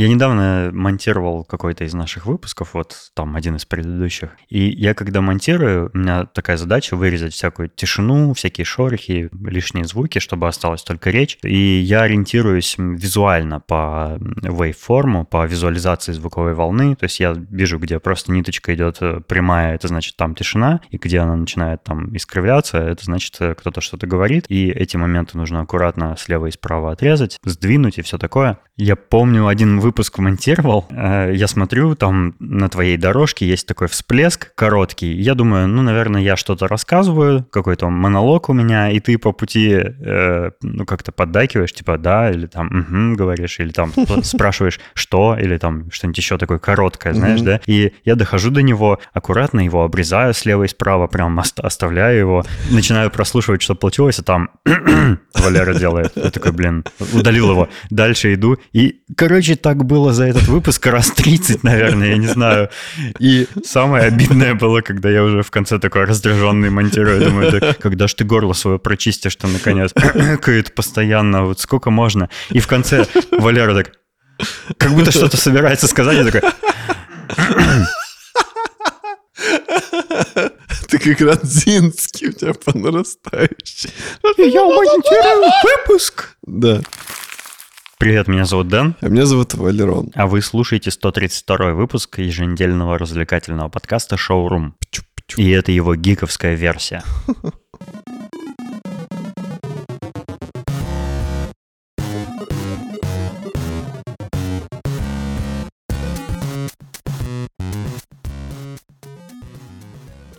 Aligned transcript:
Я 0.00 0.08
недавно 0.08 0.70
монтировал 0.72 1.44
какой-то 1.44 1.84
из 1.84 1.92
наших 1.92 2.24
выпусков, 2.24 2.72
вот 2.72 2.96
там 3.12 3.36
один 3.36 3.56
из 3.56 3.66
предыдущих. 3.66 4.30
И 4.48 4.70
я 4.70 4.94
когда 4.94 5.20
монтирую, 5.20 5.90
у 5.92 5.98
меня 5.98 6.24
такая 6.24 6.56
задача 6.56 6.96
вырезать 6.96 7.34
всякую 7.34 7.68
тишину, 7.68 8.32
всякие 8.32 8.64
шорохи, 8.64 9.28
лишние 9.30 9.84
звуки, 9.84 10.18
чтобы 10.18 10.48
осталась 10.48 10.84
только 10.84 11.10
речь. 11.10 11.36
И 11.42 11.80
я 11.80 12.00
ориентируюсь 12.00 12.76
визуально 12.78 13.60
по 13.60 14.16
waveform, 14.18 15.26
по 15.26 15.44
визуализации 15.44 16.12
звуковой 16.12 16.54
волны. 16.54 16.96
То 16.96 17.04
есть 17.04 17.20
я 17.20 17.34
вижу, 17.50 17.78
где 17.78 17.98
просто 17.98 18.32
ниточка 18.32 18.74
идет 18.74 18.96
э, 19.02 19.20
прямая, 19.28 19.74
это 19.74 19.88
значит 19.88 20.16
там 20.16 20.34
тишина, 20.34 20.80
и 20.90 20.96
где 20.96 21.18
она 21.18 21.36
начинает 21.36 21.84
там 21.84 22.16
искривляться, 22.16 22.78
это 22.78 23.04
значит 23.04 23.36
э, 23.40 23.54
кто-то 23.54 23.82
что-то 23.82 24.06
говорит. 24.06 24.46
И 24.48 24.70
эти 24.70 24.96
моменты 24.96 25.36
нужно 25.36 25.60
аккуратно 25.60 26.16
слева 26.16 26.46
и 26.46 26.50
справа 26.50 26.92
отрезать, 26.92 27.36
сдвинуть 27.44 27.98
и 27.98 28.02
все 28.02 28.16
такое. 28.16 28.60
Я 28.78 28.96
помню, 28.96 29.46
один 29.46 29.78
выпуск 29.78 29.89
монтировал, 30.18 30.86
э, 30.90 31.32
я 31.34 31.46
смотрю, 31.46 31.94
там 31.94 32.34
на 32.38 32.68
твоей 32.68 32.96
дорожке 32.96 33.46
есть 33.46 33.66
такой 33.66 33.88
всплеск 33.88 34.54
короткий. 34.54 35.12
Я 35.12 35.34
думаю, 35.34 35.68
ну, 35.68 35.82
наверное, 35.82 36.22
я 36.22 36.36
что-то 36.36 36.68
рассказываю, 36.68 37.44
какой-то 37.44 37.88
монолог 37.88 38.48
у 38.48 38.52
меня, 38.52 38.90
и 38.90 39.00
ты 39.00 39.18
по 39.18 39.32
пути, 39.32 39.70
э, 39.72 40.50
ну, 40.62 40.86
как-то 40.86 41.12
поддакиваешь, 41.12 41.72
типа, 41.72 41.98
да, 41.98 42.30
или 42.30 42.46
там, 42.46 42.66
угу, 42.66 43.16
говоришь, 43.16 43.60
или 43.60 43.70
там 43.70 43.92
спрашиваешь, 44.22 44.80
что, 44.94 45.36
или 45.38 45.56
там 45.58 45.90
что-нибудь 45.90 46.18
еще 46.18 46.38
такое 46.38 46.58
короткое, 46.58 47.14
знаешь, 47.14 47.40
да? 47.40 47.60
И 47.66 47.92
я 48.04 48.14
дохожу 48.14 48.50
до 48.50 48.62
него, 48.62 48.98
аккуратно 49.12 49.60
его 49.60 49.84
обрезаю 49.84 50.34
слева 50.34 50.64
и 50.64 50.68
справа, 50.68 51.06
прям 51.06 51.38
оставляю 51.38 52.18
его, 52.18 52.44
начинаю 52.70 53.10
прослушивать, 53.10 53.62
что 53.62 53.74
получилось, 53.74 54.18
а 54.18 54.22
там 54.22 54.50
Валера 55.34 55.74
делает. 55.74 56.12
Я 56.16 56.30
такой, 56.30 56.52
блин, 56.52 56.84
удалил 57.12 57.50
его. 57.50 57.68
Дальше 57.90 58.34
иду. 58.34 58.58
И, 58.72 59.00
короче, 59.16 59.56
так 59.56 59.79
было 59.84 60.12
за 60.12 60.24
этот 60.24 60.48
выпуск 60.48 60.86
раз 60.86 61.10
30, 61.10 61.62
наверное, 61.64 62.08
я 62.08 62.16
не 62.16 62.26
знаю. 62.26 62.70
И 63.18 63.46
самое 63.64 64.04
обидное 64.04 64.54
было, 64.54 64.80
когда 64.80 65.10
я 65.10 65.22
уже 65.22 65.42
в 65.42 65.50
конце 65.50 65.78
такой 65.78 66.04
раздраженный 66.04 66.70
монтирую. 66.70 67.24
Думаю, 67.24 67.52
да, 67.52 67.74
когда 67.74 68.08
ж 68.08 68.14
ты 68.14 68.24
горло 68.24 68.52
свое 68.52 68.78
прочистишь, 68.78 69.32
что 69.32 69.46
наконец 69.48 69.92
кает 70.40 70.74
постоянно, 70.74 71.44
вот 71.44 71.60
сколько 71.60 71.90
можно. 71.90 72.28
И 72.50 72.60
в 72.60 72.66
конце 72.66 73.06
Валера 73.30 73.74
так, 73.74 73.92
как 74.76 74.92
будто 74.92 75.10
что-то 75.10 75.36
собирается 75.36 75.86
сказать, 75.86 76.16
я 76.16 76.24
такой... 76.24 76.42
Ты 80.88 80.98
как 80.98 81.20
Радзинский, 81.20 82.28
у 82.28 82.32
тебя 82.32 82.52
по 82.52 82.76
нарастающей. 82.76 83.90
Я 84.36 84.64
монтирую 84.64 85.50
выпуск. 85.62 86.36
Да. 86.42 86.80
Привет, 88.00 88.28
меня 88.28 88.46
зовут 88.46 88.68
Дэн. 88.68 88.96
А 89.02 89.08
меня 89.10 89.26
зовут 89.26 89.52
Валерон. 89.52 90.10
А 90.14 90.26
вы 90.26 90.40
слушаете 90.40 90.90
132 90.90 91.74
выпуск 91.74 92.18
еженедельного 92.18 92.96
развлекательного 92.96 93.68
подкаста 93.68 94.16
«Шоурум». 94.16 94.74
И 95.36 95.50
это 95.50 95.70
его 95.70 95.94
гиковская 95.94 96.54
версия. 96.54 97.04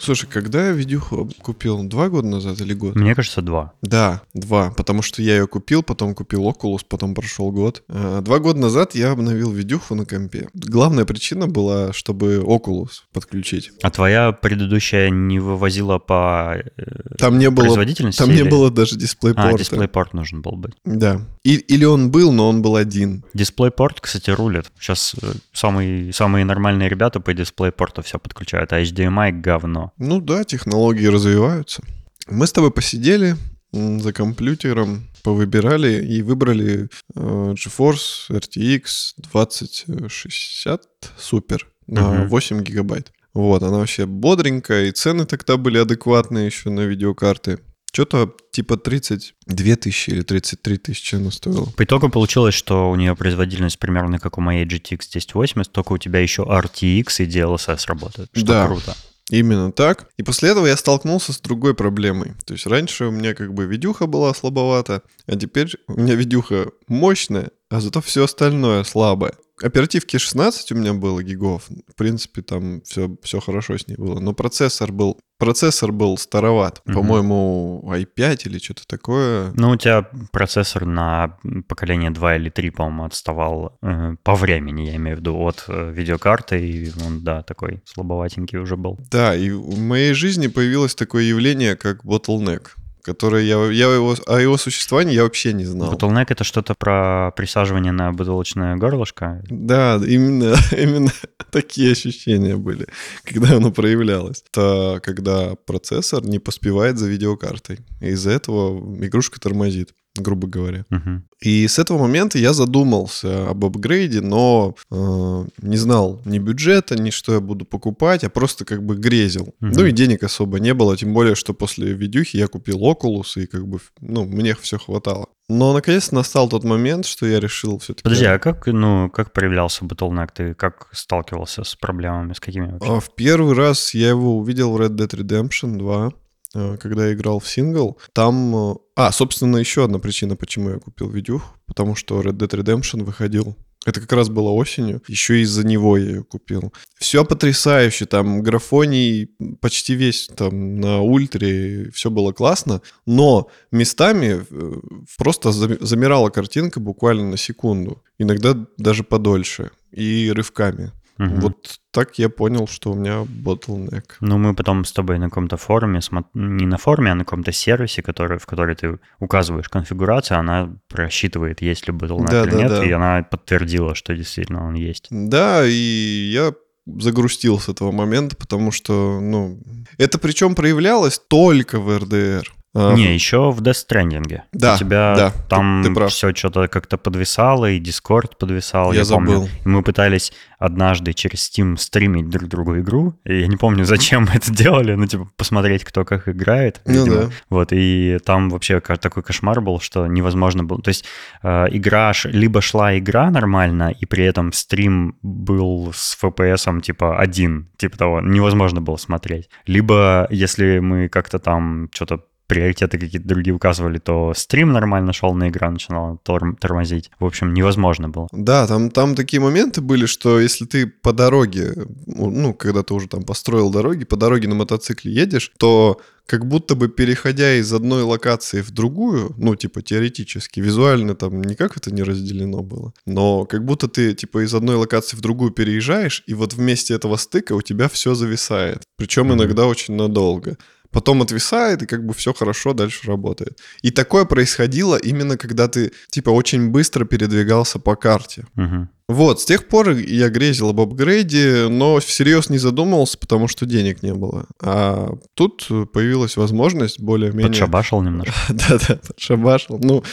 Слушай, 0.02 0.28
когда 0.28 0.68
я 0.68 0.72
видюху 0.72 1.30
купил? 1.44 1.84
Два 1.84 2.10
года 2.10 2.28
назад 2.28 2.60
или 2.60 2.74
год? 2.74 2.96
Мне 2.96 3.14
кажется, 3.14 3.44
два. 3.44 3.74
Да, 3.84 4.22
два. 4.34 4.72
Потому 4.72 5.04
что 5.04 5.22
я 5.22 5.38
ее 5.38 5.48
купил, 5.48 5.84
потом 5.84 6.16
купил 6.16 6.50
Oculus, 6.50 6.80
потом 6.88 7.14
прошел 7.14 7.52
год. 7.52 7.84
А, 7.88 8.22
два 8.22 8.40
года 8.40 8.60
назад 8.60 8.96
я 8.96 9.12
обновил 9.12 9.52
видюху 9.52 9.94
на 9.94 10.06
компе. 10.06 10.50
Главная 10.56 11.06
причина 11.06 11.48
была, 11.48 11.94
чтобы 11.94 12.38
Oculus 12.38 13.04
подключить. 13.14 13.72
А 13.84 13.92
твоя 13.92 14.32
предыдущая 14.32 15.12
не 15.12 15.40
вывозила 15.40 16.00
по 16.00 16.56
э, 16.58 17.16
там 17.20 17.38
не 17.38 17.52
было, 17.52 17.66
производительности? 17.66 18.18
Там 18.18 18.32
или... 18.32 18.42
не 18.42 18.50
было 18.50 18.72
даже 18.72 18.98
дисплейпорта. 18.98 19.50
А, 19.50 19.58
дисплейпорт 19.58 20.16
нужен 20.16 20.42
был 20.42 20.54
быть. 20.54 20.74
Да. 20.84 21.22
И, 21.44 21.56
или 21.56 21.86
он 21.86 22.10
был, 22.10 22.32
но 22.32 22.50
он 22.50 22.64
был 22.64 22.76
один. 22.76 23.24
Дисплейпорт, 23.36 24.02
кстати, 24.02 24.32
рулит. 24.32 24.66
Сейчас 24.80 25.16
э, 25.22 25.34
самые, 25.54 26.12
самые 26.12 26.44
нормальные 26.44 26.90
ребята 26.90 27.20
по 27.20 27.34
дисплейпорту 27.36 28.02
все 28.02 28.18
подключают, 28.18 28.74
а 28.74 28.82
HDMI 28.82 29.32
говно. 29.32 29.91
Ну 29.98 30.22
да, 30.22 30.44
технологии 30.44 31.06
развиваются. 31.06 31.84
Мы 32.28 32.48
с 32.48 32.52
тобой 32.52 32.72
посидели 32.72 33.36
за 33.74 34.14
компьютером, 34.14 35.08
повыбирали 35.24 36.06
и 36.06 36.22
выбрали 36.22 36.90
э, 37.16 37.20
GeForce 37.54 38.30
RTX 38.30 39.14
2060 39.18 40.82
Super 41.18 41.60
на 41.88 42.00
uh-huh. 42.00 42.28
8 42.28 42.64
гигабайт. 42.64 43.12
Вот, 43.34 43.64
она 43.64 43.78
вообще 43.78 44.06
бодренькая, 44.06 44.88
и 44.88 44.92
цены 44.92 45.26
тогда 45.26 45.56
были 45.56 45.78
адекватные 45.78 46.48
еще 46.48 46.70
на 46.70 46.82
видеокарты. 46.82 47.60
Что-то 47.94 48.34
типа 48.52 48.78
32 48.78 49.76
тысячи 49.76 50.10
или 50.12 50.22
33 50.22 50.78
тысячи 50.78 51.16
она 51.16 51.32
стоила. 51.32 51.66
По 51.76 51.84
итогу 51.84 52.10
получилось, 52.10 52.56
что 52.56 52.90
у 52.90 52.96
нее 52.96 53.16
производительность 53.16 53.80
примерно 53.80 54.18
как 54.18 54.38
у 54.38 54.42
моей 54.42 54.66
GTX 54.66 55.08
1080, 55.10 55.72
только 55.72 55.94
у 55.94 55.98
тебя 55.98 56.20
еще 56.20 56.44
RTX 56.44 57.24
и 57.24 57.28
DLSS 57.28 57.84
работают, 57.88 58.30
что 58.34 58.46
да. 58.46 58.68
круто. 58.68 58.96
Именно 59.32 59.72
так. 59.72 60.10
И 60.18 60.24
после 60.24 60.50
этого 60.50 60.68
я 60.68 60.76
столкнулся 60.76 61.32
с 61.32 61.40
другой 61.40 61.74
проблемой. 61.74 62.34
То 62.46 62.54
есть 62.54 62.68
раньше 62.68 63.06
у 63.06 63.12
меня 63.12 63.34
как 63.34 63.54
бы 63.54 63.66
видюха 63.66 64.06
была 64.06 64.34
слабовата, 64.34 65.04
а 65.26 65.36
теперь 65.38 65.74
у 65.88 65.94
меня 65.94 66.16
видюха 66.16 66.72
мощная, 66.88 67.52
а 67.70 67.80
зато 67.80 68.02
все 68.02 68.26
остальное 68.26 68.84
слабое. 68.84 69.34
Оперативки 69.62 70.18
16 70.18 70.72
у 70.72 70.76
меня 70.76 70.94
было 70.94 71.24
гигов. 71.24 71.70
В 71.88 71.96
принципе, 71.96 72.42
там 72.42 72.82
все, 72.82 73.16
все 73.22 73.40
хорошо 73.40 73.78
с 73.78 73.88
ней 73.88 73.96
было. 73.96 74.20
Но 74.20 74.34
процессор 74.34 74.92
был, 74.92 75.20
процессор 75.38 75.92
был 75.92 76.18
староват. 76.18 76.82
Угу. 76.86 76.94
По-моему, 76.94 77.84
i5 77.86 78.42
или 78.46 78.60
что-то 78.60 78.88
такое. 78.88 79.52
Ну, 79.56 79.72
у 79.72 79.76
тебя 79.76 80.08
процессор 80.32 80.86
на 80.86 81.38
поколение 81.68 82.12
2 82.12 82.36
или 82.38 82.50
3, 82.50 82.70
по-моему, 82.72 83.06
отставал 83.06 83.78
э, 83.82 84.16
по 84.24 84.36
времени, 84.36 84.88
я 84.88 84.96
имею 84.96 85.18
в 85.18 85.20
виду, 85.20 85.38
от 85.38 85.66
э, 85.68 85.92
видеокарты. 85.92 86.60
И 86.60 86.92
он, 87.06 87.24
да, 87.24 87.44
такой 87.44 87.82
слабоватенький 87.86 88.58
уже 88.58 88.78
был. 88.78 89.00
Да, 89.12 89.36
и 89.36 89.52
в 89.52 89.80
моей 89.80 90.14
жизни 90.14 90.48
появилось 90.48 90.96
такое 90.96 91.24
явление, 91.24 91.76
как 91.76 92.04
bottleneck 92.04 92.70
которое 93.02 93.44
я, 93.44 93.58
я 93.72 93.94
его, 93.94 94.16
о 94.28 94.40
его 94.40 94.58
существовании 94.58 95.14
я 95.14 95.24
вообще 95.24 95.54
не 95.54 95.66
знал. 95.66 95.94
Bottleneck— 95.94 96.28
это 96.30 96.44
что-то 96.44 96.74
про 96.78 97.32
присаживание 97.36 97.92
на 97.92 98.12
бутылочное 98.12 98.76
горлышко? 98.76 99.44
Да, 99.50 100.00
именно, 100.06 100.56
именно 100.72 101.12
такие 101.52 101.92
ощущения 101.92 102.56
были, 102.56 102.88
когда 103.24 103.56
оно 103.58 103.72
проявлялось. 103.72 104.44
Это 104.52 105.00
когда 105.04 105.56
процессор 105.66 106.24
не 106.24 106.40
поспевает 106.40 106.98
за 106.98 107.10
видеокартой. 107.10 107.80
И 108.02 108.10
из-за 108.10 108.32
этого 108.32 108.80
игрушка 109.04 109.40
тормозит 109.40 109.94
грубо 110.16 110.48
говоря. 110.48 110.86
Угу. 110.92 111.22
И 111.42 111.68
с 111.68 111.80
этого 111.80 111.98
момента 111.98 112.38
я 112.38 112.54
задумался 112.54 113.50
об 113.50 113.64
апгрейде, 113.66 114.22
но 114.22 114.76
э, 114.92 115.46
не 115.62 115.78
знал 115.78 116.22
ни 116.26 116.38
бюджета, 116.38 117.02
ни 117.02 117.10
что 117.10 117.34
я 117.34 117.40
буду 117.40 117.66
покупать, 117.66 118.24
а 118.24 118.30
просто 118.30 118.66
как 118.66 118.84
бы 118.84 118.96
грезил. 118.96 119.56
Угу. 119.62 119.72
Ну 119.74 119.86
и 119.86 119.92
денег 119.92 120.24
особо 120.24 120.60
не 120.60 120.74
было, 120.74 120.98
тем 120.98 121.14
более, 121.14 121.36
что 121.36 121.54
после 121.54 121.94
видюхи 121.94 122.38
я 122.38 122.48
купил 122.48 122.80
Oculus, 122.80 123.42
и 123.42 123.48
как 123.48 123.68
бы, 123.68 123.80
ну, 124.02 124.26
мне 124.26 124.56
все 124.56 124.78
хватало. 124.78 125.28
Но 125.50 125.74
наконец 125.74 126.12
настал 126.12 126.48
тот 126.48 126.64
момент, 126.64 127.06
что 127.06 127.26
я 127.26 127.40
решил 127.40 127.78
все-таки... 127.80 128.04
Подожди, 128.04 128.26
а 128.26 128.40
как, 128.40 128.68
ну, 128.68 129.10
как 129.10 129.34
проявлялся 129.34 129.84
Bottleneck? 129.84 130.30
Ты 130.34 130.54
как 130.54 130.88
сталкивался 130.94 131.64
с 131.64 131.76
проблемами, 131.76 132.34
с 132.34 132.40
какими 132.40 132.72
вообще? 132.72 132.96
А 132.96 133.00
в 133.00 133.14
первый 133.16 133.56
раз 133.56 133.94
я 133.94 134.10
его 134.10 134.38
увидел 134.38 134.72
в 134.72 134.80
Red 134.80 134.96
Dead 134.96 135.10
Redemption 135.10 135.78
2. 135.78 136.14
Э, 136.56 136.78
когда 136.78 137.08
я 137.08 137.14
играл 137.14 137.40
в 137.40 137.50
сингл, 137.50 137.98
там... 138.14 138.56
Э, 138.56 138.76
а, 138.96 139.12
собственно, 139.12 139.58
еще 139.58 139.84
одна 139.84 140.00
причина, 140.00 140.36
почему 140.36 140.70
я 140.70 140.80
купил 140.80 141.10
видюх, 141.10 141.56
потому 141.66 141.96
что 141.96 142.22
Red 142.22 142.34
Dead 142.34 142.50
Redemption 142.50 143.04
выходил 143.04 143.56
это 143.86 144.00
как 144.00 144.12
раз 144.14 144.30
было 144.30 144.50
осенью. 144.50 145.02
Еще 145.08 145.42
из-за 145.42 145.66
него 145.66 145.98
я 145.98 146.06
ее 146.06 146.24
купил. 146.24 146.72
Все 147.00 147.26
потрясающе. 147.26 148.06
Там 148.06 148.44
графоний 148.44 149.32
почти 149.60 149.96
весь 149.96 150.28
там 150.28 150.80
на 150.80 151.02
ультре. 151.02 151.90
Все 151.92 152.12
было 152.12 152.32
классно. 152.32 152.82
Но 153.08 153.50
местами 153.72 154.46
э, 154.50 154.74
просто 155.18 155.52
замирала 155.52 156.30
картинка 156.30 156.80
буквально 156.80 157.32
на 157.32 157.38
секунду. 157.38 158.04
Иногда 158.20 158.56
даже 158.78 159.04
подольше. 159.04 159.72
И 159.92 160.32
рывками. 160.32 160.92
Угу. 161.20 161.36
Вот 161.42 161.80
так 161.92 162.20
я 162.20 162.30
понял, 162.30 162.68
что 162.68 162.92
у 162.92 162.96
меня 162.96 163.24
bottleneck. 163.24 164.04
Ну, 164.22 164.38
мы 164.38 164.56
потом 164.56 164.86
с 164.86 164.92
тобой 164.92 165.20
на 165.20 165.30
каком-то 165.30 165.58
форуме, 165.58 166.00
не 166.34 166.66
на 166.66 166.78
форуме, 166.78 167.12
а 167.12 167.16
на 167.16 167.26
каком-то 167.26 167.52
сервисе, 167.52 168.02
который, 168.02 168.40
в 168.40 168.46
который 168.46 168.76
ты 168.76 169.00
указываешь 169.20 169.70
конфигурацию, 169.70 170.40
она 170.40 170.76
просчитывает, 170.88 171.62
есть 171.62 171.88
ли 171.88 171.94
bottleneck 171.94 172.30
да, 172.30 172.44
или 172.44 172.52
да, 172.52 172.58
нет, 172.58 172.70
да. 172.70 172.86
и 172.86 172.92
она 172.92 173.24
подтвердила, 173.24 173.96
что 173.96 174.16
действительно 174.16 174.68
он 174.68 174.76
есть. 174.76 175.08
Да, 175.10 175.66
и 175.66 176.32
я 176.34 176.54
загрустил 176.86 177.60
с 177.60 177.70
этого 177.70 177.92
момента, 177.92 178.36
потому 178.36 178.72
что, 178.72 179.20
ну, 179.22 179.60
это 179.98 180.18
причем 180.18 180.56
проявлялось 180.56 181.20
только 181.20 181.80
в 181.80 181.90
RDR. 181.90 182.46
А, 182.74 182.94
Не, 182.94 183.14
еще 183.14 183.52
в 183.52 183.62
Death 183.62 183.86
Stranding. 183.90 184.42
Да, 184.54 184.76
У 184.76 184.78
тебя 184.78 185.14
да, 185.18 185.34
там 185.50 185.82
ты- 185.84 185.94
ты 185.94 186.08
все 186.08 186.34
что-то 186.34 186.68
как-то 186.70 186.98
подвисало, 186.98 187.70
и 187.70 187.82
Discord 187.82 188.38
подвисал, 188.40 188.94
Я 188.94 189.02
я, 189.02 189.06
помню. 189.06 189.32
забыл. 189.32 189.50
И 189.66 189.68
мы 189.68 189.84
пытались 189.84 190.32
однажды 190.58 191.14
через 191.14 191.50
Steam 191.50 191.76
стримить 191.76 192.30
друг 192.30 192.48
другу 192.48 192.80
игру, 192.80 193.20
и 193.26 193.42
я 193.42 193.48
не 193.48 193.58
помню, 193.58 193.84
зачем 193.84 194.24
мы 194.24 194.36
это 194.36 194.54
делали, 194.54 194.94
ну, 194.96 195.06
типа, 195.06 195.28
посмотреть, 195.36 195.84
кто 195.84 196.06
как 196.06 196.30
играет. 196.30 196.80
Ну 196.86 197.06
да. 197.06 197.30
Вот, 197.50 197.70
и 197.74 198.20
там 198.26 198.50
вообще 198.50 198.80
такой 198.80 199.24
кошмар 199.24 199.60
был, 199.60 199.82
что 199.82 200.08
невозможно 200.08 200.64
было. 200.64 200.82
То 200.82 200.90
есть 200.90 201.06
э, 201.44 201.66
игра, 201.72 202.14
либо 202.24 202.62
шла 202.62 202.98
игра 202.98 203.30
нормально, 203.32 203.94
и 204.00 204.06
при 204.06 204.24
этом 204.24 204.54
стрим 204.54 205.18
был 205.22 205.92
с 205.94 206.18
FPS 206.22 206.80
типа 206.82 207.20
один, 207.20 207.70
типа 207.78 207.98
того, 207.98 208.22
невозможно 208.22 208.80
было 208.82 208.96
смотреть. 208.98 209.50
Либо 209.66 210.28
если 210.30 210.80
мы 210.80 211.10
как-то 211.10 211.40
там 211.40 211.90
что-то 211.94 212.22
приоритеты 212.48 212.98
какие-то 212.98 213.28
другие 213.28 213.54
указывали, 213.56 213.98
то 213.98 214.34
стрим 214.36 214.72
нормально 214.72 215.14
шел, 215.14 215.34
на 215.34 215.50
игра 215.50 215.72
начинала 215.72 216.18
тор- 216.24 216.56
тормозить. 216.60 217.10
В 217.20 217.26
общем, 217.26 217.54
невозможно 217.54 218.10
было. 218.10 218.28
Да, 218.32 218.68
там, 218.68 218.92
там 218.92 219.16
такие 219.16 219.40
моменты 219.40 219.82
были, 219.82 220.06
что 220.06 220.40
если 220.40 220.66
ты 220.66 220.86
по 220.88 221.14
дороге, 221.14 221.74
ну, 222.06 222.54
когда 222.54 222.84
ты 222.84 222.94
уже 222.94 223.08
там 223.08 223.24
построил 223.24 223.70
дороги, 223.72 224.04
по 224.04 224.18
дороге 224.18 224.48
на 224.48 224.56
мотоцикле 224.56 225.14
едешь, 225.14 225.52
то 225.58 226.02
как 226.26 226.46
будто 226.48 226.76
бы 226.76 226.88
переходя 226.88 227.56
из 227.56 227.74
одной 227.74 228.04
локации 228.04 228.62
в 228.62 228.72
другую, 228.72 229.34
ну, 229.38 229.56
типа, 229.56 229.82
теоретически, 229.82 230.60
визуально 230.62 231.16
там 231.16 231.42
никак 231.42 231.76
это 231.78 231.94
не 231.94 232.04
разделено 232.04 232.62
было, 232.64 232.94
но 233.06 233.46
как 233.46 233.66
будто 233.66 233.88
ты, 233.88 234.14
типа, 234.14 234.44
из 234.46 234.54
одной 234.54 234.76
локации 234.76 235.18
в 235.18 235.22
другую 235.22 235.52
переезжаешь, 235.52 236.24
и 236.28 236.34
вот 236.34 236.54
вместе 236.54 236.94
этого 236.94 237.18
стыка 237.18 237.54
у 237.54 237.62
тебя 237.62 237.90
все 237.90 238.14
зависает. 238.14 238.84
Причем 238.98 239.26
Мгм. 239.28 239.34
иногда 239.36 239.66
очень 239.66 239.96
надолго. 239.96 240.58
Потом 240.92 241.22
отвисает, 241.22 241.84
и 241.84 241.86
как 241.86 242.06
бы 242.06 242.14
все 242.14 242.34
хорошо 242.34 242.74
дальше 242.74 243.08
работает. 243.08 243.60
И 243.82 243.92
такое 243.92 244.26
происходило 244.26 244.98
именно 244.98 245.38
когда 245.38 245.68
ты, 245.68 245.92
типа, 246.10 246.30
очень 246.30 246.70
быстро 246.70 247.06
передвигался 247.06 247.80
по 247.80 247.96
карте. 247.96 248.46
Мгм. 248.56 248.90
Вот, 249.08 249.42
с 249.42 249.46
тех 249.46 249.68
пор 249.68 249.90
я 249.92 250.30
грезил 250.30 250.70
об 250.70 250.80
апгрейде, 250.80 251.68
но 251.70 252.00
всерьез 252.00 252.50
не 252.50 252.58
задумывался, 252.58 253.18
потому 253.18 253.50
что 253.50 253.66
денег 253.66 254.04
не 254.04 254.14
было. 254.14 254.46
А 254.62 255.10
тут 255.34 255.68
появилась 255.92 256.38
возможность 256.38 257.00
более-менее... 257.00 257.50
Подшабашил 257.50 258.02
немножко. 258.02 258.34
Да-да, 258.50 259.00
подшабашил. 259.06 259.80
Ну, 259.84 260.04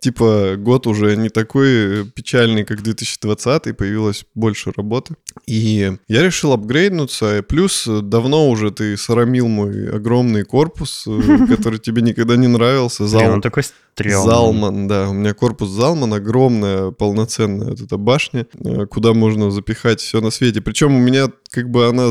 типа, 0.00 0.56
год 0.56 0.86
уже 0.86 1.16
не 1.16 1.28
такой 1.28 2.06
печальный, 2.10 2.64
как 2.64 2.82
2020, 2.82 3.76
появилось 3.76 4.24
больше 4.34 4.72
работы. 4.76 5.14
И 5.46 5.92
я 6.08 6.22
решил 6.22 6.52
апгрейднуться. 6.52 7.44
Плюс 7.46 7.86
давно 7.86 8.48
уже 8.48 8.70
ты 8.70 8.96
срамил 8.96 9.48
мой 9.48 9.90
огромный 9.90 10.44
корпус, 10.44 11.04
э, 11.06 11.46
который 11.48 11.78
тебе 11.78 12.02
никогда 12.02 12.36
не 12.36 12.46
нравился. 12.46 13.04
Блин, 13.04 13.10
Зал 13.10 13.32
он 13.32 13.40
такой 13.40 13.64
стрёмный. 13.64 14.26
Залман, 14.26 14.88
да. 14.88 15.08
У 15.08 15.12
меня 15.12 15.34
корпус 15.34 15.70
Залман, 15.70 16.12
огромная, 16.14 16.90
полноценная 16.90 17.70
вот 17.70 17.80
эта 17.80 17.96
башня, 17.96 18.46
э, 18.64 18.86
куда 18.86 19.14
можно 19.14 19.50
запихать 19.50 20.00
все 20.00 20.20
на 20.20 20.30
свете. 20.30 20.60
Причем 20.60 20.94
у 20.94 21.00
меня 21.00 21.28
как 21.50 21.70
бы 21.70 21.86
она 21.86 22.08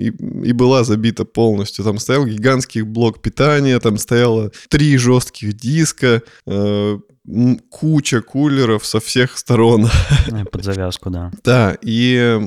и, 0.00 0.08
и 0.48 0.52
была 0.52 0.84
забита 0.84 1.24
полностью. 1.24 1.84
Там 1.84 1.98
стоял 1.98 2.26
гигантский 2.26 2.82
блок 2.82 3.20
питания, 3.20 3.78
там 3.80 3.98
стояло 3.98 4.50
три 4.68 4.96
жестких 4.96 5.54
диска, 5.54 6.22
э, 6.46 6.98
куча 7.70 8.20
кулеров 8.20 8.86
со 8.86 9.00
всех 9.00 9.36
сторон. 9.38 9.88
Э, 10.28 10.44
Под 10.44 10.64
завязку, 10.64 11.10
да. 11.10 11.30
Да, 11.44 11.76
и 11.82 12.40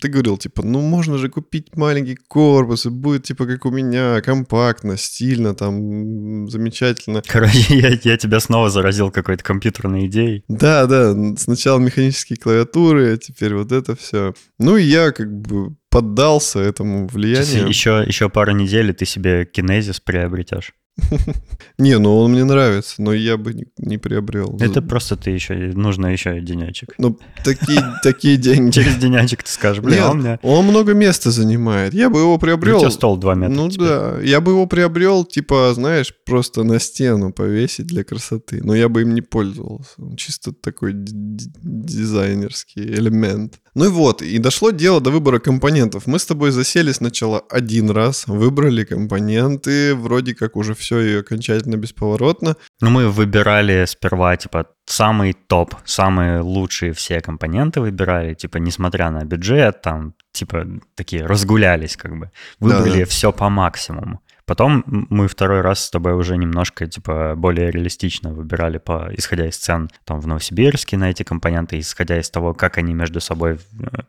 ты 0.00 0.08
говорил, 0.08 0.38
типа, 0.38 0.62
ну 0.62 0.80
можно 0.80 1.18
же 1.18 1.28
купить 1.28 1.76
маленький 1.76 2.16
корпус, 2.16 2.86
и 2.86 2.90
будет, 2.90 3.24
типа, 3.24 3.46
как 3.46 3.66
у 3.66 3.70
меня, 3.70 4.20
компактно, 4.20 4.96
стильно, 4.96 5.54
там, 5.54 6.48
замечательно. 6.48 7.22
Короче, 7.26 7.64
я, 7.78 7.98
я 8.02 8.16
тебя 8.16 8.40
снова 8.40 8.70
заразил 8.70 9.10
какой-то 9.10 9.42
компьютерной 9.42 10.06
идеей. 10.06 10.44
Да, 10.48 10.86
да, 10.86 11.14
сначала 11.36 11.78
механические 11.78 12.36
клавиатуры, 12.36 13.14
а 13.14 13.16
теперь 13.16 13.54
вот 13.54 13.72
это 13.72 13.96
все. 13.96 14.34
Ну 14.58 14.76
и 14.76 14.84
я 14.84 15.12
как 15.12 15.32
бы 15.32 15.76
поддался 15.90 16.60
этому 16.60 17.08
влиянию. 17.08 17.68
Еще, 17.68 18.04
еще 18.06 18.28
пару 18.28 18.52
недель, 18.52 18.90
и 18.90 18.92
ты 18.92 19.06
себе 19.06 19.46
кинезис 19.46 19.98
приобретешь. 20.00 20.72
Не, 21.78 21.98
ну 21.98 22.18
он 22.18 22.32
мне 22.32 22.44
нравится, 22.44 22.94
но 22.98 23.12
я 23.12 23.36
бы 23.36 23.54
не, 23.76 23.98
приобрел. 23.98 24.56
Это 24.60 24.80
просто 24.80 25.16
ты 25.16 25.30
еще, 25.30 25.54
нужно 25.54 26.06
еще 26.06 26.40
денечек. 26.40 26.94
Ну, 26.98 27.18
такие, 27.44 27.82
такие 28.02 28.36
деньги. 28.36 28.70
Через 28.70 28.96
денечек 28.96 29.42
ты 29.42 29.50
скажешь, 29.50 29.82
блин, 29.82 29.98
Нет, 29.98 30.10
у 30.10 30.14
меня... 30.14 30.38
он 30.42 30.64
много 30.66 30.94
места 30.94 31.30
занимает. 31.30 31.92
Я 31.92 32.08
бы 32.08 32.20
его 32.20 32.34
У 32.34 32.38
приобрел. 32.38 32.80
тебя 32.80 32.90
стол 32.90 33.18
2 33.18 33.34
метра 33.34 33.54
Ну 33.54 33.68
теперь. 33.68 33.86
да, 33.88 34.20
я 34.22 34.40
бы 34.40 34.52
его 34.52 34.66
приобрел, 34.66 35.24
типа, 35.24 35.72
знаешь, 35.74 36.14
просто 36.24 36.64
на 36.64 36.80
стену 36.80 37.32
повесить 37.32 37.86
для 37.86 38.02
красоты. 38.02 38.60
Но 38.62 38.74
я 38.74 38.88
бы 38.88 39.02
им 39.02 39.14
не 39.14 39.20
пользовался. 39.22 39.90
Он 39.98 40.16
чисто 40.16 40.52
такой 40.52 40.92
дизайнерский 40.94 42.82
элемент. 42.82 43.60
Ну 43.74 43.84
и 43.84 43.88
вот, 43.88 44.22
и 44.22 44.38
дошло 44.38 44.70
дело 44.70 45.02
до 45.02 45.10
выбора 45.10 45.38
компонентов. 45.38 46.06
Мы 46.06 46.18
с 46.18 46.24
тобой 46.24 46.50
засели 46.50 46.92
сначала 46.92 47.40
один 47.50 47.90
раз, 47.90 48.26
выбрали 48.26 48.84
компоненты, 48.84 49.94
вроде 49.94 50.34
как 50.34 50.56
уже 50.56 50.74
все 50.74 50.85
и 50.94 51.16
окончательно 51.16 51.76
бесповоротно. 51.76 52.56
Ну, 52.80 52.90
мы 52.90 53.08
выбирали 53.08 53.84
сперва, 53.86 54.36
типа, 54.36 54.66
самый 54.86 55.32
топ, 55.32 55.74
самые 55.84 56.40
лучшие 56.40 56.92
все 56.92 57.20
компоненты 57.20 57.80
выбирали, 57.80 58.34
типа, 58.34 58.58
несмотря 58.58 59.10
на 59.10 59.24
бюджет, 59.24 59.82
там, 59.82 60.14
типа, 60.32 60.66
такие 60.94 61.26
разгулялись, 61.26 61.96
как 61.96 62.16
бы. 62.18 62.30
Выбрали 62.60 63.00
Да-да. 63.00 63.06
все 63.06 63.32
по 63.32 63.48
максимуму. 63.48 64.20
Потом 64.46 64.84
мы 64.86 65.26
второй 65.26 65.60
раз 65.60 65.84
с 65.84 65.90
тобой 65.90 66.12
уже 66.12 66.36
немножко, 66.36 66.86
типа, 66.86 67.34
более 67.36 67.72
реалистично 67.72 68.32
выбирали, 68.32 68.78
по, 68.78 69.08
исходя 69.12 69.48
из 69.48 69.56
цен 69.56 69.90
там 70.04 70.20
в 70.20 70.26
Новосибирске 70.28 70.96
на 70.96 71.10
эти 71.10 71.24
компоненты, 71.24 71.80
исходя 71.80 72.18
из 72.20 72.30
того, 72.30 72.54
как 72.54 72.78
они 72.78 72.94
между 72.94 73.20
собой 73.20 73.54
э, 73.54 73.58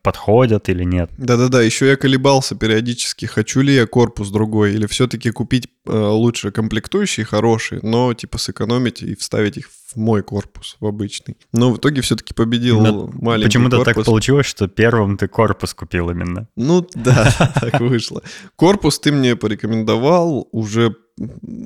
подходят 0.04 0.70
или 0.70 0.84
нет. 0.84 1.10
Да-да-да, 1.18 1.64
еще 1.64 1.88
я 1.88 1.96
колебался 1.96 2.56
периодически, 2.56 3.26
хочу 3.26 3.62
ли 3.62 3.74
я 3.74 3.88
корпус 3.88 4.30
другой, 4.30 4.74
или 4.74 4.86
все-таки 4.86 5.32
купить 5.32 5.70
э, 5.88 5.92
лучше 5.92 6.52
комплектующие 6.52 7.26
хорошие, 7.26 7.80
но 7.82 8.14
типа 8.14 8.38
сэкономить 8.38 9.02
и 9.02 9.16
вставить 9.16 9.58
их 9.58 9.70
в 9.87 9.87
мой 9.98 10.24
корпус, 10.24 10.78
в 10.80 10.86
обычный. 10.86 11.38
Но 11.52 11.72
в 11.72 11.78
итоге 11.78 12.02
все-таки 12.02 12.34
победил 12.34 12.82
Но 12.82 13.10
маленький 13.14 13.48
Почему-то 13.50 13.78
так 13.78 13.96
корпус. 13.96 14.06
получилось, 14.06 14.46
что 14.46 14.68
первым 14.68 15.18
ты 15.18 15.28
корпус 15.28 15.74
купил 15.74 16.10
именно. 16.10 16.48
Ну 16.56 16.88
да, 16.94 17.34
так 17.62 17.80
вышло. 17.80 18.22
Корпус 18.56 19.00
ты 19.00 19.12
мне 19.12 19.36
порекомендовал 19.36 20.48
уже 20.52 20.96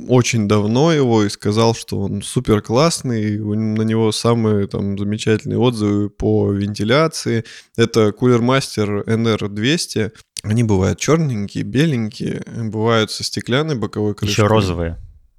очень 0.07 0.47
давно 0.47 0.93
его 0.93 1.23
и 1.23 1.29
сказал, 1.29 1.75
что 1.75 1.99
он 1.99 2.21
супер 2.21 2.61
классный, 2.61 3.37
на 3.37 3.81
него 3.81 4.11
самые 4.11 4.67
там 4.67 4.97
замечательные 4.97 5.59
отзывы 5.59 6.09
по 6.09 6.51
вентиляции. 6.51 7.43
Это 7.75 8.09
Cooler 8.09 8.39
Master 8.39 9.05
NR200. 9.05 10.11
Они 10.43 10.63
бывают 10.63 10.99
черненькие, 10.99 11.63
беленькие, 11.63 12.43
бывают 12.63 13.11
со 13.11 13.23
стеклянной 13.23 13.75
боковой 13.75 14.15
крышкой. 14.15 14.31
Еще 14.31 14.47
розовые. 14.47 14.97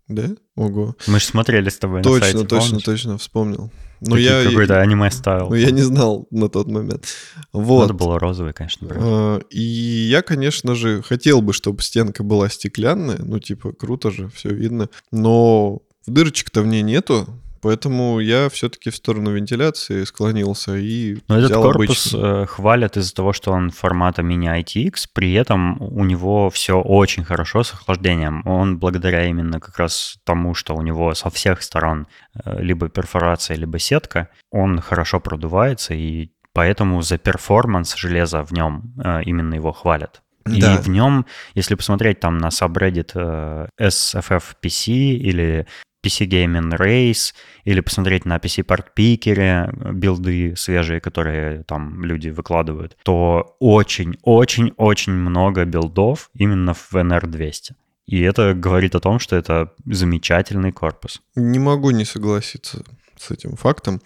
Да? 0.09 0.28
Ого. 0.56 0.97
Мы 1.06 1.18
же 1.21 1.25
смотрели 1.26 1.68
с 1.68 1.78
тобой 1.78 1.99
на 1.99 2.02
Точно, 2.04 2.21
сайте, 2.26 2.47
точно, 2.47 2.68
помнишь? 2.68 2.85
точно, 2.85 3.18
вспомнил. 3.18 3.71
Такие, 4.04 4.25
я, 4.25 4.44
какой-то 4.44 4.80
аниме 4.80 5.11
ставил. 5.12 5.49
ну, 5.50 5.54
я 5.54 5.71
не 5.71 5.82
знал 5.82 6.26
на 6.32 6.49
тот 6.49 6.66
момент. 6.66 7.06
Вот. 7.52 7.82
Надо 7.82 7.94
было 7.94 8.18
розовый, 8.18 8.52
конечно, 8.52 8.88
брать. 8.88 9.00
А, 9.00 9.38
И 9.50 9.61
я, 9.61 10.23
конечно 10.23 10.75
же, 10.75 11.02
хотел 11.02 11.40
бы, 11.40 11.52
чтобы 11.52 11.82
стенка 11.82 12.25
была 12.25 12.49
стеклянная. 12.49 13.18
Ну, 13.18 13.38
типа, 13.38 13.73
круто 13.73 14.11
же, 14.11 14.28
все 14.30 14.49
видно. 14.49 14.88
Но 15.12 15.82
дырочек-то 16.09 16.62
в 16.62 16.66
ней 16.66 16.82
нету. 16.82 17.28
Поэтому 17.62 18.19
я 18.19 18.49
все-таки 18.49 18.90
в 18.90 18.97
сторону 18.97 19.31
вентиляции 19.31 20.02
склонился 20.04 20.76
и 20.76 21.19
Но 21.28 21.38
этот 21.38 21.50
взял 21.52 21.62
корпус 21.62 22.12
обычный. 22.12 22.42
э, 22.42 22.47
хвалят 22.47 22.97
из-за 22.97 23.14
того, 23.14 23.33
что 23.33 23.52
он 23.52 23.71
формата 23.71 24.23
мини-ITX, 24.23 25.07
при 25.14 25.33
этом 25.35 25.81
у 25.81 26.04
него 26.04 26.50
все 26.50 26.81
очень 26.81 27.25
хорошо 27.25 27.62
с 27.62 27.73
охлаждением. 27.73 28.42
Он 28.47 28.78
благодаря 28.78 29.26
именно 29.26 29.61
как 29.61 29.78
раз 29.78 30.16
тому, 30.25 30.54
что 30.54 30.75
у 30.75 30.83
него 30.83 31.14
со 31.14 31.31
всех 31.31 31.62
сторон 31.62 32.09
э, 32.45 32.61
либо 32.61 32.88
перфорация, 32.88 33.57
либо 33.57 33.78
сетка, 33.78 34.28
он 34.50 34.81
хорошо 34.81 35.21
продувается, 35.21 35.95
и 35.95 36.31
поэтому 36.52 37.00
за 37.02 37.16
перформанс 37.16 37.95
железа 37.97 38.42
в 38.45 38.52
нем 38.52 38.92
э, 39.04 39.23
именно 39.25 39.54
его 39.54 39.73
хвалят. 39.73 40.21
И 40.47 40.61
Да. 40.61 40.76
в 40.78 40.88
нем, 40.88 41.25
если 41.54 41.76
посмотреть 41.76 42.19
там 42.19 42.38
на 42.38 42.49
subreddit 42.49 43.69
SFFPC 43.81 44.92
или 44.92 45.66
PC 46.02 46.26
Gaming 46.26 46.76
Race, 46.76 47.35
или 47.64 47.80
посмотреть 47.80 48.25
на 48.25 48.37
PC 48.37 48.64
Park 48.64 48.87
Picker 48.97 49.92
билды 49.92 50.54
свежие, 50.56 51.00
которые 51.00 51.62
там 51.64 52.04
люди 52.04 52.28
выкладывают, 52.28 52.97
то 53.04 53.56
очень-очень-очень 53.61 55.12
много 55.12 55.64
билдов 55.64 56.30
именно 56.35 56.75
в 56.75 56.92
NR200. 56.92 57.73
И 58.06 58.21
это 58.21 58.54
говорит 58.54 58.94
о 58.94 59.00
том, 59.00 59.18
что 59.18 59.37
это 59.37 59.73
замечательный 59.87 60.73
корпус. 60.73 61.23
Не 61.37 61.59
могу 61.59 61.90
не 61.90 62.04
согласиться 62.04 62.85
с 63.16 63.30
этим 63.30 63.56
фактом. 63.56 64.00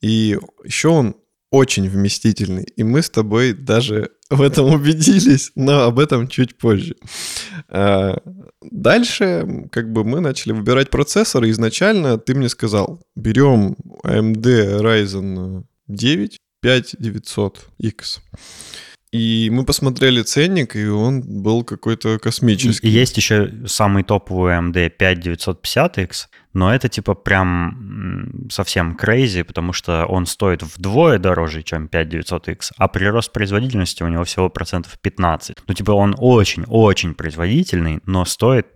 И 0.00 0.38
еще 0.64 0.88
он 0.88 1.14
очень 1.52 1.86
вместительный. 1.88 2.64
И 2.76 2.82
мы 2.82 3.02
с 3.02 3.10
тобой 3.10 3.52
даже 3.52 4.10
в 4.30 4.40
этом 4.40 4.72
убедились, 4.74 5.52
но 5.54 5.82
об 5.82 5.98
этом 5.98 6.26
чуть 6.26 6.56
позже. 6.56 6.96
А, 7.68 8.16
дальше 8.62 9.68
как 9.70 9.92
бы 9.92 10.02
мы 10.02 10.20
начали 10.20 10.52
выбирать 10.52 10.90
процессоры. 10.90 11.50
Изначально 11.50 12.18
ты 12.18 12.34
мне 12.34 12.48
сказал, 12.48 13.02
берем 13.14 13.76
AMD 14.02 14.80
Ryzen 14.80 15.64
9 15.88 16.38
5900X. 16.64 18.20
И 19.12 19.50
мы 19.52 19.66
посмотрели 19.66 20.22
ценник, 20.22 20.74
и 20.74 20.86
он 20.86 21.20
был 21.42 21.64
какой-то 21.64 22.18
космический. 22.18 22.88
И 22.88 22.90
есть 22.90 23.14
еще 23.18 23.52
самый 23.66 24.04
топовый 24.04 24.54
AMD 24.54 24.96
5950X, 24.98 26.28
но 26.52 26.74
это 26.74 26.88
типа 26.88 27.14
прям 27.14 28.48
совсем 28.50 28.96
crazy, 29.00 29.44
потому 29.44 29.72
что 29.72 30.06
он 30.06 30.26
стоит 30.26 30.62
вдвое 30.62 31.18
дороже, 31.18 31.62
чем 31.62 31.86
5900X, 31.86 32.72
а 32.76 32.88
прирост 32.88 33.32
производительности 33.32 34.02
у 34.02 34.08
него 34.08 34.24
всего 34.24 34.48
процентов 34.48 34.98
15. 35.00 35.56
Ну 35.66 35.74
типа 35.74 35.92
он 35.92 36.14
очень-очень 36.18 37.14
производительный, 37.14 38.00
но 38.06 38.24
стоит 38.24 38.68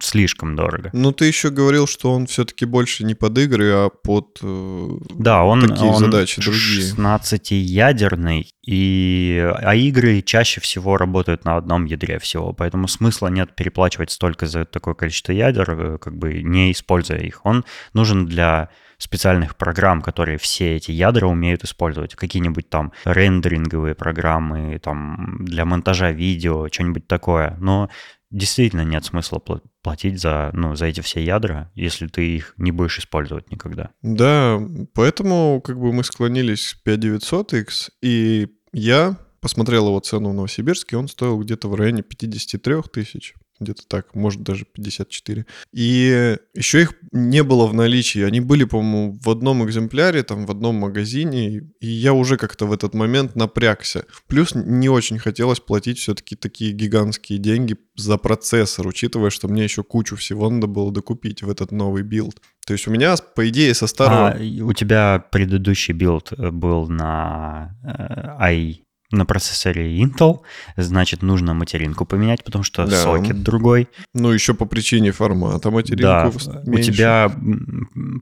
слишком 0.00 0.56
дорого. 0.56 0.90
Ну 0.92 1.12
ты 1.12 1.26
еще 1.26 1.50
говорил, 1.50 1.86
что 1.86 2.12
он 2.12 2.26
все-таки 2.26 2.64
больше 2.64 3.04
не 3.04 3.14
под 3.14 3.38
игры, 3.38 3.70
а 3.72 3.88
под 3.88 4.38
э, 4.42 4.88
да, 5.10 5.44
он, 5.44 5.62
такие 5.62 5.90
он 5.90 5.98
задачи 5.98 6.40
другие. 6.40 6.92
16-ядерный, 6.92 8.48
и, 8.66 9.52
а 9.62 9.74
игры 9.74 10.22
чаще 10.22 10.60
всего 10.60 10.96
работают 10.96 11.44
на 11.44 11.56
одном 11.56 11.84
ядре 11.84 12.18
всего, 12.18 12.52
поэтому 12.52 12.88
смысла 12.88 13.28
нет 13.28 13.56
переплачивать 13.56 14.10
столько 14.10 14.46
за 14.46 14.64
такое 14.64 14.94
количество 14.94 15.32
ядер, 15.32 15.70
э, 15.70 15.98
как 15.98 16.16
бы 16.16 16.42
не 16.42 16.72
используя 16.72 17.21
их. 17.22 17.44
Он 17.44 17.64
нужен 17.92 18.26
для 18.26 18.68
специальных 18.98 19.56
программ, 19.56 20.00
которые 20.00 20.38
все 20.38 20.76
эти 20.76 20.92
ядра 20.92 21.26
умеют 21.26 21.64
использовать. 21.64 22.14
Какие-нибудь 22.14 22.70
там 22.70 22.92
рендеринговые 23.04 23.94
программы, 23.94 24.78
там 24.78 25.38
для 25.40 25.64
монтажа 25.64 26.12
видео, 26.12 26.68
что-нибудь 26.68 27.08
такое. 27.08 27.56
Но 27.60 27.90
действительно 28.30 28.82
нет 28.82 29.04
смысла 29.04 29.42
платить 29.82 30.20
за, 30.20 30.50
ну, 30.52 30.74
за 30.74 30.86
эти 30.86 31.00
все 31.00 31.22
ядра, 31.22 31.70
если 31.74 32.06
ты 32.06 32.36
их 32.36 32.54
не 32.56 32.72
будешь 32.72 32.98
использовать 32.98 33.50
никогда. 33.50 33.90
Да, 34.02 34.60
поэтому 34.94 35.60
как 35.60 35.78
бы 35.78 35.92
мы 35.92 36.04
склонились 36.04 36.74
к 36.74 36.88
5900X, 36.88 37.90
и 38.00 38.48
я 38.72 39.16
посмотрел 39.40 39.88
его 39.88 40.00
цену 40.00 40.30
в 40.30 40.34
Новосибирске, 40.34 40.96
он 40.96 41.08
стоил 41.08 41.38
где-то 41.38 41.68
в 41.68 41.74
районе 41.74 42.02
53 42.02 42.82
тысяч 42.92 43.34
где-то 43.60 43.86
так, 43.86 44.14
может 44.14 44.42
даже 44.42 44.64
54. 44.64 45.46
И 45.72 46.36
еще 46.54 46.82
их 46.82 46.94
не 47.12 47.42
было 47.42 47.66
в 47.66 47.74
наличии. 47.74 48.22
Они 48.22 48.40
были, 48.40 48.64
по-моему, 48.64 49.18
в 49.22 49.30
одном 49.30 49.64
экземпляре, 49.64 50.22
там, 50.22 50.46
в 50.46 50.50
одном 50.50 50.76
магазине, 50.76 51.68
и 51.80 51.86
я 51.86 52.12
уже 52.12 52.36
как-то 52.36 52.66
в 52.66 52.72
этот 52.72 52.94
момент 52.94 53.36
напрягся. 53.36 54.04
Плюс 54.26 54.54
не 54.54 54.88
очень 54.88 55.18
хотелось 55.18 55.60
платить 55.60 55.98
все-таки 55.98 56.36
такие 56.36 56.72
гигантские 56.72 57.38
деньги 57.38 57.76
за 57.96 58.18
процессор, 58.18 58.86
учитывая, 58.86 59.30
что 59.30 59.48
мне 59.48 59.64
еще 59.64 59.82
кучу 59.82 60.16
всего 60.16 60.48
надо 60.50 60.66
было 60.66 60.92
докупить 60.92 61.42
в 61.42 61.50
этот 61.50 61.72
новый 61.72 62.02
build. 62.02 62.40
То 62.66 62.74
есть 62.74 62.86
у 62.86 62.90
меня, 62.90 63.16
по 63.34 63.48
идее, 63.48 63.74
со 63.74 63.86
старого... 63.86 64.30
А, 64.30 64.64
у 64.64 64.72
тебя 64.72 65.24
предыдущий 65.30 65.92
build 65.92 66.32
э, 66.32 66.50
был 66.50 66.88
на 66.88 67.76
э, 67.84 68.44
i 68.44 68.84
на 69.12 69.26
процессоре 69.26 70.00
Intel, 70.02 70.40
значит, 70.76 71.22
нужно 71.22 71.54
материнку 71.54 72.04
поменять, 72.04 72.44
потому 72.44 72.64
что 72.64 72.86
да. 72.86 72.96
сокет 72.96 73.42
другой. 73.42 73.88
Ну, 74.14 74.30
еще 74.30 74.54
по 74.54 74.64
причине 74.64 75.12
формата 75.12 75.70
материнку 75.70 76.02
да. 76.44 76.62
меньше. 76.64 76.90
У 76.90 76.94
тебя 76.94 77.32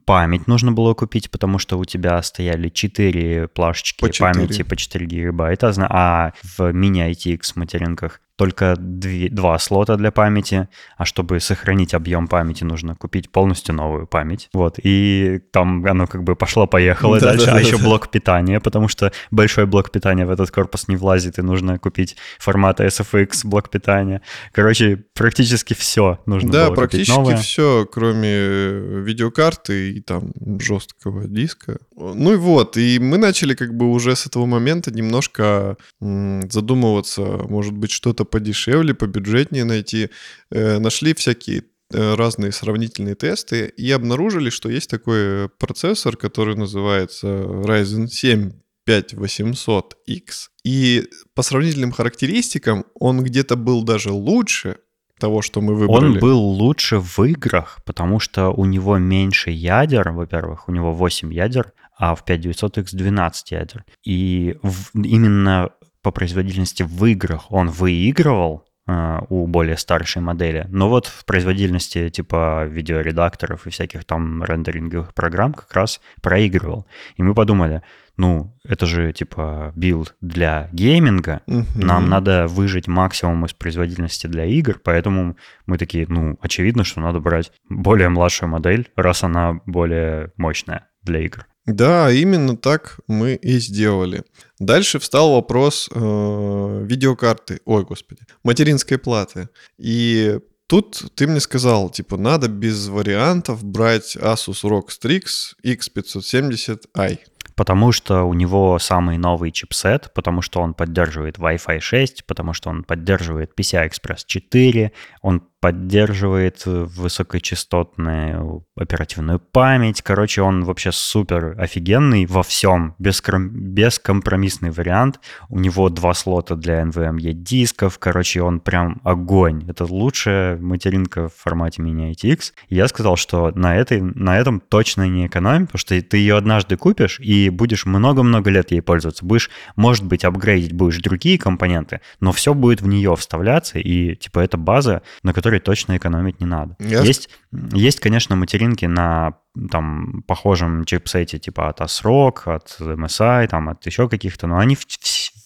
память 0.05 0.47
нужно 0.47 0.71
было 0.71 0.93
купить, 0.93 1.31
потому 1.31 1.59
что 1.59 1.77
у 1.77 1.85
тебя 1.85 2.21
стояли 2.21 2.69
4 2.69 3.47
плашечки 3.49 4.01
по 4.01 4.09
4. 4.09 4.33
памяти 4.33 4.63
по 4.63 4.75
4 4.75 5.05
гигабайта, 5.05 5.73
а 5.89 6.33
в 6.57 6.71
мини-ITX 6.71 7.53
материнках 7.55 8.21
только 8.41 8.75
две, 8.75 9.29
два 9.29 9.59
слота 9.59 9.97
для 9.97 10.09
памяти, 10.09 10.67
а 10.97 11.05
чтобы 11.05 11.39
сохранить 11.39 11.93
объем 11.93 12.27
памяти, 12.27 12.63
нужно 12.63 12.95
купить 12.95 13.29
полностью 13.29 13.75
новую 13.75 14.07
память. 14.07 14.49
Вот, 14.51 14.79
и 14.81 15.41
там 15.51 15.85
оно 15.85 16.07
как 16.07 16.23
бы 16.23 16.35
пошло-поехало 16.35 17.19
да, 17.19 17.27
дальше. 17.27 17.45
Да, 17.45 17.51
а 17.51 17.55
да, 17.55 17.61
еще 17.61 17.77
да. 17.77 17.83
блок 17.83 18.09
питания, 18.09 18.59
потому 18.59 18.87
что 18.87 19.11
большой 19.29 19.67
блок 19.67 19.91
питания 19.91 20.25
в 20.25 20.31
этот 20.31 20.49
корпус 20.49 20.87
не 20.87 20.95
влазит, 20.95 21.37
и 21.37 21.43
нужно 21.43 21.77
купить 21.77 22.17
формата 22.39 22.83
SFX 22.83 23.41
блок 23.43 23.69
питания. 23.69 24.23
Короче, 24.53 25.03
практически 25.13 25.75
все 25.75 26.17
нужно 26.25 26.51
да, 26.51 26.65
было 26.65 26.75
практически 26.77 27.11
купить 27.11 27.29
новое. 27.29 27.37
все, 27.37 27.85
кроме 27.91 28.27
э, 28.27 29.03
видеокарты 29.05 29.91
и 29.91 30.01
там 30.01 30.31
жесткого 30.59 31.27
диска. 31.27 31.77
Ну 31.95 32.33
и 32.33 32.37
вот, 32.37 32.75
и 32.75 32.97
мы 32.97 33.19
начали 33.19 33.53
как 33.53 33.77
бы 33.77 33.91
уже 33.91 34.15
с 34.15 34.25
этого 34.25 34.47
момента 34.47 34.91
немножко 34.91 35.77
задумываться, 35.99 37.21
может 37.21 37.73
быть, 37.73 37.91
что-то 37.91 38.30
подешевле, 38.31 38.93
побюджетнее 38.93 39.65
найти. 39.65 40.09
Э, 40.51 40.79
нашли 40.79 41.13
всякие 41.13 41.63
э, 41.93 42.15
разные 42.15 42.51
сравнительные 42.51 43.15
тесты 43.15 43.67
и 43.77 43.91
обнаружили, 43.91 44.49
что 44.49 44.69
есть 44.69 44.89
такой 44.89 45.49
процессор, 45.49 46.17
который 46.17 46.55
называется 46.55 47.27
Ryzen 47.27 48.07
7 48.07 48.51
5800X. 48.87 50.49
И 50.63 51.07
по 51.35 51.43
сравнительным 51.43 51.91
характеристикам 51.91 52.85
он 52.95 53.23
где-то 53.23 53.55
был 53.55 53.83
даже 53.83 54.11
лучше 54.11 54.77
того, 55.19 55.41
что 55.41 55.61
мы 55.61 55.75
выбрали. 55.75 56.05
Он 56.05 56.19
был 56.19 56.39
лучше 56.39 56.97
в 56.97 57.23
играх, 57.23 57.79
потому 57.85 58.19
что 58.19 58.49
у 58.49 58.65
него 58.65 58.97
меньше 58.97 59.51
ядер, 59.51 60.09
во-первых, 60.11 60.67
у 60.67 60.71
него 60.71 60.93
8 60.93 61.31
ядер, 61.31 61.73
а 61.97 62.15
в 62.15 62.25
5900X 62.25 62.87
12 62.93 63.51
ядер. 63.51 63.85
И 64.03 64.57
в, 64.63 64.89
именно 64.95 65.69
по 66.01 66.11
производительности 66.11 66.83
в 66.83 67.05
играх 67.05 67.51
он 67.51 67.69
выигрывал 67.69 68.65
э, 68.87 69.19
у 69.29 69.47
более 69.47 69.77
старшей 69.77 70.21
модели. 70.21 70.65
Но 70.69 70.89
вот 70.89 71.07
в 71.07 71.25
производительности 71.25 72.09
типа 72.09 72.65
видеоредакторов 72.65 73.67
и 73.67 73.69
всяких 73.69 74.05
там 74.05 74.43
рендеринговых 74.43 75.13
программ 75.13 75.53
как 75.53 75.71
раз 75.73 76.01
проигрывал. 76.21 76.85
И 77.17 77.23
мы 77.23 77.33
подумали, 77.33 77.83
ну, 78.17 78.55
это 78.63 78.85
же 78.85 79.13
типа 79.13 79.73
build 79.75 80.15
для 80.21 80.69
гейминга, 80.73 81.41
uh-huh. 81.47 81.65
нам 81.75 82.09
надо 82.09 82.47
выжать 82.47 82.87
максимум 82.87 83.45
из 83.45 83.53
производительности 83.53 84.27
для 84.27 84.45
игр, 84.45 84.79
поэтому 84.83 85.37
мы 85.65 85.77
такие, 85.77 86.05
ну, 86.07 86.37
очевидно, 86.41 86.83
что 86.83 86.99
надо 86.99 87.19
брать 87.19 87.51
более 87.69 88.09
младшую 88.09 88.49
модель, 88.49 88.91
раз 88.95 89.23
она 89.23 89.61
более 89.65 90.31
мощная 90.37 90.87
для 91.01 91.21
игр. 91.21 91.47
Да, 91.71 92.11
именно 92.11 92.57
так 92.57 92.99
мы 93.07 93.35
и 93.35 93.59
сделали. 93.59 94.23
Дальше 94.59 94.99
встал 94.99 95.33
вопрос 95.33 95.89
э, 95.93 96.85
видеокарты, 96.85 97.61
ой, 97.65 97.83
господи, 97.83 98.21
материнской 98.43 98.97
платы. 98.97 99.49
И 99.77 100.39
тут 100.67 101.03
ты 101.15 101.27
мне 101.27 101.39
сказал, 101.39 101.89
типа, 101.89 102.17
надо 102.17 102.47
без 102.47 102.87
вариантов 102.87 103.63
брать 103.63 104.15
Asus 104.17 104.63
ROG 104.63 104.87
Strix 104.89 105.53
X570i. 105.65 107.19
Потому 107.55 107.91
что 107.91 108.23
у 108.23 108.33
него 108.33 108.79
самый 108.79 109.17
новый 109.17 109.51
чипсет, 109.51 110.11
потому 110.13 110.41
что 110.41 110.61
он 110.61 110.73
поддерживает 110.73 111.37
Wi-Fi 111.37 111.79
6, 111.79 112.25
потому 112.25 112.53
что 112.53 112.69
он 112.69 112.83
поддерживает 112.83 113.51
PCI 113.57 113.89
Express 113.89 114.21
4, 114.25 114.91
он 115.21 115.43
поддерживает 115.61 116.63
высокочастотную 116.65 118.65
оперативную 118.75 119.39
память. 119.39 120.01
Короче, 120.01 120.41
он 120.41 120.65
вообще 120.65 120.91
супер 120.91 121.55
офигенный 121.57 122.25
во 122.25 122.43
всем, 122.43 122.95
беском... 122.99 123.49
бескомпромиссный 123.49 124.71
вариант. 124.71 125.19
У 125.49 125.59
него 125.59 125.89
два 125.89 126.13
слота 126.13 126.55
для 126.55 126.81
NVMe 126.81 127.33
дисков. 127.33 127.99
Короче, 127.99 128.41
он 128.41 128.59
прям 128.59 128.99
огонь. 129.03 129.63
Это 129.69 129.85
лучшая 129.85 130.57
материнка 130.57 131.29
в 131.29 131.35
формате 131.35 131.81
Mini 131.81 132.11
ITX. 132.11 132.53
Я 132.69 132.87
сказал, 132.87 133.15
что 133.15 133.51
на, 133.51 133.77
этой, 133.77 134.01
на 134.01 134.39
этом 134.39 134.59
точно 134.59 135.07
не 135.07 135.27
экономим, 135.27 135.67
потому 135.67 135.79
что 135.79 136.01
ты 136.01 136.17
ее 136.17 136.37
однажды 136.37 136.75
купишь 136.75 137.19
и 137.19 137.49
будешь 137.49 137.85
много-много 137.85 138.49
лет 138.49 138.71
ей 138.71 138.81
пользоваться. 138.81 139.23
Будешь, 139.23 139.51
может 139.75 140.05
быть, 140.05 140.25
апгрейдить 140.25 140.73
будешь 140.73 140.97
другие 140.97 141.37
компоненты, 141.37 142.01
но 142.19 142.31
все 142.31 142.53
будет 142.53 142.81
в 142.81 142.87
нее 142.87 143.15
вставляться, 143.15 143.77
и 143.77 144.15
типа 144.15 144.39
это 144.39 144.57
база, 144.57 145.03
на 145.21 145.33
которой 145.33 145.50
которые 145.51 145.61
точно 145.61 145.97
экономить 145.97 146.39
не 146.39 146.45
надо. 146.45 146.75
Yes. 146.79 147.05
Есть, 147.05 147.29
есть, 147.73 147.99
конечно, 147.99 148.35
материнки 148.35 148.85
на 148.85 149.33
там 149.69 150.23
похожем 150.27 150.85
чипсете 150.85 151.39
типа 151.39 151.67
от 151.67 151.81
ASRock, 151.81 152.55
от 152.55 152.77
MSI, 152.79 153.47
там 153.47 153.67
от 153.67 153.85
еще 153.85 154.07
каких-то, 154.07 154.47
но 154.47 154.57
они 154.59 154.77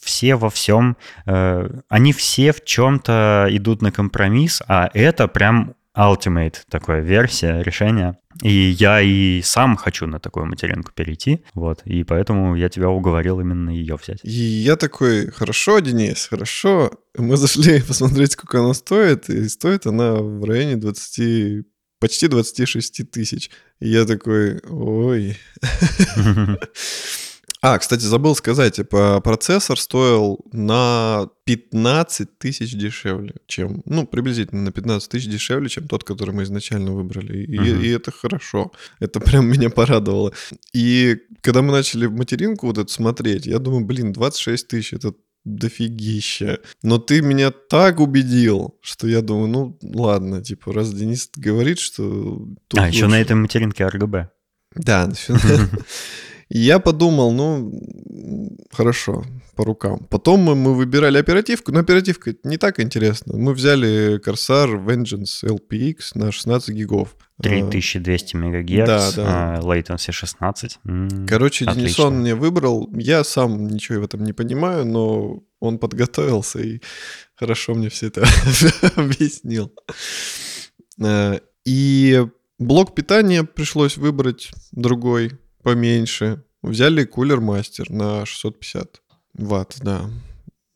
все 0.04 0.36
во 0.36 0.50
всем, 0.50 0.96
э, 1.26 1.70
они 1.90 2.14
все 2.14 2.52
в 2.52 2.64
чем-то 2.64 3.48
идут 3.50 3.82
на 3.82 3.92
компромисс, 3.92 4.62
а 4.68 4.92
это 4.94 5.28
прям 5.28 5.74
Ultimate 5.98 6.58
такая 6.70 7.02
версия 7.02 7.62
решения. 7.62 8.18
И 8.42 8.52
я 8.52 9.02
и 9.02 9.42
сам 9.42 9.78
хочу 9.78 10.08
на 10.08 10.20
такую 10.20 10.46
материнку 10.46 10.92
перейти, 10.94 11.44
вот, 11.54 11.82
и 11.86 12.04
поэтому 12.04 12.56
я 12.56 12.68
тебя 12.68 12.90
уговорил 12.90 13.40
именно 13.40 13.70
ее 13.70 13.96
взять. 13.96 14.20
И 14.24 14.30
я 14.30 14.76
такой, 14.76 15.32
хорошо, 15.32 15.80
Денис, 15.80 16.28
хорошо. 16.30 16.92
Мы 17.18 17.38
зашли 17.38 17.82
посмотреть, 17.88 18.34
сколько 18.34 18.60
она 18.60 18.74
стоит, 18.74 19.30
и 19.30 19.48
стоит 19.48 19.86
она 19.86 20.16
в 20.16 20.44
районе 20.44 20.76
20, 20.76 21.66
почти 22.02 22.28
26 22.28 23.10
тысяч. 23.10 23.50
И 23.80 23.88
я 23.88 24.04
такой, 24.06 24.60
ой. 24.68 25.38
А, 27.68 27.80
кстати, 27.80 28.04
забыл 28.04 28.36
сказать, 28.36 28.76
типа, 28.76 29.22
процессор 29.22 29.80
стоил 29.80 30.40
на 30.52 31.30
15 31.46 32.38
тысяч 32.38 32.74
дешевле, 32.76 33.34
чем, 33.48 33.82
ну, 33.86 34.06
приблизительно 34.06 34.62
на 34.62 34.72
15 34.72 35.10
тысяч 35.10 35.28
дешевле, 35.28 35.68
чем 35.68 35.88
тот, 35.88 36.04
который 36.04 36.30
мы 36.36 36.44
изначально 36.44 36.92
выбрали. 36.92 37.44
И, 37.44 37.58
Мгм. 37.60 37.82
и 37.82 37.88
это 37.88 38.12
хорошо. 38.12 38.72
Это 39.00 39.20
прям 39.20 39.48
меня 39.48 39.72
порадовало. 39.72 40.32
И 40.74 41.18
когда 41.42 41.64
мы 41.64 41.72
начали 41.72 42.06
материнку 42.06 42.68
вот 42.68 42.78
эту 42.78 42.92
смотреть, 42.92 43.48
я 43.48 43.58
думаю, 43.58 43.84
блин, 43.84 44.14
26 44.14 44.68
тысяч, 44.68 44.94
это 44.94 45.16
дофигища. 45.44 46.60
Но 46.84 47.00
ты 47.00 47.24
меня 47.24 47.50
так 47.50 48.00
убедил, 48.00 48.78
что 48.82 49.08
я 49.08 49.22
думаю, 49.22 49.48
ну, 49.48 49.80
ладно, 49.82 50.44
типа, 50.44 50.72
раз 50.72 50.94
Денис 50.94 51.32
говорит, 51.36 51.80
что... 51.80 52.48
А, 52.78 52.90
еще 52.90 53.06
на 53.08 53.08
лучше. 53.08 53.22
этой 53.22 53.36
материнке 53.36 53.84
RGB. 53.86 54.28
Да. 54.76 55.10
И 56.50 56.60
я 56.60 56.80
подумал, 56.80 57.32
ну, 57.32 57.72
хорошо, 58.72 59.24
по 59.56 59.64
рукам. 59.66 60.06
Потом 60.10 60.42
мы, 60.42 60.56
мы 60.56 60.76
выбирали 60.76 61.18
оперативку, 61.18 61.72
но 61.72 61.80
оперативка 61.80 62.36
не 62.44 62.58
так 62.58 62.80
интересно. 62.80 63.38
Мы 63.38 63.54
взяли 63.54 64.20
Corsair 64.24 64.86
Vengeance 64.86 65.44
LPX 65.44 65.98
на 66.16 66.32
16 66.32 66.70
гигов. 66.76 67.16
Э, 67.40 67.50
3200 67.50 68.36
мегагерц, 68.36 68.88
да, 68.88 69.12
да. 69.16 69.56
а, 69.56 69.60
latency 69.62 70.12
16. 70.12 70.80
М, 70.86 71.26
Короче, 71.28 71.66
Отлично. 71.66 71.82
Денисон 71.82 72.20
мне 72.20 72.36
выбрал. 72.36 72.90
Я 72.94 73.24
сам 73.24 73.68
ничего 73.68 74.02
в 74.02 74.04
этом 74.06 74.24
не 74.24 74.34
понимаю, 74.34 74.86
но 74.86 75.44
он 75.60 75.80
подготовился 75.80 76.60
и 76.60 76.80
хорошо 77.36 77.74
мне 77.74 77.90
все 77.90 78.08
это 78.08 78.24
объяснил. 78.96 79.72
Э, 81.02 81.40
И 81.66 82.26
блок 82.60 82.94
питания 82.96 83.44
пришлось 83.44 83.98
выбрать 83.98 84.52
другой, 84.72 85.32
поменьше. 85.66 86.44
Взяли 86.62 87.06
кулер 87.06 87.42
мастер 87.42 87.90
на 87.90 88.26
650 88.26 89.02
ватт, 89.34 89.78
да. 89.82 90.10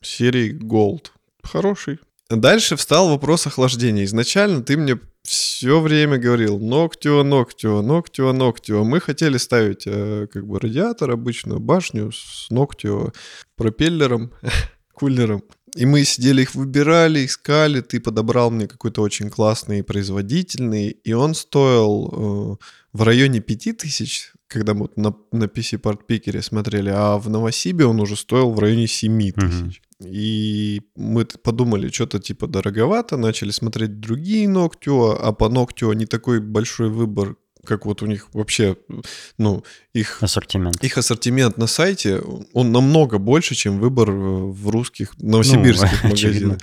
Серии 0.01 0.51
Gold. 0.51 1.11
Хороший. 1.43 1.99
Дальше 2.29 2.75
встал 2.75 3.09
вопрос 3.09 3.45
охлаждения. 3.45 4.03
Изначально 4.05 4.63
ты 4.63 4.77
мне 4.77 4.99
все 5.21 5.79
время 5.79 6.17
говорил 6.17 6.57
Ноктио, 6.57 7.23
Ноктио, 7.23 7.83
Ноктио, 7.83 8.33
Ноктио. 8.33 8.83
Мы 8.83 8.99
хотели 8.99 9.37
ставить 9.37 9.83
э, 9.85 10.27
как 10.33 10.47
бы 10.47 10.59
радиатор, 10.59 11.11
обычную 11.11 11.59
башню 11.59 12.11
с 12.11 12.47
Ноктио 12.49 13.11
пропеллером, 13.55 14.31
кулером. 14.93 15.43
И 15.75 15.85
мы 15.85 16.03
сидели 16.03 16.41
их 16.41 16.55
выбирали, 16.55 17.25
искали. 17.25 17.81
Ты 17.81 17.99
подобрал 17.99 18.49
мне 18.49 18.67
какой-то 18.67 19.03
очень 19.03 19.29
классный 19.29 19.79
и 19.79 19.83
производительный. 19.83 20.89
И 20.89 21.13
он 21.13 21.35
стоил 21.35 22.09
э, 22.11 22.65
в 22.93 23.03
районе 23.03 23.39
5000, 23.39 24.33
когда 24.49 24.73
мы 24.73 24.81
вот 24.81 24.97
на, 24.97 25.15
на 25.31 25.45
PC 25.45 25.79
Part 25.79 25.99
Picker 26.09 26.41
смотрели. 26.41 26.89
А 26.93 27.17
в 27.17 27.29
Новосибе 27.29 27.85
он 27.85 27.99
уже 28.01 28.15
стоил 28.15 28.51
в 28.51 28.59
районе 28.59 28.87
7000. 28.87 29.81
И 30.05 30.81
мы 30.95 31.25
подумали, 31.25 31.89
что-то 31.89 32.19
типа 32.19 32.47
дороговато, 32.47 33.17
начали 33.17 33.51
смотреть 33.51 33.99
другие 33.99 34.47
Ноктио, 34.49 35.11
а 35.11 35.31
по 35.33 35.49
Ноктио 35.49 35.93
не 35.93 36.05
такой 36.05 36.39
большой 36.39 36.89
выбор, 36.89 37.35
как 37.65 37.85
вот 37.85 38.01
у 38.01 38.05
них 38.05 38.29
вообще, 38.33 38.77
ну, 39.37 39.63
их 39.93 40.23
Ассортимент. 40.23 40.83
их 40.83 40.97
ассортимент 40.97 41.57
на 41.57 41.67
сайте, 41.67 42.21
он 42.53 42.71
намного 42.71 43.17
больше, 43.17 43.55
чем 43.55 43.79
выбор 43.79 44.09
э, 44.09 44.13
в 44.13 44.69
русских, 44.69 45.11
новосибирских 45.19 46.03
Ну, 46.03 46.09
очевидно. 46.13 46.47
магазинах. 46.47 46.61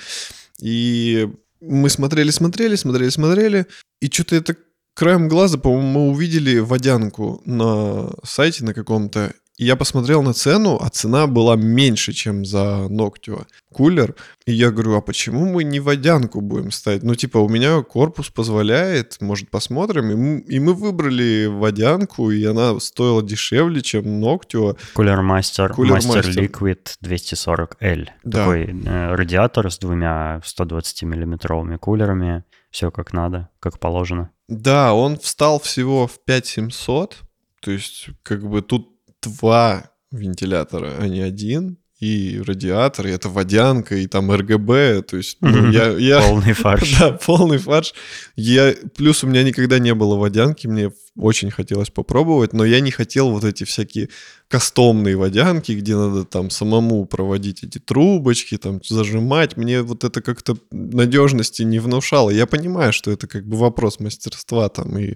И 0.60 1.28
мы 1.60 1.90
смотрели, 1.90 2.30
смотрели, 2.30 2.74
смотрели, 2.76 3.10
смотрели, 3.10 3.66
и 4.00 4.06
что-то 4.06 4.36
это 4.36 4.56
краем 4.96 5.28
глаза, 5.28 5.58
по-моему, 5.58 5.86
мы 5.86 6.10
увидели 6.10 6.58
водянку 6.58 7.42
на 7.44 8.10
сайте 8.24 8.64
на 8.64 8.74
каком-то, 8.74 9.32
и 9.58 9.64
я 9.64 9.76
посмотрел 9.76 10.22
на 10.22 10.34
цену, 10.34 10.78
а 10.80 10.90
цена 10.90 11.26
была 11.26 11.56
меньше, 11.56 12.12
чем 12.12 12.44
за 12.44 12.88
Ноктио 12.88 13.46
кулер. 13.72 14.14
И 14.44 14.52
я 14.52 14.70
говорю, 14.70 14.96
а 14.96 15.00
почему 15.00 15.46
мы 15.46 15.64
не 15.64 15.80
водянку 15.80 16.42
будем 16.42 16.70
ставить? 16.70 17.02
Ну, 17.02 17.14
типа, 17.14 17.38
у 17.38 17.48
меня 17.48 17.82
корпус 17.82 18.28
позволяет, 18.28 19.16
может, 19.20 19.50
посмотрим. 19.50 20.10
И 20.10 20.14
мы, 20.14 20.38
и 20.40 20.60
мы 20.60 20.74
выбрали 20.74 21.46
водянку, 21.46 22.30
и 22.30 22.44
она 22.44 22.78
стоила 22.80 23.22
дешевле, 23.22 23.80
чем 23.80 24.20
Ноктио. 24.20 24.76
Кулер 24.92 25.20
Master 25.20 25.74
Master. 25.74 26.22
Liquid 26.22 26.96
240L. 27.02 28.08
Да. 28.24 28.38
Такой 28.40 28.64
э, 28.64 29.14
радиатор 29.14 29.70
с 29.70 29.78
двумя 29.78 30.42
120-миллиметровыми 30.44 31.78
кулерами. 31.78 32.44
Все 32.70 32.90
как 32.90 33.12
надо, 33.12 33.50
как 33.60 33.78
положено. 33.78 34.30
Да, 34.48 34.94
он 34.94 35.18
встал 35.18 35.60
всего 35.60 36.06
в 36.06 36.18
5700. 36.24 37.16
То 37.60 37.70
есть, 37.70 38.08
как 38.22 38.48
бы 38.48 38.62
тут 38.62 38.90
два 39.22 39.90
вентилятора, 40.10 40.94
а 40.98 41.08
не 41.08 41.20
один. 41.20 41.78
И 41.98 42.42
радиатор, 42.46 43.06
и 43.06 43.10
это 43.10 43.30
водянка, 43.30 43.96
и 43.96 44.06
там 44.06 44.30
РГБ. 44.30 45.02
То 45.02 45.16
есть, 45.16 45.38
ну, 45.40 45.70
я, 45.70 45.88
я, 45.92 46.20
Полный 46.20 46.52
фарш. 46.52 46.98
Да, 46.98 47.12
полный 47.12 47.56
фарш. 47.56 47.94
Я, 48.36 48.74
плюс 48.94 49.24
у 49.24 49.26
меня 49.26 49.42
никогда 49.42 49.78
не 49.78 49.94
было 49.94 50.16
водянки, 50.16 50.66
мне 50.66 50.90
очень 51.16 51.50
хотелось 51.50 51.90
попробовать, 51.90 52.52
но 52.52 52.64
я 52.64 52.80
не 52.80 52.90
хотел 52.90 53.30
вот 53.30 53.44
эти 53.44 53.64
всякие 53.64 54.08
кастомные 54.48 55.16
водянки, 55.16 55.72
где 55.72 55.96
надо 55.96 56.24
там 56.24 56.50
самому 56.50 57.04
проводить 57.06 57.64
эти 57.64 57.78
трубочки, 57.78 58.56
там 58.58 58.80
зажимать. 58.86 59.56
Мне 59.56 59.82
вот 59.82 60.04
это 60.04 60.20
как-то 60.22 60.56
надежности 60.70 61.62
не 61.62 61.78
внушало. 61.80 62.30
Я 62.30 62.46
понимаю, 62.46 62.92
что 62.92 63.10
это 63.10 63.26
как 63.26 63.44
бы 63.44 63.56
вопрос 63.56 63.98
мастерства 63.98 64.68
там 64.68 64.96
и 64.98 65.14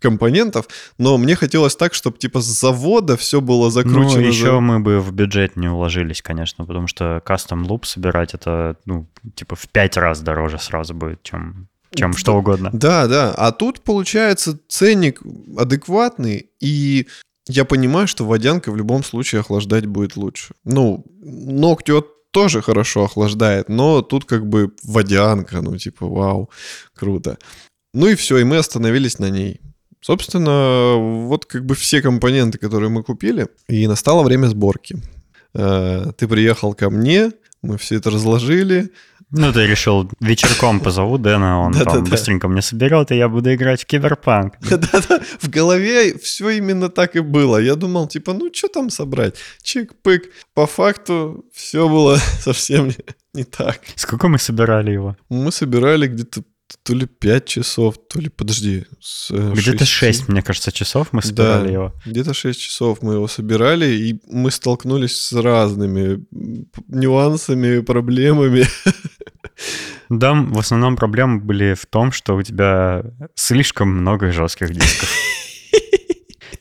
компонентов, 0.00 0.66
но 0.98 1.16
мне 1.18 1.36
хотелось 1.36 1.76
так, 1.76 1.94
чтобы 1.94 2.18
типа 2.18 2.40
с 2.40 2.46
завода 2.46 3.16
все 3.16 3.40
было 3.40 3.70
закручено. 3.70 4.20
Ну, 4.22 4.26
еще 4.26 4.46
за- 4.46 4.60
мы 4.60 4.80
бы 4.80 5.00
в 5.00 5.12
бюджет 5.12 5.56
не 5.56 5.68
уложились, 5.68 6.22
конечно, 6.22 6.64
потому 6.66 6.86
что 6.88 7.22
кастом 7.24 7.66
луп 7.66 7.86
собирать 7.86 8.34
это, 8.34 8.76
ну, 8.84 9.06
типа 9.34 9.54
в 9.54 9.68
пять 9.68 9.96
раз 9.96 10.20
дороже 10.22 10.58
сразу 10.58 10.94
будет, 10.94 11.22
чем, 11.22 11.68
чем 11.94 12.14
что 12.14 12.36
угодно. 12.36 12.70
Да, 12.72 13.06
да. 13.06 13.34
А 13.36 13.52
тут 13.52 13.80
получается 13.82 14.58
ценник 14.68 15.20
адекватный, 15.56 16.50
и 16.60 17.06
я 17.48 17.64
понимаю, 17.64 18.06
что 18.06 18.24
водянка 18.24 18.70
в 18.72 18.76
любом 18.76 19.04
случае 19.04 19.40
охлаждать 19.40 19.86
будет 19.86 20.16
лучше. 20.16 20.54
Ну, 20.64 21.04
Ноктио 21.20 22.04
тоже 22.30 22.62
хорошо 22.62 23.04
охлаждает, 23.04 23.68
но 23.68 24.02
тут 24.02 24.24
как 24.24 24.46
бы 24.46 24.72
водянка, 24.82 25.60
ну 25.60 25.76
типа 25.76 26.06
вау, 26.06 26.50
круто. 26.94 27.36
Ну 27.94 28.06
и 28.06 28.14
все, 28.14 28.38
и 28.38 28.44
мы 28.44 28.56
остановились 28.56 29.18
на 29.18 29.30
ней. 29.30 29.60
Собственно, 30.00 30.96
вот 30.96 31.44
как 31.44 31.64
бы 31.64 31.74
все 31.74 32.02
компоненты, 32.02 32.58
которые 32.58 32.88
мы 32.88 33.02
купили, 33.04 33.48
и 33.68 33.86
настало 33.86 34.22
время 34.22 34.46
сборки. 34.46 34.96
Э, 35.54 36.10
Ты 36.16 36.26
приехал 36.26 36.74
ко 36.74 36.90
мне, 36.90 37.32
мы 37.60 37.76
все 37.76 37.96
это 37.96 38.10
разложили, 38.10 38.90
Ну, 39.32 39.52
ты 39.52 39.66
решил, 39.66 40.10
вечерком 40.20 40.80
позову 40.80 41.16
Дэна, 41.18 41.60
он 41.60 41.72
там 41.72 41.84
Да-да-да. 41.84 42.10
быстренько 42.10 42.48
мне 42.48 42.60
соберет, 42.60 43.10
и 43.12 43.16
я 43.16 43.28
буду 43.28 43.52
играть 43.54 43.82
в 43.82 43.86
киберпанк. 43.86 44.54
Да-да, 44.70 45.20
в 45.40 45.48
голове 45.48 46.18
все 46.18 46.50
именно 46.50 46.88
так 46.88 47.16
и 47.16 47.20
было. 47.20 47.56
Я 47.56 47.74
думал, 47.74 48.08
типа, 48.08 48.34
ну 48.34 48.50
что 48.52 48.68
там 48.68 48.90
собрать? 48.90 49.36
Чик-пык. 49.64 50.24
По 50.54 50.66
факту 50.66 51.44
все 51.54 51.88
было 51.88 52.16
совсем 52.40 52.88
не, 52.88 52.96
не 53.34 53.44
так. 53.44 53.80
Сколько 53.96 54.28
мы 54.28 54.38
собирали 54.38 54.90
его? 54.92 55.16
Мы 55.30 55.50
собирали 55.50 56.06
где-то 56.08 56.42
то 56.82 56.94
ли 56.94 57.06
5 57.06 57.44
часов, 57.46 57.94
то 58.08 58.20
ли, 58.20 58.28
подожди, 58.28 58.84
э, 59.30 59.52
Где-то 59.54 59.84
шести- 59.84 59.86
6, 59.86 60.28
мне 60.28 60.42
кажется, 60.42 60.72
часов 60.72 61.08
мы 61.12 61.22
собирали 61.22 61.66
Да. 61.68 61.72
его. 61.72 61.92
Где-то 62.06 62.34
6 62.34 62.60
часов 62.60 63.02
мы 63.02 63.14
его 63.14 63.28
собирали, 63.28 63.86
и 63.86 64.20
мы 64.28 64.50
столкнулись 64.50 65.16
с 65.16 65.32
разными 65.32 66.24
нюансами, 66.88 67.80
проблемами. 67.80 68.66
Да, 70.08 70.34
в 70.34 70.58
основном 70.58 70.96
проблемы 70.96 71.40
были 71.40 71.72
в 71.74 71.86
том, 71.86 72.12
что 72.12 72.34
у 72.36 72.42
тебя 72.42 73.02
слишком 73.34 73.88
много 73.88 74.30
жестких 74.32 74.70
дисков. 74.70 75.08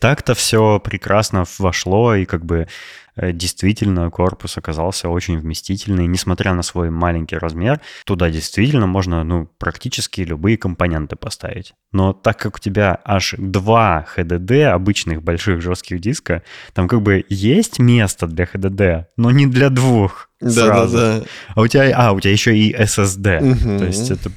Так-то 0.02 0.34
все 0.34 0.80
прекрасно 0.80 1.46
вошло, 1.60 2.16
и 2.16 2.26
как 2.26 2.44
бы 2.44 2.68
э, 3.16 3.32
действительно 3.34 4.10
корпус 4.10 4.58
оказался 4.58 5.10
очень 5.10 5.38
вместительный, 5.38 6.08
несмотря 6.08 6.56
на 6.56 6.64
свой 6.64 6.90
маленький 6.90 7.38
размер. 7.38 7.80
Туда 8.06 8.32
действительно 8.32 8.88
можно, 8.88 9.24
ну, 9.24 9.48
практически 9.60 10.22
любые 10.22 10.58
компоненты 10.58 11.16
поставить. 11.16 11.76
Но 11.92 12.14
так 12.14 12.40
как 12.40 12.56
у 12.56 12.60
тебя 12.60 13.00
аж 13.06 13.36
два 13.38 14.08
HDD, 14.18 14.64
обычных 14.64 15.22
больших 15.22 15.62
жестких 15.62 16.02
диска, 16.02 16.42
там 16.74 16.88
как 16.88 17.04
бы 17.04 17.24
есть 17.30 17.78
место 17.78 18.26
для 18.26 18.46
HDD, 18.46 19.06
но 19.18 19.30
не 19.30 19.46
для 19.46 19.70
двух 19.70 20.30
сразу. 20.40 20.98
Да-да-да. 20.98 21.26
А 21.54 21.62
у 21.62 21.68
тебя, 21.68 21.94
а, 21.96 22.12
у 22.14 22.20
тебя 22.20 22.32
еще 22.32 22.58
и 22.58 22.74
SSD. 22.74 23.40
Мгм. 23.40 23.78
То 23.78 23.86
есть 23.86 24.10
это 24.10 24.32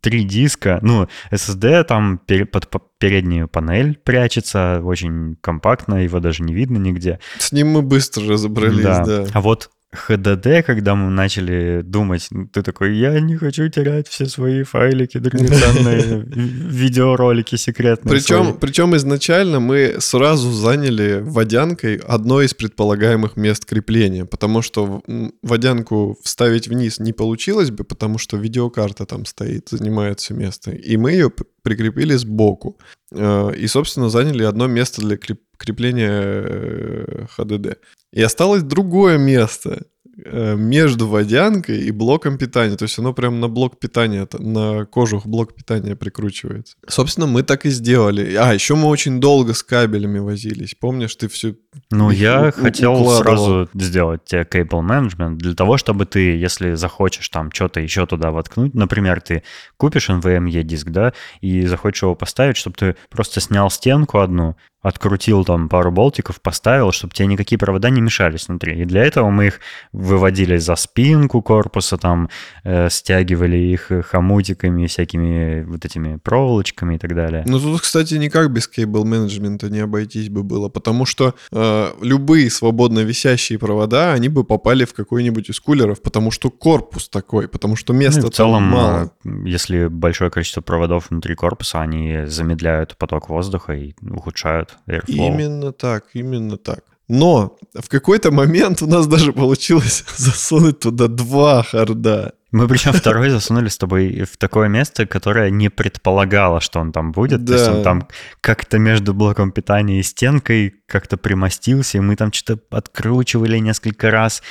три 0.00 0.24
диска. 0.24 0.78
Ну, 0.82 1.08
SSD 1.30 1.84
там 1.84 2.18
пере- 2.18 2.46
под 2.46 2.68
по- 2.68 2.82
переднюю 2.98 3.48
панель 3.48 3.98
прячется, 4.04 4.80
очень 4.82 5.36
компактно, 5.40 6.02
его 6.04 6.20
даже 6.20 6.42
не 6.42 6.54
видно 6.54 6.78
нигде. 6.78 7.18
С 7.38 7.52
ним 7.52 7.68
мы 7.68 7.82
быстро 7.82 8.28
разобрались, 8.28 8.84
да. 8.84 9.26
А 9.32 9.40
вот 9.40 9.70
HDD, 9.92 10.62
когда 10.62 10.94
мы 10.94 11.10
начали 11.10 11.82
думать, 11.82 12.28
ты 12.52 12.62
такой, 12.62 12.96
я 12.96 13.20
не 13.20 13.36
хочу 13.36 13.68
терять 13.68 14.08
все 14.08 14.26
свои 14.26 14.62
файлики 14.62 15.18
драгоценные, 15.18 16.24
видеоролики 16.26 17.56
секретные. 17.56 18.14
Причем, 18.14 18.56
причем 18.58 18.96
изначально 18.96 19.60
мы 19.60 19.96
сразу 19.98 20.50
заняли 20.50 21.20
водянкой 21.22 21.96
одно 21.96 22.40
из 22.40 22.54
предполагаемых 22.54 23.36
мест 23.36 23.66
крепления, 23.66 24.24
потому 24.24 24.62
что 24.62 25.02
водянку 25.42 26.16
вставить 26.22 26.68
вниз 26.68 26.98
не 26.98 27.12
получилось 27.12 27.70
бы, 27.70 27.84
потому 27.84 28.16
что 28.16 28.38
видеокарта 28.38 29.04
там 29.04 29.26
стоит, 29.26 29.68
занимает 29.68 30.20
все 30.20 30.32
место. 30.32 30.70
И 30.70 30.96
мы 30.96 31.12
ее 31.12 31.30
прикрепили 31.62 32.14
сбоку. 32.14 32.78
Э, 33.10 33.52
и, 33.54 33.66
собственно, 33.66 34.08
заняли 34.08 34.44
одно 34.44 34.66
место 34.68 35.02
для 35.02 35.18
крепления 35.58 37.26
HDD. 37.36 37.76
И 38.12 38.20
осталось 38.22 38.62
другое 38.62 39.16
место 39.18 39.86
э, 40.24 40.54
между 40.54 41.08
водянкой 41.08 41.78
и 41.80 41.90
блоком 41.90 42.36
питания. 42.36 42.76
То 42.76 42.82
есть 42.84 42.98
оно 42.98 43.14
прям 43.14 43.40
на 43.40 43.48
блок 43.48 43.80
питания, 43.80 44.28
на 44.38 44.84
кожух 44.84 45.24
блок 45.26 45.54
питания 45.54 45.96
прикручивается. 45.96 46.76
Собственно, 46.86 47.26
мы 47.26 47.42
так 47.42 47.64
и 47.64 47.70
сделали. 47.70 48.34
А, 48.34 48.52
еще 48.52 48.74
мы 48.74 48.88
очень 48.88 49.18
долго 49.20 49.54
с 49.54 49.62
кабелями 49.62 50.18
возились. 50.18 50.74
Помнишь, 50.78 51.16
ты 51.16 51.28
все 51.28 51.54
Ну, 51.90 52.10
я 52.10 52.48
у- 52.48 52.52
хотел 52.52 52.92
укладывал. 53.00 53.22
сразу 53.24 53.68
сделать 53.72 54.24
тебе 54.26 54.42
cable 54.42 54.82
management 54.86 55.36
для 55.36 55.54
того, 55.54 55.78
чтобы 55.78 56.04
ты, 56.04 56.36
если 56.36 56.74
захочешь 56.74 57.30
там 57.30 57.50
что-то 57.50 57.80
еще 57.80 58.04
туда 58.06 58.30
воткнуть, 58.30 58.74
например, 58.74 59.22
ты 59.22 59.42
купишь 59.78 60.10
NVMe 60.10 60.62
диск, 60.64 60.90
да, 60.90 61.14
и 61.40 61.64
захочешь 61.66 62.02
его 62.02 62.14
поставить, 62.14 62.58
чтобы 62.58 62.76
ты 62.78 62.96
просто 63.08 63.40
снял 63.40 63.70
стенку 63.70 64.18
одну, 64.18 64.56
открутил 64.82 65.44
там 65.44 65.68
пару 65.68 65.92
болтиков, 65.92 66.40
поставил, 66.40 66.92
чтобы 66.92 67.14
тебе 67.14 67.28
никакие 67.28 67.58
провода 67.58 67.88
не 67.88 68.00
мешались 68.00 68.48
внутри. 68.48 68.82
И 68.82 68.84
для 68.84 69.04
этого 69.04 69.30
мы 69.30 69.46
их 69.46 69.60
выводили 69.92 70.56
за 70.56 70.74
спинку 70.74 71.40
корпуса, 71.40 71.96
там 71.96 72.28
э, 72.64 72.90
стягивали 72.90 73.56
их 73.56 73.90
хомутиками, 74.10 74.86
всякими 74.86 75.62
вот 75.62 75.84
этими 75.84 76.16
проволочками 76.16 76.96
и 76.96 76.98
так 76.98 77.14
далее. 77.14 77.44
Ну 77.46 77.60
тут, 77.60 77.80
кстати, 77.80 78.14
никак 78.14 78.50
без 78.50 78.66
кейбл 78.66 79.04
менеджмента 79.04 79.70
не 79.70 79.80
обойтись 79.80 80.28
бы 80.28 80.42
было, 80.42 80.68
потому 80.68 81.06
что 81.06 81.34
э, 81.52 81.92
любые 82.02 82.50
свободно 82.50 83.00
висящие 83.00 83.58
провода, 83.58 84.12
они 84.12 84.28
бы 84.28 84.42
попали 84.42 84.84
в 84.84 84.94
какой-нибудь 84.94 85.48
из 85.48 85.60
кулеров, 85.60 86.02
потому 86.02 86.32
что 86.32 86.50
корпус 86.50 87.08
такой, 87.08 87.46
потому 87.46 87.76
что 87.76 87.92
места 87.92 88.22
ну, 88.22 88.30
в 88.30 88.34
целом 88.34 88.62
мало. 88.64 89.12
Э, 89.24 89.28
если 89.44 89.86
большое 89.86 90.30
количество 90.30 90.60
проводов 90.60 91.10
внутри 91.10 91.36
корпуса, 91.36 91.80
они 91.80 92.24
замедляют 92.26 92.96
поток 92.96 93.28
воздуха 93.28 93.74
и 93.74 93.94
ухудшают 94.10 94.71
Airflow. 94.86 95.02
Именно 95.06 95.72
так, 95.72 96.04
именно 96.14 96.56
так. 96.56 96.80
Но 97.08 97.58
в 97.74 97.88
какой-то 97.88 98.30
момент 98.30 98.80
у 98.82 98.86
нас 98.86 99.06
даже 99.06 99.32
получилось 99.32 100.04
засунуть 100.16 100.80
туда 100.80 101.08
два 101.08 101.62
харда. 101.62 102.32
Мы 102.52 102.68
причем 102.68 102.92
второй 102.92 103.30
засунули 103.30 103.68
с 103.68 103.78
тобой 103.78 104.24
в 104.30 104.36
такое 104.36 104.68
место, 104.68 105.06
которое 105.06 105.50
не 105.50 105.70
предполагало, 105.70 106.60
что 106.60 106.80
он 106.80 106.92
там 106.92 107.12
будет. 107.12 107.44
Да. 107.44 107.52
То 107.52 107.58
есть 107.58 107.70
он 107.70 107.82
там 107.82 108.08
как-то 108.40 108.78
между 108.78 109.14
блоком 109.14 109.52
питания 109.52 110.00
и 110.00 110.02
стенкой 110.02 110.74
как-то 110.86 111.16
примостился, 111.16 111.98
и 111.98 112.00
мы 112.02 112.14
там 112.16 112.30
что-то 112.32 112.62
откручивали 112.70 113.58
несколько 113.58 114.10
раз, 114.10 114.42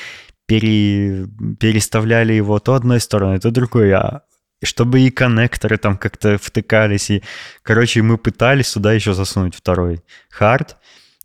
пере... 0.48 1.28
переставляли 1.60 2.34
его 2.34 2.60
то 2.60 2.74
одной 2.74 3.00
стороной, 3.00 3.40
то 3.40 3.52
другой. 3.52 3.92
А 3.94 4.24
чтобы 4.64 5.02
и 5.02 5.10
коннекторы 5.10 5.78
там 5.78 5.98
как-то 5.98 6.38
втыкались. 6.38 7.10
И, 7.10 7.24
короче, 7.64 8.02
мы 8.02 8.18
пытались 8.18 8.68
сюда 8.68 8.94
еще 8.94 9.14
засунуть 9.14 9.56
второй 9.56 10.02
хард, 10.30 10.78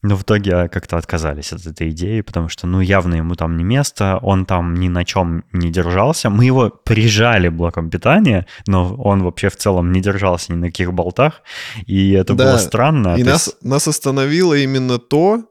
но 0.02 0.16
в 0.16 0.22
итоге 0.22 0.68
как-то 0.68 0.96
отказались 0.98 1.52
от 1.52 1.66
этой 1.66 1.90
идеи, 1.90 2.20
потому 2.20 2.48
что, 2.48 2.66
ну, 2.66 2.80
явно 2.80 3.16
ему 3.16 3.34
там 3.34 3.56
не 3.56 3.64
место, 3.64 4.18
он 4.22 4.46
там 4.46 4.74
ни 4.74 4.88
на 4.88 5.04
чем 5.04 5.44
не 5.52 5.70
держался. 5.70 6.30
Мы 6.30 6.44
его 6.44 6.70
прижали 6.70 7.48
блоком 7.48 7.90
питания, 7.90 8.46
но 8.66 8.94
он 8.94 9.22
вообще 9.22 9.48
в 9.48 9.56
целом 9.56 9.92
не 9.92 10.00
держался 10.00 10.52
ни 10.52 10.56
на 10.56 10.66
каких 10.66 10.92
болтах, 10.92 11.42
и 11.86 12.12
это 12.12 12.34
да. 12.34 12.44
было 12.44 12.58
странно. 12.58 13.16
И 13.16 13.24
нас, 13.24 13.46
есть... 13.46 13.64
нас 13.64 13.88
остановило 13.88 14.54
именно 14.54 14.98
то, 14.98 15.44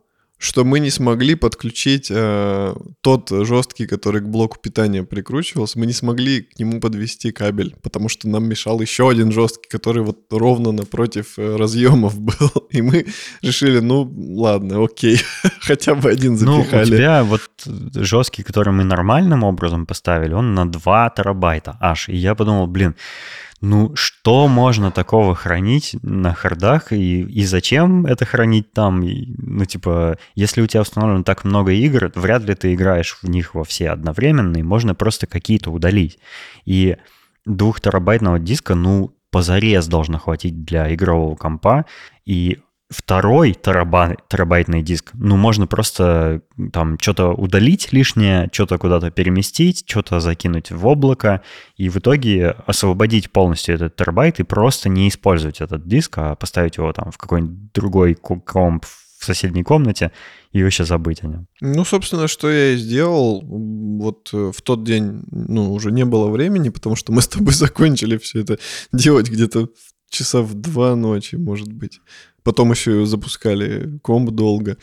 что 0.45 0.63
мы 0.63 0.79
не 0.79 0.91
смогли 0.91 1.33
подключить 1.35 2.07
э, 2.11 2.75
тот 3.01 3.29
жесткий, 3.31 3.87
который 3.87 4.21
к 4.21 4.25
блоку 4.25 4.57
питания 4.61 5.03
прикручивался, 5.03 5.79
мы 5.79 5.87
не 5.87 5.93
смогли 5.93 6.41
к 6.41 6.59
нему 6.59 6.79
подвести 6.79 7.31
кабель, 7.31 7.75
потому 7.81 8.09
что 8.09 8.29
нам 8.29 8.45
мешал 8.45 8.79
еще 8.79 9.09
один 9.09 9.31
жесткий, 9.31 9.67
который 9.67 10.03
вот 10.03 10.19
ровно 10.31 10.71
напротив 10.71 11.33
э, 11.37 11.55
разъемов 11.55 12.19
был. 12.19 12.67
И 12.69 12.81
мы 12.83 13.07
решили, 13.41 13.79
ну 13.79 14.13
ладно, 14.37 14.83
окей, 14.83 15.19
хотя 15.61 15.95
бы 15.95 16.11
один 16.11 16.37
запихали. 16.37 16.89
Ну, 16.89 16.95
у 16.95 16.97
тебя 16.97 17.23
вот 17.23 17.41
жесткий, 17.95 18.43
который 18.43 18.71
мы 18.71 18.83
нормальным 18.83 19.43
образом 19.43 19.87
поставили, 19.87 20.33
он 20.33 20.53
на 20.53 20.71
2 20.71 21.13
терабайта 21.17 21.75
аж. 21.81 22.07
И 22.09 22.15
я 22.15 22.35
подумал, 22.35 22.67
блин, 22.67 22.95
ну, 23.65 23.95
что 23.95 24.47
можно 24.47 24.91
такого 24.91 25.33
хранить 25.33 25.95
на 26.03 26.35
хардах 26.35 26.93
и, 26.93 27.21
и 27.21 27.45
зачем 27.45 28.05
это 28.05 28.23
хранить 28.23 28.71
там? 28.73 29.01
И, 29.01 29.33
ну, 29.37 29.65
типа, 29.65 30.17
если 30.35 30.61
у 30.61 30.67
тебя 30.67 30.81
установлено 30.81 31.23
так 31.23 31.43
много 31.43 31.71
игр, 31.71 32.11
вряд 32.13 32.43
ли 32.43 32.53
ты 32.53 32.75
играешь 32.75 33.17
в 33.21 33.27
них 33.27 33.55
во 33.55 33.63
все 33.63 33.89
одновременно, 33.89 34.57
и 34.57 34.63
можно 34.63 34.93
просто 34.93 35.25
какие-то 35.25 35.71
удалить. 35.71 36.19
И 36.65 36.97
двухтерабайтного 37.45 38.37
диска, 38.37 38.75
ну, 38.75 39.15
позарез 39.31 39.87
должно 39.87 40.19
хватить 40.19 40.63
для 40.63 40.93
игрового 40.93 41.35
компа, 41.35 41.85
и 42.23 42.59
второй 42.95 43.53
терабай, 43.53 44.17
терабайтный 44.29 44.81
диск, 44.81 45.11
ну, 45.13 45.35
можно 45.35 45.67
просто 45.67 46.41
там 46.71 46.97
что-то 46.99 47.29
удалить 47.33 47.91
лишнее, 47.91 48.49
что-то 48.51 48.77
куда-то 48.77 49.11
переместить, 49.11 49.83
что-то 49.87 50.19
закинуть 50.19 50.71
в 50.71 50.87
облако, 50.87 51.41
и 51.77 51.89
в 51.89 51.97
итоге 51.97 52.55
освободить 52.65 53.31
полностью 53.31 53.75
этот 53.75 53.95
терабайт 53.95 54.39
и 54.39 54.43
просто 54.43 54.89
не 54.89 55.09
использовать 55.09 55.61
этот 55.61 55.87
диск, 55.87 56.17
а 56.17 56.35
поставить 56.35 56.77
его 56.77 56.93
там 56.93 57.11
в 57.11 57.17
какой-нибудь 57.17 57.73
другой 57.73 58.15
комп 58.15 58.85
в 59.19 59.25
соседней 59.25 59.63
комнате 59.63 60.11
и 60.51 60.63
вообще 60.63 60.85
забыть 60.85 61.23
о 61.23 61.27
нем. 61.27 61.47
Ну, 61.61 61.83
собственно, 61.83 62.27
что 62.27 62.49
я 62.49 62.71
и 62.71 62.77
сделал. 62.77 63.41
Вот 63.43 64.29
э, 64.33 64.51
в 64.55 64.61
тот 64.61 64.83
день, 64.83 65.23
ну, 65.31 65.73
уже 65.73 65.91
не 65.91 66.05
было 66.05 66.29
времени, 66.29 66.69
потому 66.69 66.95
что 66.95 67.11
мы 67.11 67.21
с 67.21 67.27
тобой 67.27 67.53
закончили 67.55 68.17
все 68.17 68.41
это 68.41 68.59
делать 68.93 69.29
где-то 69.29 69.69
часа 70.09 70.41
в 70.41 70.53
два 70.53 70.95
ночи, 70.95 71.35
может 71.35 71.71
быть. 71.71 71.99
Потом 72.45 72.71
еще 72.71 73.07
запускали 73.07 73.97
комп 74.03 74.29
долго. 74.29 74.77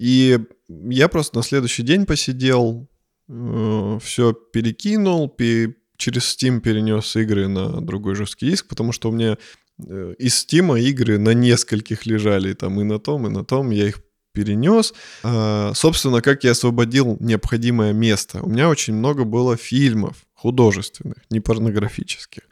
И 0.00 0.40
я 0.68 1.08
просто 1.08 1.36
на 1.36 1.44
следующий 1.44 1.84
день 1.84 2.04
посидел, 2.04 2.88
э, 3.28 3.98
все 4.02 4.32
перекинул, 4.32 5.28
пе- 5.28 5.76
через 5.96 6.36
Steam 6.36 6.58
перенес 6.58 7.14
игры 7.14 7.46
на 7.46 7.80
другой 7.80 8.16
жесткий 8.16 8.50
диск, 8.50 8.66
потому 8.66 8.90
что 8.90 9.08
у 9.08 9.12
меня 9.12 9.38
э, 9.86 10.14
из 10.18 10.44
Steam 10.44 10.78
игры 10.80 11.18
на 11.18 11.32
нескольких 11.32 12.06
лежали, 12.06 12.54
там 12.54 12.80
и 12.80 12.84
на 12.84 12.98
том, 12.98 13.26
и 13.28 13.30
на 13.30 13.44
том, 13.44 13.70
я 13.70 13.86
их 13.86 14.00
перенес. 14.32 14.92
А, 15.22 15.72
собственно, 15.74 16.20
как 16.22 16.42
я 16.42 16.52
освободил 16.52 17.16
необходимое 17.20 17.92
место. 17.92 18.40
У 18.42 18.48
меня 18.48 18.68
очень 18.68 18.94
много 18.94 19.24
было 19.24 19.56
фильмов 19.56 20.24
художественных, 20.42 21.18
не 21.28 21.40
порнографических. 21.40 22.42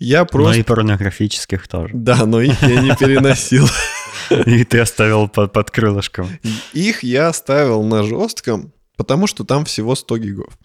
Я 0.00 0.24
просто... 0.24 0.50
Но 0.50 0.54
и 0.58 0.62
порнографических 0.64 1.68
тоже. 1.68 1.94
Да, 1.94 2.26
но 2.26 2.40
их 2.40 2.60
я 2.62 2.80
не 2.80 2.96
переносил. 2.96 3.68
И 4.46 4.64
ты 4.64 4.80
оставил 4.80 5.28
под, 5.28 5.70
крылышком. 5.70 6.28
Их 6.72 7.04
я 7.04 7.28
оставил 7.28 7.84
на 7.84 8.02
жестком, 8.02 8.72
потому 8.96 9.28
что 9.28 9.44
там 9.44 9.64
всего 9.64 9.94
100 9.94 10.18
гигов. 10.18 10.58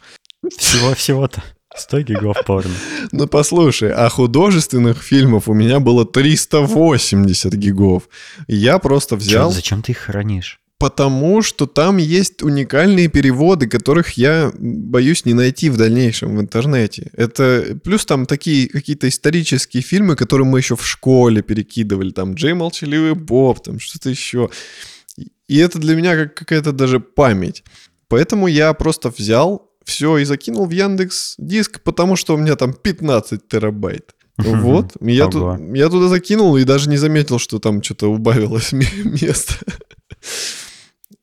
Всего-всего-то. 0.57 1.43
100 1.75 2.01
гигов 2.01 2.37
порно. 2.45 2.73
Ну 3.11 3.27
послушай, 3.27 3.91
а 3.93 4.09
художественных 4.09 5.03
фильмов 5.03 5.47
у 5.47 5.53
меня 5.53 5.79
было 5.79 6.05
380 6.05 7.53
гигов. 7.53 8.09
Я 8.47 8.79
просто 8.79 9.15
взял... 9.15 9.49
Чё, 9.49 9.55
зачем 9.55 9.83
ты 9.83 9.91
их 9.91 9.99
хранишь? 9.99 10.60
Потому 10.81 11.43
что 11.43 11.67
там 11.67 11.97
есть 11.97 12.41
уникальные 12.41 13.07
переводы, 13.07 13.67
которых 13.67 14.13
я 14.13 14.51
боюсь 14.57 15.25
не 15.25 15.35
найти 15.35 15.69
в 15.69 15.77
дальнейшем 15.77 16.37
в 16.37 16.41
интернете. 16.41 17.11
Это 17.13 17.79
плюс 17.83 18.03
там 18.03 18.25
такие 18.25 18.67
какие-то 18.67 19.07
исторические 19.07 19.83
фильмы, 19.83 20.15
которые 20.15 20.47
мы 20.47 20.57
еще 20.57 20.75
в 20.75 20.83
школе 20.83 21.43
перекидывали, 21.43 22.09
там 22.09 22.33
Джей 22.33 22.53
Молчаливый 22.53 23.13
Боб, 23.13 23.63
там 23.63 23.79
что-то 23.79 24.09
еще. 24.09 24.49
И 25.47 25.57
это 25.57 25.77
для 25.77 25.95
меня 25.95 26.15
как 26.15 26.33
какая-то 26.33 26.71
даже 26.71 26.99
память. 26.99 27.63
Поэтому 28.07 28.47
я 28.47 28.73
просто 28.73 29.13
взял 29.15 29.69
все 29.85 30.17
и 30.17 30.25
закинул 30.25 30.65
в 30.65 30.71
Яндекс 30.71 31.35
Диск, 31.37 31.81
потому 31.81 32.15
что 32.15 32.33
у 32.33 32.37
меня 32.37 32.55
там 32.55 32.73
15 32.73 33.47
терабайт. 33.47 34.15
Вот, 34.37 34.93
я, 34.99 35.27
ту, 35.27 35.73
я 35.75 35.89
туда 35.89 36.07
закинул 36.07 36.57
и 36.57 36.63
даже 36.63 36.89
не 36.89 36.97
заметил, 36.97 37.37
что 37.37 37.59
там 37.59 37.83
что-то 37.83 38.11
убавилось 38.11 38.71
место. 39.03 39.53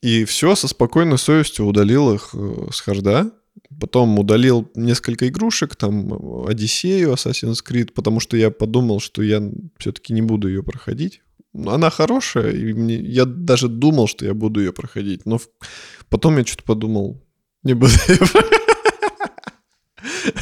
И 0.03 0.25
все, 0.25 0.55
со 0.55 0.69
спокойной 0.69 1.19
совестью 1.19 1.67
удалил 1.67 2.15
их 2.15 2.31
э, 2.35 2.69
с 2.73 2.81
харда. 2.81 3.33
Потом 3.81 4.19
удалил 4.19 4.71
несколько 4.75 5.29
игрушек, 5.29 5.77
там 5.77 6.47
Одиссею, 6.47 7.13
Assassin's 7.13 7.59
Creed, 7.67 7.93
потому 7.93 8.21
что 8.21 8.37
я 8.37 8.51
подумал, 8.51 9.01
что 9.01 9.23
я 9.23 9.43
все-таки 9.79 10.13
не 10.13 10.23
буду 10.23 10.49
ее 10.49 10.63
проходить. 10.63 11.23
Она 11.55 11.91
хорошая, 11.91 12.53
и 12.53 12.73
мне, 12.73 12.97
я 12.97 13.25
даже 13.25 13.69
думал, 13.69 14.07
что 14.07 14.25
я 14.25 14.35
буду 14.35 14.61
ее 14.61 14.73
проходить. 14.73 15.27
Но 15.27 15.41
потом 16.09 16.39
я 16.39 16.45
что-то 16.45 16.63
подумал, 16.63 17.23
Не 17.63 17.75
буду. 17.75 17.93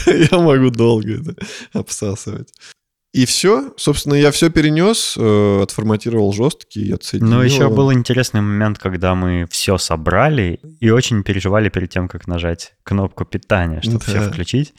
Я 0.07 0.39
могу 0.39 0.71
долго 0.71 1.21
это 1.21 1.35
обсасывать. 1.73 2.53
И 3.17 3.25
все, 3.25 3.73
собственно, 3.79 4.13
я 4.13 4.31
все 4.31 4.51
перенес, 4.51 5.15
э, 5.17 5.61
отформатировал 5.63 6.35
жесткий, 6.35 6.93
отсоединил. 6.93 7.33
Но 7.33 7.43
еще 7.43 7.71
был 7.71 7.91
интересный 7.91 8.43
момент, 8.43 8.79
когда 8.79 9.15
мы 9.15 9.47
все 9.51 9.79
собрали 9.79 10.61
и 10.81 10.91
очень 10.91 11.23
переживали 11.23 11.71
перед 11.71 11.89
тем, 11.89 12.09
как 12.09 12.27
нажать 12.27 12.75
кнопку 12.83 13.25
питания, 13.25 13.81
чтобы 13.81 14.01
Да. 14.01 14.05
все 14.05 14.21
включить. 14.21 14.75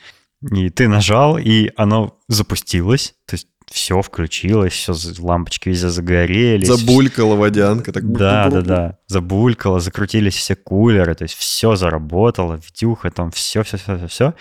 И 0.52 0.70
ты 0.70 0.88
нажал, 0.88 1.40
и 1.40 1.72
оно 1.78 2.20
запустилось, 2.28 3.16
то 3.26 3.34
есть 3.34 3.48
все 3.72 4.04
включилось, 4.04 4.74
все 4.74 4.94
лампочки 5.18 5.70
везде 5.70 5.90
загорелись. 5.90 6.68
Забулькала 6.68 7.36
водянка. 7.36 7.92
Так 7.92 8.10
Да, 8.12 8.50
да, 8.50 8.62
да. 8.62 8.98
Забулькало, 9.08 9.80
закрутились 9.80 10.36
все 10.36 10.56
кулеры, 10.56 11.16
то 11.16 11.24
есть 11.24 11.34
все 11.36 11.76
заработало, 11.76 12.54
видюха, 12.64 13.10
там 13.10 13.32
все, 13.32 13.64
все, 13.64 13.78
все, 13.78 13.98
все, 13.98 14.08
все. 14.08 14.34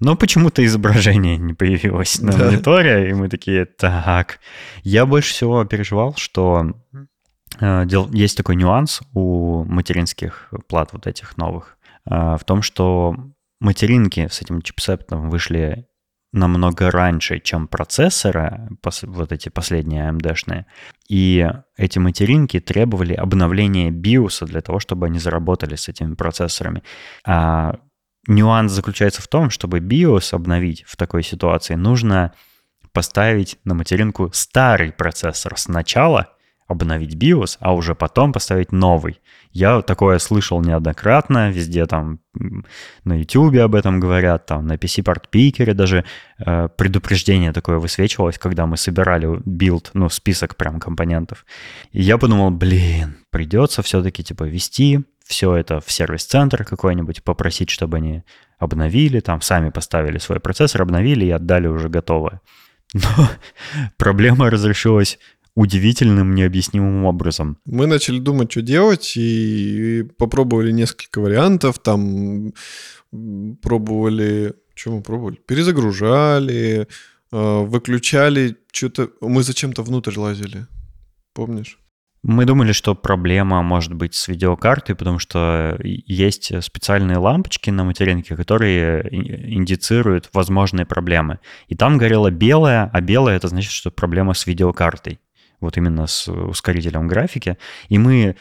Но 0.00 0.14
почему-то 0.16 0.64
изображение 0.64 1.36
не 1.38 1.54
появилось 1.54 2.20
на 2.20 2.32
Да. 2.32 2.46
мониторе, 2.46 3.10
и 3.10 3.14
мы 3.14 3.28
такие, 3.28 3.64
так. 3.64 4.40
Я 4.82 5.06
больше 5.06 5.30
всего 5.32 5.64
переживал, 5.64 6.14
что 6.16 6.72
э, 7.60 7.86
дел- 7.86 8.10
есть 8.12 8.36
такой 8.36 8.56
нюанс 8.56 9.00
у 9.14 9.64
материнских 9.64 10.52
плат 10.68 10.92
вот 10.92 11.06
этих 11.06 11.36
новых, 11.38 11.78
э, 12.10 12.36
в 12.38 12.44
том, 12.44 12.60
что 12.62 13.16
материнки 13.60 14.28
с 14.30 14.42
этим 14.42 14.60
чипсетом 14.60 15.30
вышли 15.30 15.86
намного 16.32 16.90
раньше, 16.90 17.38
чем 17.38 17.66
процессоры, 17.66 18.68
вот 19.04 19.32
эти 19.32 19.48
последние 19.48 20.10
AMD-шные. 20.10 20.66
И 21.08 21.48
эти 21.78 21.98
материнки 21.98 22.60
требовали 22.60 23.14
обновления 23.14 23.90
BIOS 23.90 24.44
для 24.44 24.60
того, 24.60 24.78
чтобы 24.78 25.06
они 25.06 25.18
заработали 25.18 25.76
с 25.76 25.88
этими 25.88 26.14
процессорами. 26.14 26.82
А 27.24 27.78
нюанс 28.26 28.72
заключается 28.72 29.22
в 29.22 29.28
том, 29.28 29.50
чтобы 29.50 29.78
BIOS 29.78 30.34
обновить 30.34 30.84
в 30.86 30.96
такой 30.96 31.22
ситуации, 31.22 31.74
нужно 31.74 32.32
поставить 32.92 33.58
на 33.64 33.74
материнку 33.74 34.30
старый 34.32 34.92
процессор 34.92 35.58
сначала, 35.58 36.30
обновить 36.66 37.14
BIOS, 37.14 37.58
а 37.60 37.74
уже 37.74 37.94
потом 37.94 38.32
поставить 38.32 38.72
новый. 38.72 39.20
Я 39.52 39.82
такое 39.82 40.18
слышал 40.18 40.60
неоднократно, 40.60 41.50
везде 41.50 41.86
там 41.86 42.18
на 43.04 43.18
YouTube 43.18 43.56
об 43.58 43.74
этом 43.74 44.00
говорят, 44.00 44.46
там 44.46 44.66
на 44.66 44.74
PC 44.74 45.04
Part 45.04 45.24
Picker 45.32 45.74
даже 45.74 46.04
э, 46.38 46.68
предупреждение 46.76 47.52
такое 47.52 47.78
высвечивалось, 47.78 48.38
когда 48.38 48.66
мы 48.66 48.76
собирали 48.76 49.40
build, 49.44 49.90
ну, 49.94 50.08
список 50.08 50.56
прям 50.56 50.80
компонентов. 50.80 51.46
И 51.92 52.02
я 52.02 52.18
подумал, 52.18 52.50
блин, 52.50 53.16
придется 53.30 53.82
все-таки 53.82 54.24
типа 54.24 54.44
вести 54.44 55.04
все 55.26 55.56
это 55.56 55.80
в 55.80 55.90
сервис-центр 55.90 56.64
какой-нибудь, 56.64 57.22
попросить, 57.22 57.70
чтобы 57.70 57.98
они 57.98 58.22
обновили, 58.58 59.20
там 59.20 59.40
сами 59.40 59.70
поставили 59.70 60.18
свой 60.18 60.40
процессор, 60.40 60.82
обновили 60.82 61.26
и 61.26 61.30
отдали 61.30 61.66
уже 61.66 61.88
готовое. 61.88 62.40
Но 62.94 63.28
проблема 63.96 64.50
разрешилась 64.50 65.18
удивительным, 65.54 66.34
необъяснимым 66.34 67.04
образом. 67.04 67.58
Мы 67.64 67.86
начали 67.86 68.20
думать, 68.20 68.52
что 68.52 68.62
делать, 68.62 69.14
и 69.16 70.04
попробовали 70.18 70.70
несколько 70.70 71.20
вариантов. 71.20 71.78
Там 71.78 72.52
пробовали... 73.62 74.54
Что 74.74 74.92
мы 74.92 75.02
пробовали? 75.02 75.36
Перезагружали, 75.46 76.86
э, 77.32 77.64
выключали 77.64 78.56
что-то... 78.70 79.10
Мы 79.22 79.42
зачем-то 79.42 79.82
внутрь 79.82 80.18
лазили. 80.18 80.66
Помнишь? 81.32 81.78
Мы 82.28 82.44
думали, 82.44 82.72
что 82.72 82.96
проблема 82.96 83.62
может 83.62 83.94
быть 83.94 84.16
с 84.16 84.26
видеокартой, 84.26 84.96
потому 84.96 85.20
что 85.20 85.78
есть 85.80 86.50
специальные 86.60 87.18
лампочки 87.18 87.70
на 87.70 87.84
материнке, 87.84 88.34
которые 88.34 89.06
индицируют 89.56 90.30
возможные 90.32 90.86
проблемы. 90.86 91.38
И 91.68 91.76
там 91.76 91.98
горело 91.98 92.32
белое, 92.32 92.90
а 92.92 93.00
белое 93.00 93.36
это 93.36 93.46
значит, 93.46 93.70
что 93.70 93.92
проблема 93.92 94.34
с 94.34 94.44
видеокартой. 94.44 95.20
Вот 95.60 95.76
именно 95.76 96.08
с 96.08 96.26
ускорителем 96.26 97.06
графики. 97.06 97.58
И 97.90 97.96
мы 97.96 98.34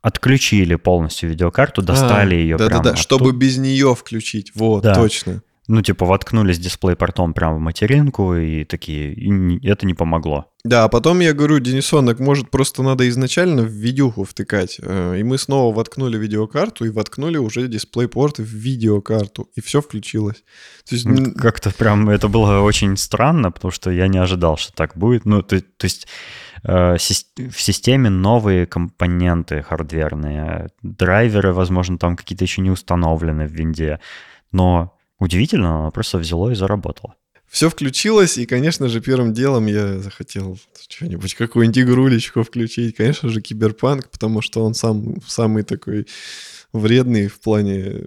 отключили 0.00 0.76
полностью 0.76 1.28
видеокарту, 1.28 1.82
достали 1.82 2.34
ее 2.34 2.56
да, 2.56 2.68
прямо 2.68 2.82
Да, 2.82 2.96
чтобы 2.96 3.32
без 3.32 3.58
нее 3.58 3.94
включить. 3.94 4.52
Вот, 4.54 4.84
Да. 4.84 4.94
точно. 4.94 5.42
Ну, 5.70 5.82
типа, 5.82 6.06
воткнулись 6.06 6.58
дисплей-портом 6.58 7.34
прямо 7.34 7.56
в 7.56 7.60
материнку, 7.60 8.34
и 8.34 8.64
такие, 8.64 9.12
и 9.12 9.68
это 9.68 9.84
не 9.84 9.92
помогло. 9.92 10.46
Да, 10.64 10.84
а 10.84 10.88
потом 10.88 11.20
я 11.20 11.34
говорю, 11.34 11.58
Денисонок, 11.58 12.20
может, 12.20 12.50
просто 12.50 12.82
надо 12.82 13.06
изначально 13.10 13.62
в 13.62 13.70
видюху 13.70 14.24
втыкать. 14.24 14.80
Э, 14.82 15.18
И 15.18 15.22
мы 15.22 15.36
снова 15.36 15.74
воткнули 15.74 16.16
видеокарту 16.16 16.86
и 16.86 16.90
воткнули 16.90 17.36
уже 17.36 17.68
дисплей-порт 17.68 18.38
в 18.38 18.44
видеокарту. 18.44 19.50
И 19.56 19.60
все 19.60 19.82
включилось. 19.82 20.42
То 20.88 20.94
есть, 20.94 21.06
Как-то 21.38 21.70
прям 21.70 22.08
это 22.08 22.28
было 22.28 22.60
очень 22.60 22.96
странно, 22.96 23.50
потому 23.52 23.70
что 23.70 23.90
я 23.90 24.08
не 24.08 24.18
ожидал, 24.18 24.56
что 24.56 24.72
так 24.72 24.96
будет. 24.96 25.26
Ну, 25.26 25.42
то, 25.42 25.60
то 25.60 25.84
есть 25.84 26.08
э, 26.64 26.96
в 26.96 27.60
системе 27.60 28.08
новые 28.08 28.66
компоненты 28.66 29.62
хардверные, 29.62 30.68
драйверы, 30.82 31.52
возможно, 31.52 31.98
там 31.98 32.16
какие-то 32.16 32.44
еще 32.44 32.62
не 32.62 32.70
установлены 32.70 33.46
в 33.46 33.52
винде, 33.52 34.00
но 34.50 34.97
удивительно, 35.18 35.80
оно 35.80 35.90
просто 35.90 36.18
взяло 36.18 36.50
и 36.50 36.54
заработало. 36.54 37.14
все 37.48 37.68
включилось, 37.70 38.38
и, 38.38 38.46
конечно 38.46 38.88
же, 38.88 39.00
первым 39.00 39.32
делом 39.32 39.66
я 39.66 39.98
захотел 40.00 40.58
что-нибудь, 40.88 41.34
какую-нибудь 41.34 41.78
игрулечку 41.78 42.42
включить. 42.42 42.96
Конечно 42.96 43.28
же, 43.28 43.40
киберпанк, 43.40 44.10
потому 44.10 44.42
что 44.42 44.64
он 44.64 44.74
сам 44.74 45.20
самый 45.26 45.62
такой 45.62 46.06
вредный 46.72 47.28
в 47.28 47.40
плане 47.40 48.04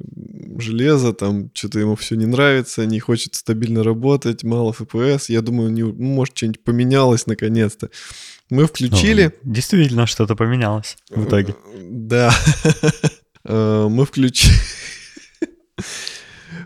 железа, 0.60 1.13
там 1.13 1.50
что-то 1.54 1.80
ему 1.80 1.95
все 1.95 2.15
не 2.15 2.28
нравится, 2.28 2.86
не 2.86 3.00
хочет 3.00 3.34
стабильно 3.34 3.84
работать, 3.84 4.43
мало 4.43 4.71
FPS. 4.71 5.26
Я 5.30 5.41
думаю, 5.41 5.71
не, 5.71 5.82
ну, 5.82 5.93
может, 5.93 6.38
что-нибудь 6.38 6.63
поменялось 6.63 7.26
наконец-то. 7.26 7.89
Мы 8.52 8.67
включили. 8.67 9.34
Ну, 9.43 9.54
действительно, 9.54 10.06
что-то 10.06 10.36
поменялось 10.36 10.97
в 11.10 11.26
итоге. 11.26 11.56
Э, 11.74 11.80
Да. 11.89 12.34
Э, 13.43 13.88
Мы 13.89 14.06
включили... 14.06 14.54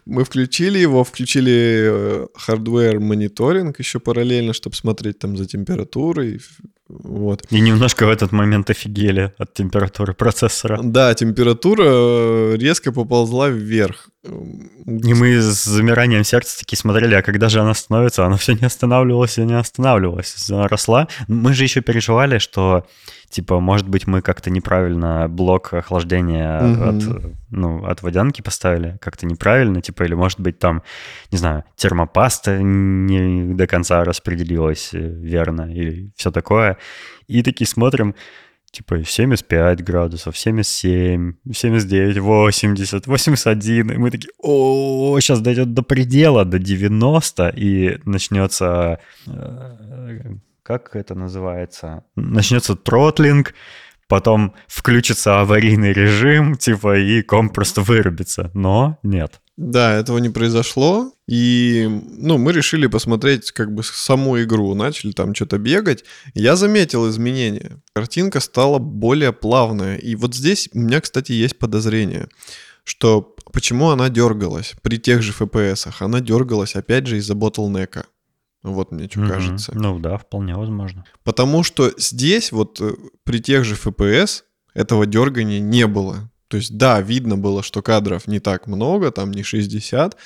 Мы 0.05 0.23
включили 0.23 0.77
его, 0.77 1.03
включили 1.03 1.87
э, 1.87 2.27
hardware 2.35 2.99
monitoring 2.99 3.79
еще 3.79 3.99
параллельно, 3.99 4.53
чтобы 4.53 4.75
смотреть 4.75 5.19
там 5.19 5.35
за 5.35 5.45
температурой. 5.45 6.39
Вот. 6.87 7.47
И 7.49 7.59
немножко 7.59 8.05
в 8.05 8.09
этот 8.09 8.31
момент 8.31 8.69
офигели 8.69 9.33
от 9.39 9.53
температуры 9.55 10.13
процессора. 10.13 10.79
Да, 10.83 11.15
температура 11.15 11.83
э, 11.83 12.55
резко 12.57 12.91
поползла 12.91 13.49
вверх. 13.49 14.09
И 14.23 15.13
мы 15.13 15.39
с 15.41 15.63
замиранием 15.63 16.23
сердца 16.23 16.59
такие 16.59 16.77
смотрели, 16.77 17.15
а 17.15 17.23
когда 17.23 17.49
же 17.49 17.59
она 17.59 17.73
становится, 17.73 18.25
она 18.25 18.37
все 18.37 18.53
не 18.53 18.65
останавливалась 18.65 19.39
и 19.39 19.41
не 19.41 19.57
останавливалась. 19.57 20.49
Она 20.49 20.67
росла. 20.67 21.07
Мы 21.27 21.53
же 21.53 21.63
еще 21.63 21.81
переживали, 21.81 22.37
что, 22.37 22.85
типа, 23.35 23.59
может 23.59 23.89
быть, 23.89 24.07
мы 24.07 24.21
как-то 24.21 24.49
неправильно 24.49 25.27
блок 25.27 25.73
охлаждения 25.73 26.61
Мгм. 26.61 26.89
от, 26.89 27.33
ну, 27.51 27.85
от 27.85 28.01
водянки 28.01 28.41
поставили, 28.41 28.97
как-то 29.01 29.25
неправильно, 29.25 29.81
типа, 29.81 30.03
или, 30.03 30.13
может 30.13 30.39
быть, 30.39 30.57
там, 30.57 30.83
не 31.31 31.37
знаю, 31.37 31.65
термопаста 31.75 32.63
не 32.63 33.53
до 33.53 33.67
конца 33.67 34.05
распределилась 34.05 34.91
э, 34.93 34.99
верно, 34.99 35.69
или 35.69 36.11
все 36.15 36.31
такое. 36.31 36.77
И 37.27 37.43
такие 37.43 37.67
смотрим, 37.67 38.15
типа 38.71 39.03
75 39.03 39.83
градусов, 39.83 40.37
77, 40.37 41.33
79, 41.53 42.19
80, 42.19 43.05
81. 43.05 43.91
И 43.91 43.97
мы 43.97 44.11
такие, 44.11 44.31
о, 44.41 45.19
сейчас 45.19 45.41
дойдет 45.41 45.73
до 45.73 45.81
предела, 45.81 46.45
до 46.45 46.57
90, 46.57 47.49
и 47.49 47.99
начнется, 48.05 48.99
э, 49.27 50.35
как 50.65 50.95
это 50.95 51.13
называется? 51.13 52.03
Начнется 52.15 52.75
тротлинг, 52.75 53.53
потом 54.07 54.55
включится 54.67 55.39
аварийный 55.41 55.93
режим, 55.93 56.55
типа, 56.55 56.97
и 56.97 57.21
комп 57.21 57.53
просто 57.53 57.81
вырубится. 57.81 58.49
Но 58.55 58.97
нет. 59.03 59.41
Да, 59.57 59.93
этого 59.93 60.17
не 60.17 60.29
произошло. 60.29 61.13
И, 61.27 61.87
ну, 62.17 62.39
мы 62.39 62.51
решили 62.51 62.87
посмотреть 62.87 63.51
как 63.51 63.75
бы 63.75 63.83
саму 63.83 64.41
игру. 64.41 64.73
Начали 64.73 65.11
там 65.11 65.35
что-то 65.35 65.59
бегать. 65.59 66.03
Я 66.33 66.55
заметил 66.55 67.07
изменения. 67.11 67.77
Картинка 67.93 68.39
стала 68.39 68.79
более 68.79 69.33
плавная. 69.33 69.97
И 69.97 70.15
вот 70.15 70.33
здесь 70.33 70.67
у 70.73 70.79
меня, 70.79 70.99
кстати, 70.99 71.31
есть 71.31 71.59
подозрение, 71.59 72.27
что 72.83 73.35
почему 73.53 73.91
она 73.91 74.09
дергалась 74.09 74.73
при 74.81 74.97
тех 74.97 75.21
же 75.21 75.31
FPS. 75.31 75.93
Она 75.99 76.21
дергалась, 76.21 76.75
опять 76.75 77.05
же, 77.05 77.17
из-за 77.17 77.35
ботлнека. 77.35 78.07
Вот 78.65 78.91
мне 78.91 79.07
что 79.09 79.19
Мгм. 79.19 79.29
кажется. 79.29 79.71
Ну 79.75 79.99
да, 79.99 80.17
вполне 80.17 80.55
возможно. 80.55 81.05
Потому 81.23 81.63
что 81.63 81.91
здесь 81.97 82.51
вот 82.51 82.81
э, 82.81 82.93
при 83.23 83.39
тех 83.39 83.63
же 83.63 83.75
FPS 83.75 84.43
этого 84.73 85.05
дергания 85.05 85.59
не 85.59 85.85
было. 85.87 86.31
То 86.47 86.57
есть, 86.57 86.77
да, 86.77 86.99
видно 87.01 87.37
было, 87.37 87.63
что 87.63 87.81
кадров 87.81 88.27
не 88.27 88.39
так 88.39 88.67
много, 88.67 89.11
там 89.11 89.31
не 89.31 89.43
60, 89.43 90.17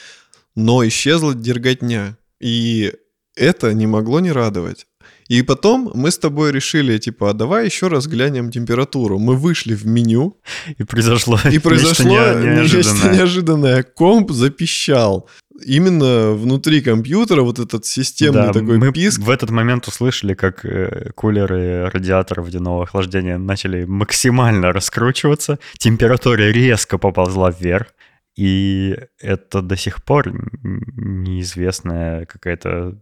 но 0.56 0.88
исчезла 0.88 1.34
дерготня. 1.34 2.17
И 2.39 2.93
это 3.36 3.73
не 3.73 3.88
могло 3.88 4.19
не 4.19 4.32
радовать. 4.32 4.88
И 5.29 5.43
потом 5.43 5.91
мы 5.93 6.09
с 6.09 6.17
тобой 6.17 6.51
решили, 6.51 6.97
типа, 6.97 7.29
а 7.29 7.33
давай 7.33 7.65
еще 7.65 7.87
раз 7.87 8.07
глянем 8.07 8.51
температуру. 8.51 9.19
Мы 9.19 9.35
вышли 9.35 9.75
в 9.75 9.85
меню. 9.85 10.37
И 10.79 10.83
произошло, 10.83 11.37
и 11.51 11.59
произошло 11.59 12.05
нечто, 12.05 12.41
неожиданное. 12.41 12.93
нечто 12.93 13.09
неожиданное. 13.15 13.83
Комп 13.83 14.31
запищал 14.31 15.29
именно 15.63 16.31
внутри 16.31 16.81
компьютера 16.81 17.43
вот 17.43 17.59
этот 17.59 17.85
системный 17.85 18.47
да, 18.47 18.53
такой 18.53 18.79
мы 18.79 18.91
писк. 18.91 19.21
в 19.21 19.29
этот 19.29 19.51
момент 19.51 19.87
услышали, 19.87 20.33
как 20.33 20.65
э, 20.65 21.11
кулеры 21.15 21.89
радиатора 21.89 22.41
водяного 22.41 22.83
охлаждения 22.83 23.37
начали 23.37 23.85
максимально 23.85 24.71
раскручиваться, 24.71 25.59
температура 25.77 26.49
резко 26.49 26.97
поползла 26.97 27.51
вверх, 27.51 27.87
и 28.35 28.97
это 29.19 29.61
до 29.61 29.75
сих 29.75 30.03
пор 30.03 30.31
неизвестная 30.63 32.25
какая-то 32.25 32.97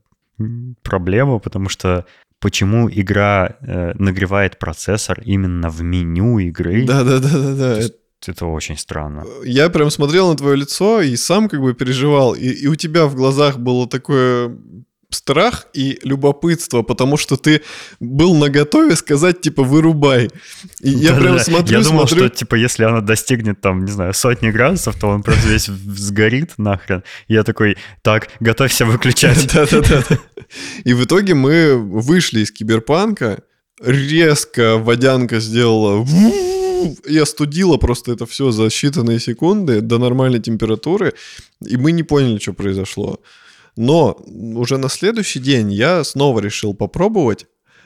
проблема, 0.83 1.39
потому 1.39 1.69
что 1.69 2.05
почему 2.39 2.89
игра 2.89 3.57
э, 3.61 3.93
нагревает 3.95 4.59
процессор 4.59 5.21
именно 5.25 5.69
в 5.69 5.81
меню 5.81 6.39
игры. 6.39 6.85
Да, 6.85 7.03
да, 7.03 7.19
да, 7.19 7.29
да, 7.29 7.55
да. 7.55 7.79
Это 8.25 8.45
очень 8.47 8.77
странно. 8.77 9.25
Я 9.43 9.69
прям 9.69 9.91
смотрел 9.91 10.29
на 10.29 10.35
твое 10.35 10.57
лицо 10.57 11.01
и 11.01 11.15
сам 11.15 11.47
как 11.49 11.61
бы 11.61 11.73
переживал. 11.73 12.33
И, 12.33 12.47
и 12.47 12.67
у 12.67 12.75
тебя 12.75 13.05
в 13.05 13.15
глазах 13.15 13.59
было 13.59 13.87
такое 13.87 14.57
страх 15.09 15.67
и 15.73 15.99
любопытство, 16.03 16.81
потому 16.81 17.17
что 17.17 17.37
ты 17.37 17.61
был 17.99 18.35
наготове 18.35 18.95
сказать, 18.95 19.41
типа, 19.41 19.63
вырубай. 19.63 20.29
И 20.81 20.89
я 20.89 21.13
да, 21.13 21.19
прям 21.19 21.37
да. 21.37 21.43
смотрю, 21.43 21.77
Я 21.77 21.83
думал, 21.83 22.07
смотрю... 22.07 22.27
что, 22.27 22.37
типа, 22.37 22.55
если 22.55 22.83
она 22.83 23.01
достигнет, 23.01 23.61
там, 23.61 23.85
не 23.85 23.91
знаю, 23.91 24.13
сотни 24.13 24.49
градусов, 24.49 24.99
то 24.99 25.07
он 25.07 25.23
просто 25.23 25.47
весь 25.47 25.65
сгорит 25.65 26.57
нахрен. 26.57 27.03
И 27.27 27.33
я 27.33 27.43
такой, 27.43 27.77
так, 28.01 28.29
готовься 28.39 28.85
выключать. 28.85 29.47
Да-да-да. 29.53 30.03
И 30.83 30.93
в 30.93 31.03
итоге 31.03 31.35
мы 31.35 31.75
вышли 31.75 32.41
из 32.41 32.51
киберпанка, 32.51 33.43
резко 33.81 34.77
водянка 34.77 35.39
сделала 35.39 36.05
и 37.05 37.17
остудила 37.17 37.77
просто 37.77 38.11
это 38.11 38.25
все 38.25 38.51
за 38.51 38.65
считанные 38.65 39.19
секунды 39.19 39.81
до 39.81 39.97
нормальной 39.97 40.39
температуры, 40.39 41.13
и 41.65 41.77
мы 41.77 41.91
не 41.91 42.03
поняли, 42.03 42.39
что 42.39 42.53
произошло. 42.53 43.19
Но 43.77 44.19
уже 44.55 44.77
на 44.77 44.89
следующий 44.89 45.39
день 45.39 45.71
я 45.71 46.03
снова 46.03 46.39
решил 46.39 46.73
попробовать. 46.73 47.45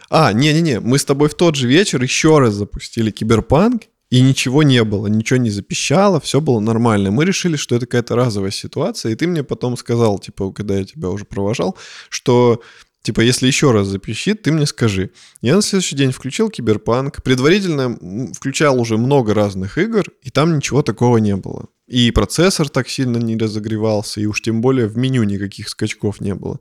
А, 0.10 0.34
не-не-не, 0.34 0.80
мы 0.80 0.97
с 0.97 1.06
тобой 1.06 1.30
в 1.30 1.36
тот 1.36 1.56
же 1.56 1.67
вечер 1.67 2.01
еще 2.01 2.39
раз 2.39 2.54
запустили 2.54 3.12
киберпанк, 3.12 3.84
и 4.10 4.21
ничего 4.21 4.62
не 4.62 4.84
было, 4.84 5.08
ничего 5.08 5.38
не 5.38 5.49
запищало, 5.49 6.19
все 6.19 6.41
было 6.41 6.60
нормально. 6.60 7.12
Мы 7.12 7.23
решили, 7.23 7.56
что 7.56 7.75
это 7.75 7.86
какая-то 7.86 8.15
разовая 8.17 8.51
ситуация, 8.51 9.13
и 9.13 9.15
ты 9.15 9.25
мне 9.25 9.41
потом 9.41 9.77
сказал, 9.77 10.19
типа, 10.19 10.51
когда 10.51 10.77
я 10.77 10.84
тебя 10.84 11.10
уже 11.10 11.23
провожал, 11.23 11.77
что 12.10 12.62
Типа, 13.04 13.22
если 13.22 13.48
еще 13.48 13.72
раз 13.72 13.88
запищит, 13.88 14.44
ты 14.44 14.52
мне 14.52 14.68
скажи. 14.68 15.10
Я 15.42 15.56
на 15.56 15.62
следующий 15.64 15.96
день 15.96 16.12
включил 16.12 16.50
Киберпанк, 16.50 17.24
предварительно 17.24 17.98
включал 18.34 18.80
уже 18.80 18.98
много 18.98 19.34
разных 19.34 19.80
игр, 19.80 20.06
и 20.22 20.30
там 20.30 20.56
ничего 20.56 20.84
такого 20.84 21.18
не 21.18 21.36
было. 21.36 21.66
И 21.88 22.12
процессор 22.12 22.70
так 22.70 22.88
сильно 22.88 23.18
не 23.18 23.38
разогревался, 23.38 24.22
и 24.22 24.28
уж 24.28 24.42
тем 24.42 24.62
более 24.62 24.88
в 24.88 24.98
меню 24.98 25.24
никаких 25.24 25.70
скачков 25.70 26.22
не 26.22 26.36
было. 26.36 26.60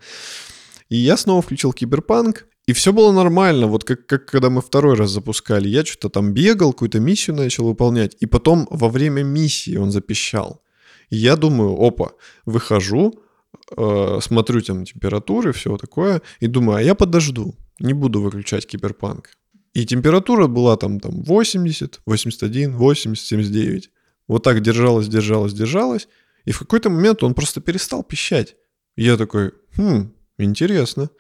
И 0.88 0.96
я 0.96 1.18
снова 1.18 1.42
включил 1.42 1.74
Киберпанк, 1.74 2.46
и 2.66 2.72
все 2.72 2.92
было 2.92 3.12
нормально, 3.12 3.66
вот 3.66 3.85
как, 3.85 4.07
как 4.07 4.26
когда 4.26 4.48
мы 4.48 4.62
второй 4.62 4.94
раз 4.94 5.11
запускали. 5.11 5.68
Я 5.68 5.85
что-то 5.85 6.09
там 6.09 6.33
бегал, 6.33 6.72
какую-то 6.72 7.00
миссию 7.00 7.37
начал 7.37 7.66
выполнять, 7.66 8.16
и 8.20 8.26
потом 8.26 8.66
во 8.70 8.88
время 8.88 9.22
миссии 9.22 9.76
он 9.76 9.90
запищал. 9.90 10.62
И 11.11 11.16
я 11.16 11.37
думаю, 11.37 11.76
опа, 11.79 12.12
выхожу, 12.46 13.22
э, 13.76 14.18
смотрю 14.22 14.60
там 14.62 14.84
температуры, 14.84 15.52
все 15.52 15.76
такое, 15.76 16.22
и 16.40 16.46
думаю, 16.46 16.78
а 16.78 16.82
я 16.82 16.94
подожду, 16.94 17.54
не 17.78 17.92
буду 17.92 18.20
выключать 18.20 18.66
киберпанк. 18.66 19.30
И 19.72 19.86
температура 19.86 20.46
была 20.46 20.76
там, 20.76 20.98
там 21.00 21.22
80, 21.22 22.00
81, 22.04 22.76
80, 22.76 23.26
79. 23.26 23.90
Вот 24.26 24.42
так 24.42 24.60
держалась, 24.60 25.08
держалась, 25.08 25.52
держалась. 25.52 26.08
И 26.44 26.52
в 26.52 26.58
какой-то 26.58 26.90
момент 26.90 27.22
он 27.22 27.34
просто 27.34 27.60
перестал 27.60 28.02
пищать. 28.02 28.56
Я 28.96 29.16
такой, 29.16 29.52
хм, 29.76 30.12
интересно. 30.38 31.10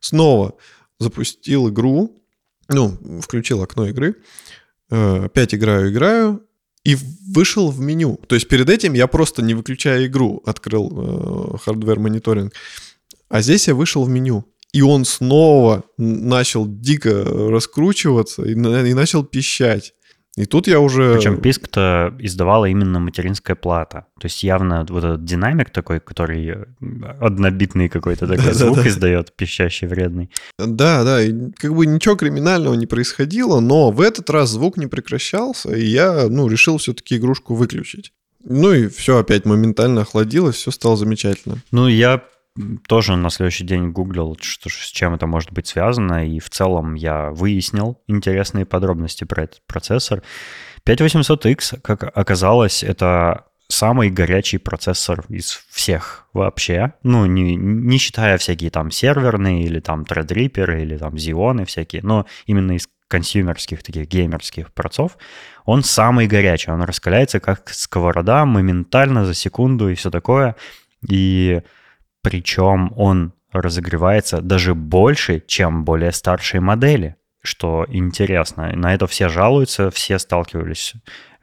Снова 0.00 0.56
запустил 0.98 1.68
игру, 1.68 2.22
ну, 2.68 2.98
включил 3.20 3.62
окно 3.62 3.86
игры, 3.86 4.16
э, 4.90 5.24
опять 5.24 5.54
играю, 5.54 5.90
играю, 5.90 6.46
и 6.84 6.96
вышел 7.34 7.70
в 7.70 7.80
меню. 7.80 8.20
То 8.28 8.34
есть 8.34 8.48
перед 8.48 8.68
этим 8.68 8.92
я 8.92 9.06
просто, 9.06 9.42
не 9.42 9.54
выключая 9.54 10.06
игру, 10.06 10.42
открыл 10.44 10.90
э, 10.92 11.56
hardware 11.66 11.98
мониторинг. 11.98 12.52
А 13.28 13.40
здесь 13.40 13.68
я 13.68 13.74
вышел 13.74 14.04
в 14.04 14.08
меню. 14.08 14.44
И 14.72 14.82
он 14.82 15.04
снова 15.04 15.84
начал 15.96 16.66
дико 16.66 17.24
раскручиваться 17.24 18.44
и, 18.44 18.52
и 18.52 18.94
начал 18.94 19.24
пищать. 19.24 19.94
И 20.36 20.46
тут 20.46 20.66
я 20.66 20.80
уже... 20.80 21.14
Причем 21.14 21.40
писк-то 21.40 22.12
издавала 22.18 22.64
именно 22.64 22.98
материнская 22.98 23.54
плата. 23.54 24.06
То 24.18 24.26
есть 24.26 24.42
явно 24.42 24.84
вот 24.88 25.04
этот 25.04 25.24
динамик 25.24 25.70
такой, 25.70 26.00
который 26.00 26.48
э, 26.48 26.64
однобитный 27.20 27.88
какой-то 27.88 28.26
такой 28.26 28.52
звук 28.52 28.84
издает, 28.84 29.32
пищащий, 29.36 29.86
вредный. 29.86 30.30
Да, 30.58 31.04
да, 31.04 31.22
и 31.22 31.32
как 31.52 31.74
бы 31.74 31.86
ничего 31.86 32.16
криминального 32.16 32.74
не 32.74 32.86
происходило, 32.86 33.60
но 33.60 33.90
в 33.90 34.00
этот 34.00 34.28
раз 34.30 34.50
звук 34.50 34.76
не 34.76 34.88
прекращался, 34.88 35.72
и 35.74 35.84
я, 35.84 36.28
ну, 36.28 36.48
решил 36.48 36.78
все-таки 36.78 37.16
игрушку 37.16 37.54
выключить. 37.54 38.12
Ну 38.44 38.72
и 38.72 38.88
все 38.88 39.18
опять 39.18 39.46
моментально 39.46 40.02
охладилось, 40.02 40.56
все 40.56 40.70
стало 40.70 40.96
замечательно. 40.96 41.58
Ну, 41.70 41.88
я 41.88 42.24
тоже 42.86 43.16
на 43.16 43.30
следующий 43.30 43.64
день 43.64 43.90
гуглил, 43.90 44.36
что, 44.40 44.68
с 44.68 44.90
чем 44.92 45.14
это 45.14 45.26
может 45.26 45.52
быть 45.52 45.66
связано, 45.66 46.26
и 46.26 46.38
в 46.38 46.50
целом 46.50 46.94
я 46.94 47.30
выяснил 47.30 48.00
интересные 48.06 48.64
подробности 48.64 49.24
про 49.24 49.44
этот 49.44 49.62
процессор. 49.66 50.22
5800X, 50.86 51.80
как 51.80 52.16
оказалось, 52.16 52.84
это 52.84 53.46
самый 53.68 54.10
горячий 54.10 54.58
процессор 54.58 55.24
из 55.28 55.64
всех 55.70 56.28
вообще. 56.32 56.92
Ну, 57.02 57.26
не, 57.26 57.56
не 57.56 57.98
считая 57.98 58.38
всякие 58.38 58.70
там 58.70 58.90
серверные 58.90 59.64
или 59.64 59.80
там 59.80 60.02
Threadripper 60.02 60.80
или 60.80 60.96
там 60.96 61.14
Xeon 61.14 61.64
всякие, 61.64 62.02
но 62.02 62.26
именно 62.46 62.72
из 62.72 62.88
консюмерских 63.08 63.82
таких 63.82 64.06
геймерских 64.08 64.72
процов, 64.72 65.18
он 65.64 65.82
самый 65.82 66.26
горячий. 66.26 66.70
Он 66.70 66.82
раскаляется 66.82 67.40
как 67.40 67.68
сковорода 67.70 68.44
моментально 68.44 69.24
за 69.24 69.34
секунду 69.34 69.88
и 69.88 69.94
все 69.94 70.10
такое. 70.10 70.56
И 71.08 71.62
причем 72.24 72.92
он 72.96 73.34
разогревается 73.52 74.40
даже 74.40 74.74
больше, 74.74 75.42
чем 75.46 75.84
более 75.84 76.10
старшие 76.10 76.60
модели, 76.60 77.16
что 77.42 77.84
интересно. 77.88 78.72
На 78.74 78.94
это 78.94 79.06
все 79.06 79.28
жалуются, 79.28 79.90
все 79.90 80.18
сталкивались 80.18 80.94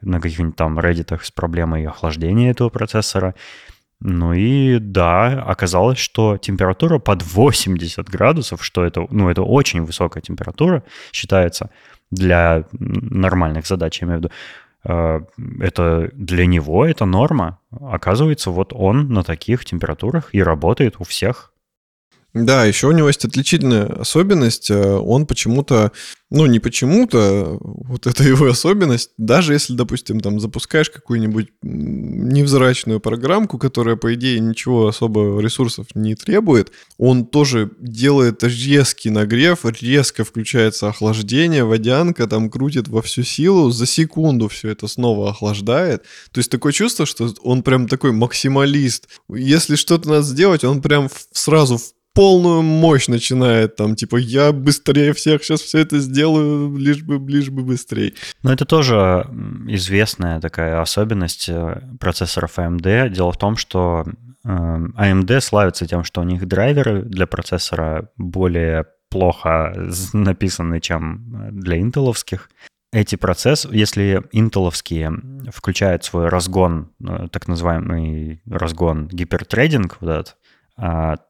на 0.02 0.20
каких-нибудь 0.20 0.56
там 0.56 0.80
Reddit 0.80 1.18
с 1.24 1.30
проблемой 1.30 1.86
охлаждения 1.86 2.50
этого 2.50 2.70
процессора. 2.70 3.36
Ну 4.00 4.34
и 4.34 4.80
да, 4.80 5.44
оказалось, 5.44 6.00
что 6.00 6.38
температура 6.38 6.98
под 6.98 7.22
80 7.22 8.10
градусов, 8.10 8.66
что 8.66 8.84
это, 8.84 9.06
ну, 9.12 9.30
это 9.30 9.44
очень 9.44 9.84
высокая 9.86 10.22
температура 10.22 10.84
считается 11.14 11.70
для 12.10 12.66
нормальных 12.80 13.68
задач, 13.68 14.02
я 14.02 14.08
имею 14.08 14.20
в 14.20 14.24
виду. 14.24 14.34
Э, 14.84 15.22
это 15.60 16.10
для 16.14 16.46
него 16.46 16.86
это 16.86 17.06
норма. 17.06 17.60
Оказывается, 17.72 18.52
вот 18.52 18.74
он 18.74 19.10
на 19.10 19.24
таких 19.24 19.66
температурах 19.66 20.30
и 20.34 20.42
работает 20.42 20.96
у 21.00 21.04
всех 21.04 21.51
да, 22.34 22.64
еще 22.64 22.88
у 22.88 22.92
него 22.92 23.10
есть 23.10 23.26
отличительная 23.26 23.86
особенность. 23.88 24.72
Э, 24.72 24.96
он 24.96 25.26
почему-то, 25.26 25.92
ну 26.30 26.46
не 26.46 26.60
почему-то, 26.60 27.58
вот 27.60 28.08
это 28.08 28.24
его 28.24 28.48
особенность, 28.48 29.12
даже 29.18 29.52
если, 29.54 29.74
допустим, 29.74 30.22
там 30.22 30.40
запускаешь 30.40 30.90
какую-нибудь 30.90 31.50
невзрачную 31.62 33.02
программку, 33.02 33.58
которая, 33.58 33.98
по 33.98 34.14
идее, 34.14 34.40
ничего 34.40 34.88
особо 34.88 35.42
ресурсов 35.42 35.88
не 35.94 36.16
требует, 36.16 36.72
он 36.98 37.26
тоже 37.26 37.72
делает 37.80 38.44
резкий 38.44 39.10
нагрев, 39.10 39.66
резко 39.66 40.24
включается 40.24 40.88
охлаждение, 40.88 41.66
водянка 41.66 42.28
там 42.28 42.50
крутит 42.50 42.88
во 42.88 43.02
всю 43.02 43.24
силу, 43.24 43.72
за 43.72 43.86
секунду 43.86 44.48
все 44.48 44.70
это 44.70 44.88
снова 44.88 45.32
охлаждает. 45.32 46.04
То 46.32 46.40
есть 46.40 46.50
такое 46.50 46.72
чувство, 46.72 47.06
что 47.06 47.34
он 47.44 47.62
прям 47.62 47.90
такой 47.90 48.14
максималист. 48.14 49.10
Если 49.30 49.76
что-то 49.76 50.08
надо 50.08 50.24
сделать, 50.24 50.64
он 50.64 50.82
прям 50.82 51.10
сразу 51.34 51.78
в 51.78 51.92
полную 52.14 52.62
мощь 52.62 53.08
начинает, 53.08 53.76
там, 53.76 53.96
типа, 53.96 54.18
я 54.18 54.52
быстрее 54.52 55.14
всех 55.14 55.44
сейчас 55.44 55.62
все 55.62 55.80
это 55.80 56.00
сделаю, 56.00 56.76
лишь 56.78 57.04
бы, 57.04 57.20
лишь 57.32 57.50
бы 57.50 57.64
быстрее. 57.64 58.14
Но 58.44 58.52
это 58.52 58.66
тоже 58.66 59.28
известная 59.68 60.40
такая 60.40 60.82
особенность 60.82 61.50
э, 61.50 61.82
процессоров 62.00 62.58
AMD. 62.58 63.10
Дело 63.10 63.32
в 63.32 63.38
том, 63.38 63.56
что 63.56 64.06
AMD 64.46 65.32
эм, 65.32 65.42
славится 65.42 65.88
тем, 65.88 66.04
что 66.04 66.22
у 66.22 66.24
них 66.24 66.48
драйверы 66.48 67.04
для 67.04 67.28
процессора 67.28 68.10
более 68.18 68.86
плохо 69.10 69.74
написаны, 70.14 70.80
чем 70.80 71.52
для 71.52 71.78
интеловских. 71.78 72.50
Эти 72.94 73.16
процессы, 73.16 73.70
если 73.72 74.22
интеловские 74.34 75.14
включают 75.54 76.04
свой 76.04 76.28
разгон, 76.28 76.92
э, 77.02 77.28
так 77.32 77.48
называемый 77.48 78.42
разгон 78.46 79.08
гипертрейдинг, 79.08 79.98
вот 80.02 80.10
этот, 80.10 80.38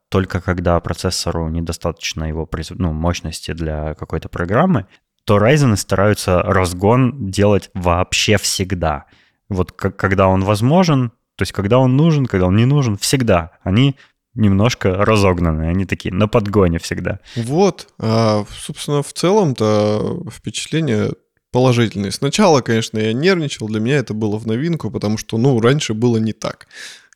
только 0.10 0.42
когда 0.42 0.80
процессору 0.80 1.50
недостаточно 1.50 2.26
его 2.26 2.50
ну, 2.72 2.92
мощности 2.92 3.54
для 3.54 3.96
какой-то 3.96 4.30
программы, 4.30 4.88
то 5.26 5.38
Ryzen 5.38 5.76
стараются 5.78 6.42
разгон 6.42 7.30
делать 7.30 7.70
вообще 7.74 8.38
всегда. 8.38 9.06
Вот 9.50 9.72
как, 9.72 9.96
когда 9.96 10.28
он 10.28 10.44
возможен, 10.44 11.12
то 11.36 11.44
есть 11.44 11.52
когда 11.52 11.80
он 11.80 11.96
нужен, 11.96 12.26
когда 12.26 12.48
он 12.48 12.56
не 12.56 12.66
нужен, 12.66 12.98
всегда. 12.98 13.52
Они 13.64 13.96
немножко 14.34 15.06
разогнаны, 15.06 15.64
они 15.64 15.86
такие 15.86 16.14
на 16.14 16.28
подгоне 16.28 16.80
всегда. 16.80 17.20
Вот, 17.36 17.88
а, 18.00 18.46
собственно, 18.50 19.04
в 19.04 19.14
целом-то 19.14 20.24
впечатление 20.32 21.12
положительные. 21.52 22.12
Сначала, 22.12 22.62
конечно, 22.62 22.98
я 22.98 23.14
нервничал, 23.14 23.68
для 23.68 23.80
меня 23.80 23.98
это 23.98 24.14
было 24.14 24.38
в 24.38 24.48
новинку, 24.48 24.90
потому 24.90 25.18
что, 25.18 25.38
ну, 25.38 25.60
раньше 25.60 25.94
было 25.94 26.18
не 26.18 26.34
так. 26.34 26.68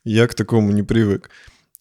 Я 0.04 0.26
к 0.26 0.34
такому 0.34 0.72
не 0.72 0.82
привык. 0.82 1.30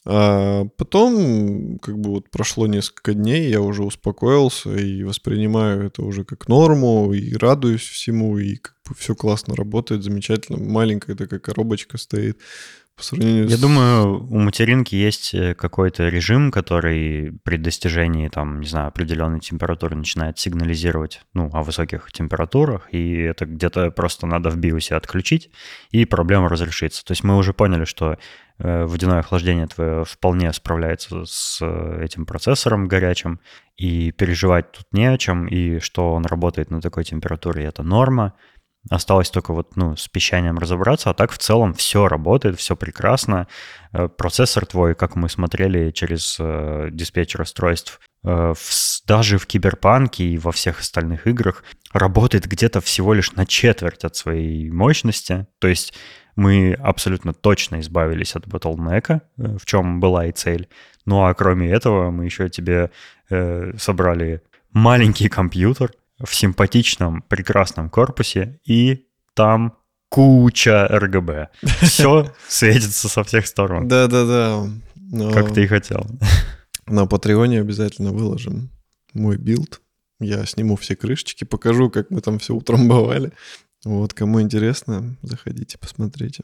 А 0.08 0.66
потом, 0.78 1.80
как 1.80 1.98
бы 1.98 2.12
вот 2.12 2.30
прошло 2.30 2.68
несколько 2.68 3.16
дней, 3.16 3.50
я 3.50 3.62
уже 3.62 3.84
успокоился 3.84 4.76
и 4.76 5.04
воспринимаю 5.04 5.88
это 5.88 6.04
уже 6.04 6.24
как 6.24 6.48
норму, 6.48 7.12
и 7.12 7.36
радуюсь 7.36 7.82
всему, 7.82 8.38
и 8.38 8.58
как 8.58 8.76
бы 8.88 8.94
все 8.96 9.16
классно 9.16 9.56
работает, 9.56 10.04
замечательно. 10.04 10.60
Маленькая 10.60 11.16
такая 11.16 11.40
коробочка 11.40 11.98
стоит 11.98 12.40
по 12.96 13.04
сравнению 13.04 13.50
Я 13.50 13.58
с... 13.58 13.60
думаю, 13.60 14.26
у 14.30 14.40
материнки 14.40 14.96
есть 14.96 15.34
э, 15.34 15.54
какой-то 15.54 16.08
режим, 16.08 16.52
который 16.52 17.34
при 17.44 17.58
достижении, 17.58 18.30
там, 18.30 18.62
не 18.62 18.68
знаю, 18.68 18.88
определенной 18.88 19.42
температуры 19.42 19.96
начинает 19.96 20.40
сигнализировать, 20.40 21.22
ну, 21.34 21.50
о 21.52 21.64
высоких 21.64 22.12
температурах, 22.12 22.88
и 22.94 23.18
это 23.18 23.46
где-то 23.46 23.92
просто 23.92 24.28
надо 24.28 24.50
в 24.50 24.58
биосе 24.58 24.96
отключить, 24.96 25.50
и 25.92 26.06
проблема 26.06 26.48
разрешится. 26.48 27.04
То 27.04 27.12
есть 27.12 27.24
мы 27.24 27.36
уже 27.38 27.54
поняли, 27.54 27.84
что 27.84 28.18
водяное 28.58 29.20
охлаждение 29.20 29.68
твое 29.68 30.06
вполне 30.06 30.52
справляется 30.54 31.26
с 31.26 31.60
э, 31.62 32.04
этим 32.04 32.26
процессором 32.26 32.88
горячим, 32.88 33.40
и 33.76 34.12
переживать 34.12 34.72
тут 34.72 34.86
не 34.92 35.06
о 35.08 35.18
чем, 35.18 35.48
и 35.48 35.80
что 35.80 36.14
он 36.14 36.26
работает 36.26 36.72
на 36.72 36.80
такой 36.80 37.04
температуре, 37.04 37.66
это 37.66 37.84
норма. 37.84 38.34
Осталось 38.90 39.32
только 39.32 39.52
вот, 39.52 39.76
ну, 39.76 39.96
с 39.96 40.08
пищанием 40.08 40.60
разобраться, 40.60 41.10
а 41.10 41.14
так 41.16 41.32
в 41.32 41.38
целом 41.40 41.74
все 41.74 42.08
работает, 42.08 42.58
все 42.60 42.76
прекрасно. 42.76 43.48
Э, 43.92 44.08
процессор 44.08 44.66
твой, 44.66 44.96
как 44.96 45.16
мы 45.16 45.28
смотрели 45.28 45.92
через 45.92 46.38
э, 46.40 46.90
диспетчер 46.92 47.42
устройств, 47.42 48.00
э, 48.24 48.54
в, 48.56 49.08
даже 49.08 49.38
в 49.38 49.48
Киберпанке 49.48 50.24
и 50.24 50.38
во 50.38 50.52
всех 50.52 50.80
остальных 50.80 51.28
играх 51.28 51.64
работает 51.92 52.46
где-то 52.46 52.80
всего 52.80 53.14
лишь 53.14 53.34
на 53.34 53.46
четверть 53.46 54.06
от 54.06 54.16
своей 54.16 54.70
мощности. 54.70 55.48
То 55.60 55.68
есть 55.68 55.94
мы 56.36 56.74
абсолютно 56.74 57.34
точно 57.34 57.80
избавились 57.80 58.36
от 58.36 58.46
Bottleneck, 58.46 59.22
э, 59.38 59.58
в 59.58 59.66
чем 59.66 60.00
была 60.00 60.26
и 60.26 60.32
цель. 60.32 60.68
Ну 61.06 61.26
а 61.26 61.34
кроме 61.34 61.70
этого 61.70 62.12
мы 62.12 62.26
еще 62.26 62.50
тебе 62.50 62.92
э, 63.30 63.74
собрали 63.78 64.42
маленький 64.72 65.30
компьютер, 65.30 65.92
в 66.24 66.34
симпатичном, 66.34 67.24
прекрасном 67.24 67.90
корпусе, 67.90 68.60
и 68.66 69.08
там 69.34 69.78
куча 70.10 70.88
RGB. 70.88 71.50
Все 71.82 72.32
светится 72.48 73.10
со 73.10 73.24
всех 73.24 73.48
сторон. 73.48 73.88
Да-да-да. 73.88 74.68
Как 75.34 75.54
ты 75.54 75.64
и 75.64 75.68
хотел. 75.68 76.06
На 76.88 77.06
Патреоне 77.06 77.62
обязательно 77.62 78.12
выложим 78.12 78.70
мой 79.14 79.38
build. 79.38 79.82
Я 80.20 80.46
сниму 80.46 80.78
все 80.78 80.96
крышечки, 80.96 81.44
покажу, 81.44 81.90
как 81.90 82.10
мы 82.10 82.22
там 82.22 82.40
все 82.40 82.54
утрамбовали. 82.54 83.34
Вот, 83.86 84.16
кому 84.16 84.42
интересно, 84.42 85.16
заходите, 85.22 85.78
посмотрите. 85.78 86.44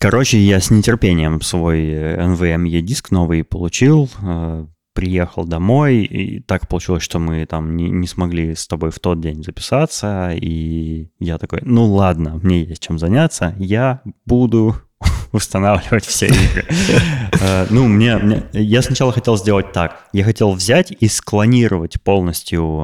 Короче, 0.00 0.38
я 0.38 0.60
с 0.60 0.70
нетерпением 0.70 1.40
свой 1.40 1.80
NVMe 1.84 2.80
диск 2.80 3.12
новый 3.12 3.44
получил, 3.44 4.10
э, 4.20 4.66
приехал 4.94 5.44
домой, 5.44 5.98
и 5.98 6.40
так 6.40 6.68
получилось, 6.68 7.04
что 7.04 7.20
мы 7.20 7.46
там 7.46 7.76
не, 7.76 7.88
не 7.88 8.08
смогли 8.08 8.56
с 8.56 8.66
тобой 8.66 8.90
в 8.90 8.98
тот 8.98 9.20
день 9.20 9.44
записаться, 9.44 10.32
и 10.34 11.08
я 11.20 11.38
такой, 11.38 11.60
ну 11.62 11.86
ладно, 11.86 12.40
мне 12.42 12.64
есть 12.64 12.82
чем 12.82 12.98
заняться, 12.98 13.54
я 13.58 14.02
буду 14.26 14.74
устанавливать 15.34 16.06
все 16.06 16.26
игры. 16.26 16.64
Э, 17.40 17.66
ну, 17.68 17.88
мне. 17.88 18.44
Я 18.52 18.80
сначала 18.80 19.12
хотел 19.12 19.36
сделать 19.36 19.72
так. 19.72 20.08
Я 20.12 20.24
хотел 20.24 20.52
взять 20.52 20.92
и 20.98 21.08
склонировать 21.08 22.00
полностью 22.00 22.80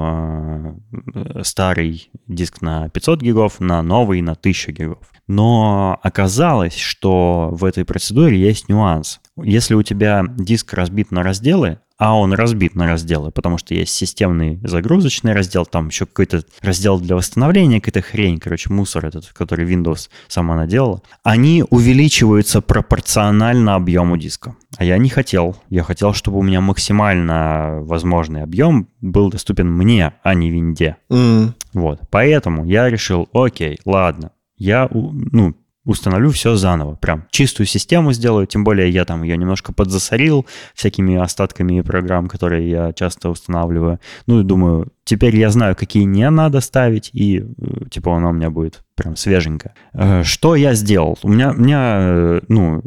э, 1.14 1.42
старый 1.44 2.10
диск 2.26 2.60
на 2.60 2.88
500 2.88 3.22
гигов 3.22 3.60
на 3.60 3.80
новый 3.82 4.20
на 4.20 4.32
1000 4.32 4.72
гигов. 4.72 4.98
Но 5.28 5.98
оказалось, 6.02 6.76
что 6.76 7.50
в 7.52 7.64
этой 7.64 7.84
процедуре 7.84 8.38
есть 8.38 8.68
нюанс. 8.68 9.20
Если 9.40 9.74
у 9.74 9.82
тебя 9.84 10.24
диск 10.28 10.74
разбит 10.74 11.12
на 11.12 11.22
разделы, 11.22 11.78
а 12.00 12.16
он 12.16 12.32
разбит 12.32 12.74
на 12.74 12.86
разделы, 12.86 13.30
потому 13.30 13.58
что 13.58 13.74
есть 13.74 13.94
системный 13.94 14.58
загрузочный 14.64 15.34
раздел, 15.34 15.66
там 15.66 15.88
еще 15.88 16.06
какой-то 16.06 16.42
раздел 16.62 16.98
для 16.98 17.14
восстановления, 17.14 17.78
какая-то 17.78 18.00
хрень, 18.00 18.38
короче, 18.38 18.72
мусор 18.72 19.04
этот, 19.04 19.28
который 19.34 19.70
Windows 19.70 20.08
сама 20.26 20.56
наделала, 20.56 21.02
они 21.22 21.62
увеличиваются 21.68 22.62
пропорционально 22.62 23.74
объему 23.74 24.16
диска. 24.16 24.56
А 24.78 24.84
я 24.84 24.96
не 24.96 25.10
хотел. 25.10 25.56
Я 25.68 25.82
хотел, 25.82 26.14
чтобы 26.14 26.38
у 26.38 26.42
меня 26.42 26.62
максимально 26.62 27.80
возможный 27.82 28.44
объем 28.44 28.88
был 29.02 29.28
доступен 29.28 29.70
мне, 29.70 30.14
а 30.22 30.32
не 30.32 30.50
винде. 30.50 30.96
Mm. 31.10 31.52
Вот. 31.74 32.00
Поэтому 32.10 32.64
я 32.64 32.88
решил, 32.88 33.28
окей, 33.34 33.78
ладно, 33.84 34.32
я 34.56 34.88
ну, 34.90 35.54
установлю 35.90 36.30
все 36.30 36.56
заново. 36.56 36.94
Прям 36.94 37.24
чистую 37.30 37.66
систему 37.66 38.12
сделаю, 38.12 38.46
тем 38.46 38.64
более 38.64 38.88
я 38.88 39.04
там 39.04 39.22
ее 39.22 39.36
немножко 39.36 39.72
подзасорил 39.72 40.46
всякими 40.74 41.16
остатками 41.16 41.80
программ, 41.80 42.28
которые 42.28 42.70
я 42.70 42.92
часто 42.92 43.28
устанавливаю. 43.28 43.98
Ну 44.26 44.40
и 44.40 44.44
думаю, 44.44 44.92
теперь 45.04 45.36
я 45.36 45.50
знаю, 45.50 45.74
какие 45.74 46.04
не 46.04 46.30
надо 46.30 46.60
ставить, 46.60 47.10
и 47.12 47.38
э, 47.40 47.88
типа 47.90 48.16
она 48.16 48.30
у 48.30 48.32
меня 48.32 48.50
будет 48.50 48.84
прям 48.94 49.16
свеженькая. 49.16 49.74
Э, 49.92 50.22
что 50.22 50.54
я 50.54 50.74
сделал? 50.74 51.18
У 51.22 51.28
меня, 51.28 51.50
у 51.50 51.60
меня 51.60 51.98
э, 52.00 52.40
ну, 52.48 52.82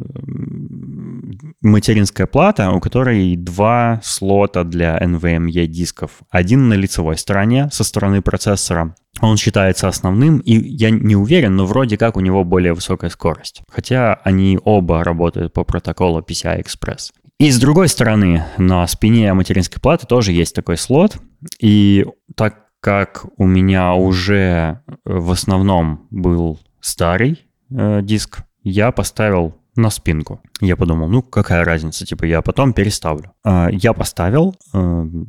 материнская 1.61 2.27
плата, 2.27 2.71
у 2.71 2.79
которой 2.79 3.35
два 3.35 3.99
слота 4.03 4.63
для 4.63 4.97
NVMe 4.97 5.65
дисков. 5.67 6.21
Один 6.29 6.69
на 6.69 6.73
лицевой 6.73 7.17
стороне 7.17 7.69
со 7.71 7.83
стороны 7.83 8.21
процессора, 8.21 8.95
он 9.21 9.37
считается 9.37 9.87
основным, 9.87 10.39
и 10.39 10.53
я 10.53 10.89
не 10.89 11.15
уверен, 11.15 11.55
но 11.55 11.65
вроде 11.65 11.97
как 11.97 12.17
у 12.17 12.19
него 12.19 12.43
более 12.43 12.73
высокая 12.73 13.09
скорость. 13.09 13.61
Хотя 13.69 14.15
они 14.23 14.59
оба 14.63 15.03
работают 15.03 15.53
по 15.53 15.63
протоколу 15.63 16.21
PCI 16.21 16.63
Express. 16.63 17.11
И 17.39 17.51
с 17.51 17.59
другой 17.59 17.89
стороны, 17.89 18.45
на 18.57 18.85
спине 18.87 19.33
материнской 19.33 19.81
платы 19.81 20.07
тоже 20.07 20.31
есть 20.31 20.55
такой 20.55 20.77
слот. 20.77 21.17
И 21.59 22.05
так 22.35 22.67
как 22.79 23.25
у 23.37 23.45
меня 23.45 23.93
уже 23.93 24.81
в 25.05 25.31
основном 25.31 26.07
был 26.09 26.59
старый 26.79 27.45
э, 27.69 28.01
диск, 28.01 28.39
я 28.63 28.91
поставил 28.91 29.55
на 29.75 29.89
спинку. 29.89 30.39
Я 30.61 30.75
подумал, 30.75 31.09
ну 31.09 31.21
какая 31.21 31.65
разница, 31.65 32.05
типа 32.05 32.25
я 32.25 32.41
потом 32.41 32.73
переставлю. 32.73 33.31
А, 33.43 33.69
я 33.71 33.93
поставил, 33.93 34.55
э, 34.73 34.77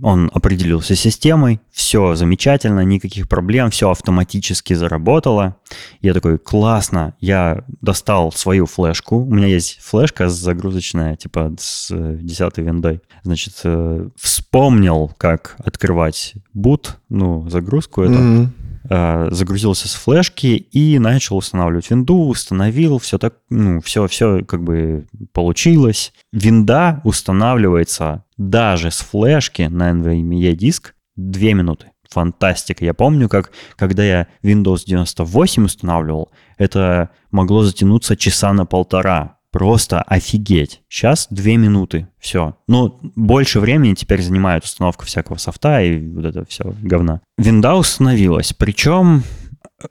он 0.02 0.30
определился 0.34 0.94
системой, 0.94 1.60
все 1.70 2.14
замечательно, 2.14 2.80
никаких 2.80 3.28
проблем, 3.28 3.70
все 3.70 3.90
автоматически 3.90 4.74
заработало. 4.74 5.56
Я 6.02 6.14
такой, 6.14 6.38
классно, 6.38 7.14
я 7.20 7.64
достал 7.80 8.32
свою 8.32 8.66
флешку, 8.66 9.16
у 9.16 9.34
меня 9.34 9.46
есть 9.46 9.78
флешка 9.80 10.28
загрузочная, 10.28 11.16
типа 11.16 11.52
с 11.58 11.88
10 11.90 12.58
виндой. 12.58 13.00
Значит, 13.22 13.54
э, 13.64 14.08
вспомнил, 14.16 15.10
как 15.16 15.56
открывать 15.64 16.34
boot, 16.54 16.96
ну, 17.08 17.48
загрузку 17.48 18.02
эту. 18.02 18.14
Mm-hmm 18.14 18.48
Э, 18.48 18.63
загрузился 18.88 19.88
с 19.88 19.94
флешки 19.94 20.46
и 20.46 20.98
начал 20.98 21.36
устанавливать 21.36 21.90
винду, 21.90 22.28
установил, 22.28 22.98
все 22.98 23.18
так, 23.18 23.36
ну, 23.48 23.80
все, 23.80 24.06
все 24.08 24.44
как 24.44 24.62
бы 24.62 25.06
получилось. 25.32 26.12
Винда 26.32 27.00
устанавливается 27.04 28.24
даже 28.36 28.90
с 28.90 28.98
флешки 28.98 29.62
на 29.62 29.90
NVMe 29.92 30.52
диск 30.52 30.94
2 31.16 31.40
минуты. 31.52 31.86
Фантастика. 32.10 32.84
Я 32.84 32.94
помню, 32.94 33.28
как 33.28 33.50
когда 33.76 34.04
я 34.04 34.28
Windows 34.42 34.84
98 34.86 35.64
устанавливал, 35.64 36.30
это 36.58 37.10
могло 37.30 37.64
затянуться 37.64 38.16
часа 38.16 38.52
на 38.52 38.66
полтора. 38.66 39.38
Просто 39.54 40.02
офигеть. 40.02 40.82
Сейчас 40.88 41.28
две 41.30 41.56
минуты. 41.56 42.08
Все. 42.18 42.56
Ну, 42.66 42.98
больше 43.14 43.60
времени 43.60 43.94
теперь 43.94 44.20
занимает 44.20 44.64
установка 44.64 45.06
всякого 45.06 45.36
софта 45.36 45.80
и 45.80 46.04
вот 46.08 46.24
это 46.24 46.44
все 46.44 46.74
говна. 46.82 47.20
Винда 47.38 47.76
установилась. 47.76 48.52
Причем 48.52 49.22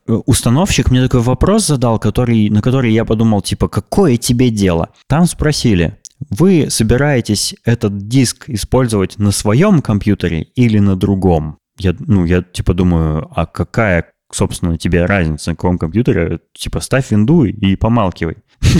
э, 0.05 0.11
установщик 0.25 0.91
мне 0.91 1.01
такой 1.01 1.21
вопрос 1.21 1.65
задал, 1.65 1.97
который, 1.97 2.49
на 2.49 2.61
который 2.61 2.91
я 2.91 3.05
подумал, 3.05 3.41
типа, 3.41 3.69
какое 3.69 4.17
тебе 4.17 4.49
дело? 4.49 4.89
Там 5.07 5.27
спросили, 5.27 5.97
вы 6.29 6.69
собираетесь 6.69 7.55
этот 7.63 8.09
диск 8.09 8.49
использовать 8.49 9.17
на 9.17 9.31
своем 9.31 9.81
компьютере 9.81 10.41
или 10.55 10.79
на 10.79 10.97
другом? 10.97 11.57
Я, 11.79 11.95
ну, 11.97 12.25
я 12.25 12.41
типа 12.41 12.73
думаю, 12.73 13.31
а 13.33 13.45
какая 13.45 14.12
собственно, 14.35 14.77
тебе 14.77 15.05
разница 15.05 15.51
на 15.51 15.55
каком 15.55 15.77
компьютере, 15.77 16.39
типа 16.53 16.79
ставь 16.79 17.11
винду 17.11 17.45
и 17.45 17.75
помалкивай. 17.75 18.37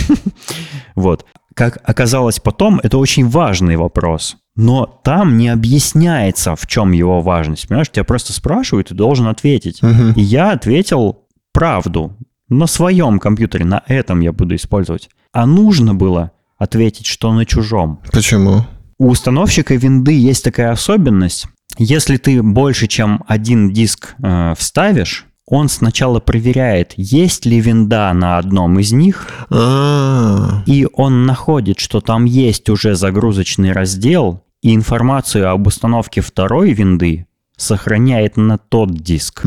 Вот. 0.96 1.26
Как 1.56 1.80
оказалось 1.84 2.40
потом, 2.40 2.80
это 2.82 2.98
очень 2.98 3.28
важный 3.28 3.76
вопрос. 3.76 4.38
Но 4.56 4.86
там 5.04 5.38
не 5.38 5.50
объясняется, 5.50 6.56
в 6.56 6.68
чем 6.68 6.92
его 6.92 7.22
важность. 7.22 7.68
Понимаешь, 7.68 7.90
тебя 7.90 8.04
просто 8.04 8.34
спрашивают, 8.34 8.92
и 8.92 8.96
должен 8.96 9.28
ответить. 9.28 9.82
И 10.16 10.22
я 10.22 10.52
ответил 10.52 11.26
правду. 11.52 12.16
На 12.50 12.68
своем 12.68 13.20
компьютере, 13.20 13.66
на 13.66 13.84
этом 13.88 14.20
я 14.20 14.32
буду 14.32 14.56
использовать. 14.56 15.10
А 15.32 15.46
нужно 15.46 15.96
было 15.96 16.32
ответить, 16.58 17.06
что 17.06 17.34
на 17.34 17.46
чужом. 17.46 18.00
Почему? 18.12 18.66
У 19.00 19.10
установщика 19.10 19.76
винды 19.76 20.14
есть 20.14 20.44
такая 20.44 20.72
особенность. 20.72 21.48
Если 21.78 22.18
ты 22.18 22.44
больше, 22.44 22.88
чем 22.88 23.24
один 23.28 23.72
диск 23.72 24.16
э, 24.24 24.54
вставишь, 24.58 25.26
он 25.46 25.70
сначала 25.70 26.20
проверяет, 26.20 26.94
есть 26.96 27.46
ли 27.46 27.60
винда 27.60 28.14
на 28.14 28.38
одном 28.38 28.80
из 28.80 28.94
них, 28.94 29.28
А, 29.50 30.64
и 30.66 30.88
он 30.94 31.26
находит, 31.26 31.80
что 31.80 32.02
там 32.02 32.26
есть 32.26 32.70
уже 32.70 32.96
загрузочный 32.96 33.72
раздел, 33.72 34.44
и 34.62 34.74
информацию 34.74 35.50
об 35.50 35.68
установке 35.68 36.22
второй 36.22 36.72
винды 36.72 37.28
сохраняет 37.58 38.38
на 38.38 38.58
тот 38.58 38.96
диск. 38.96 39.46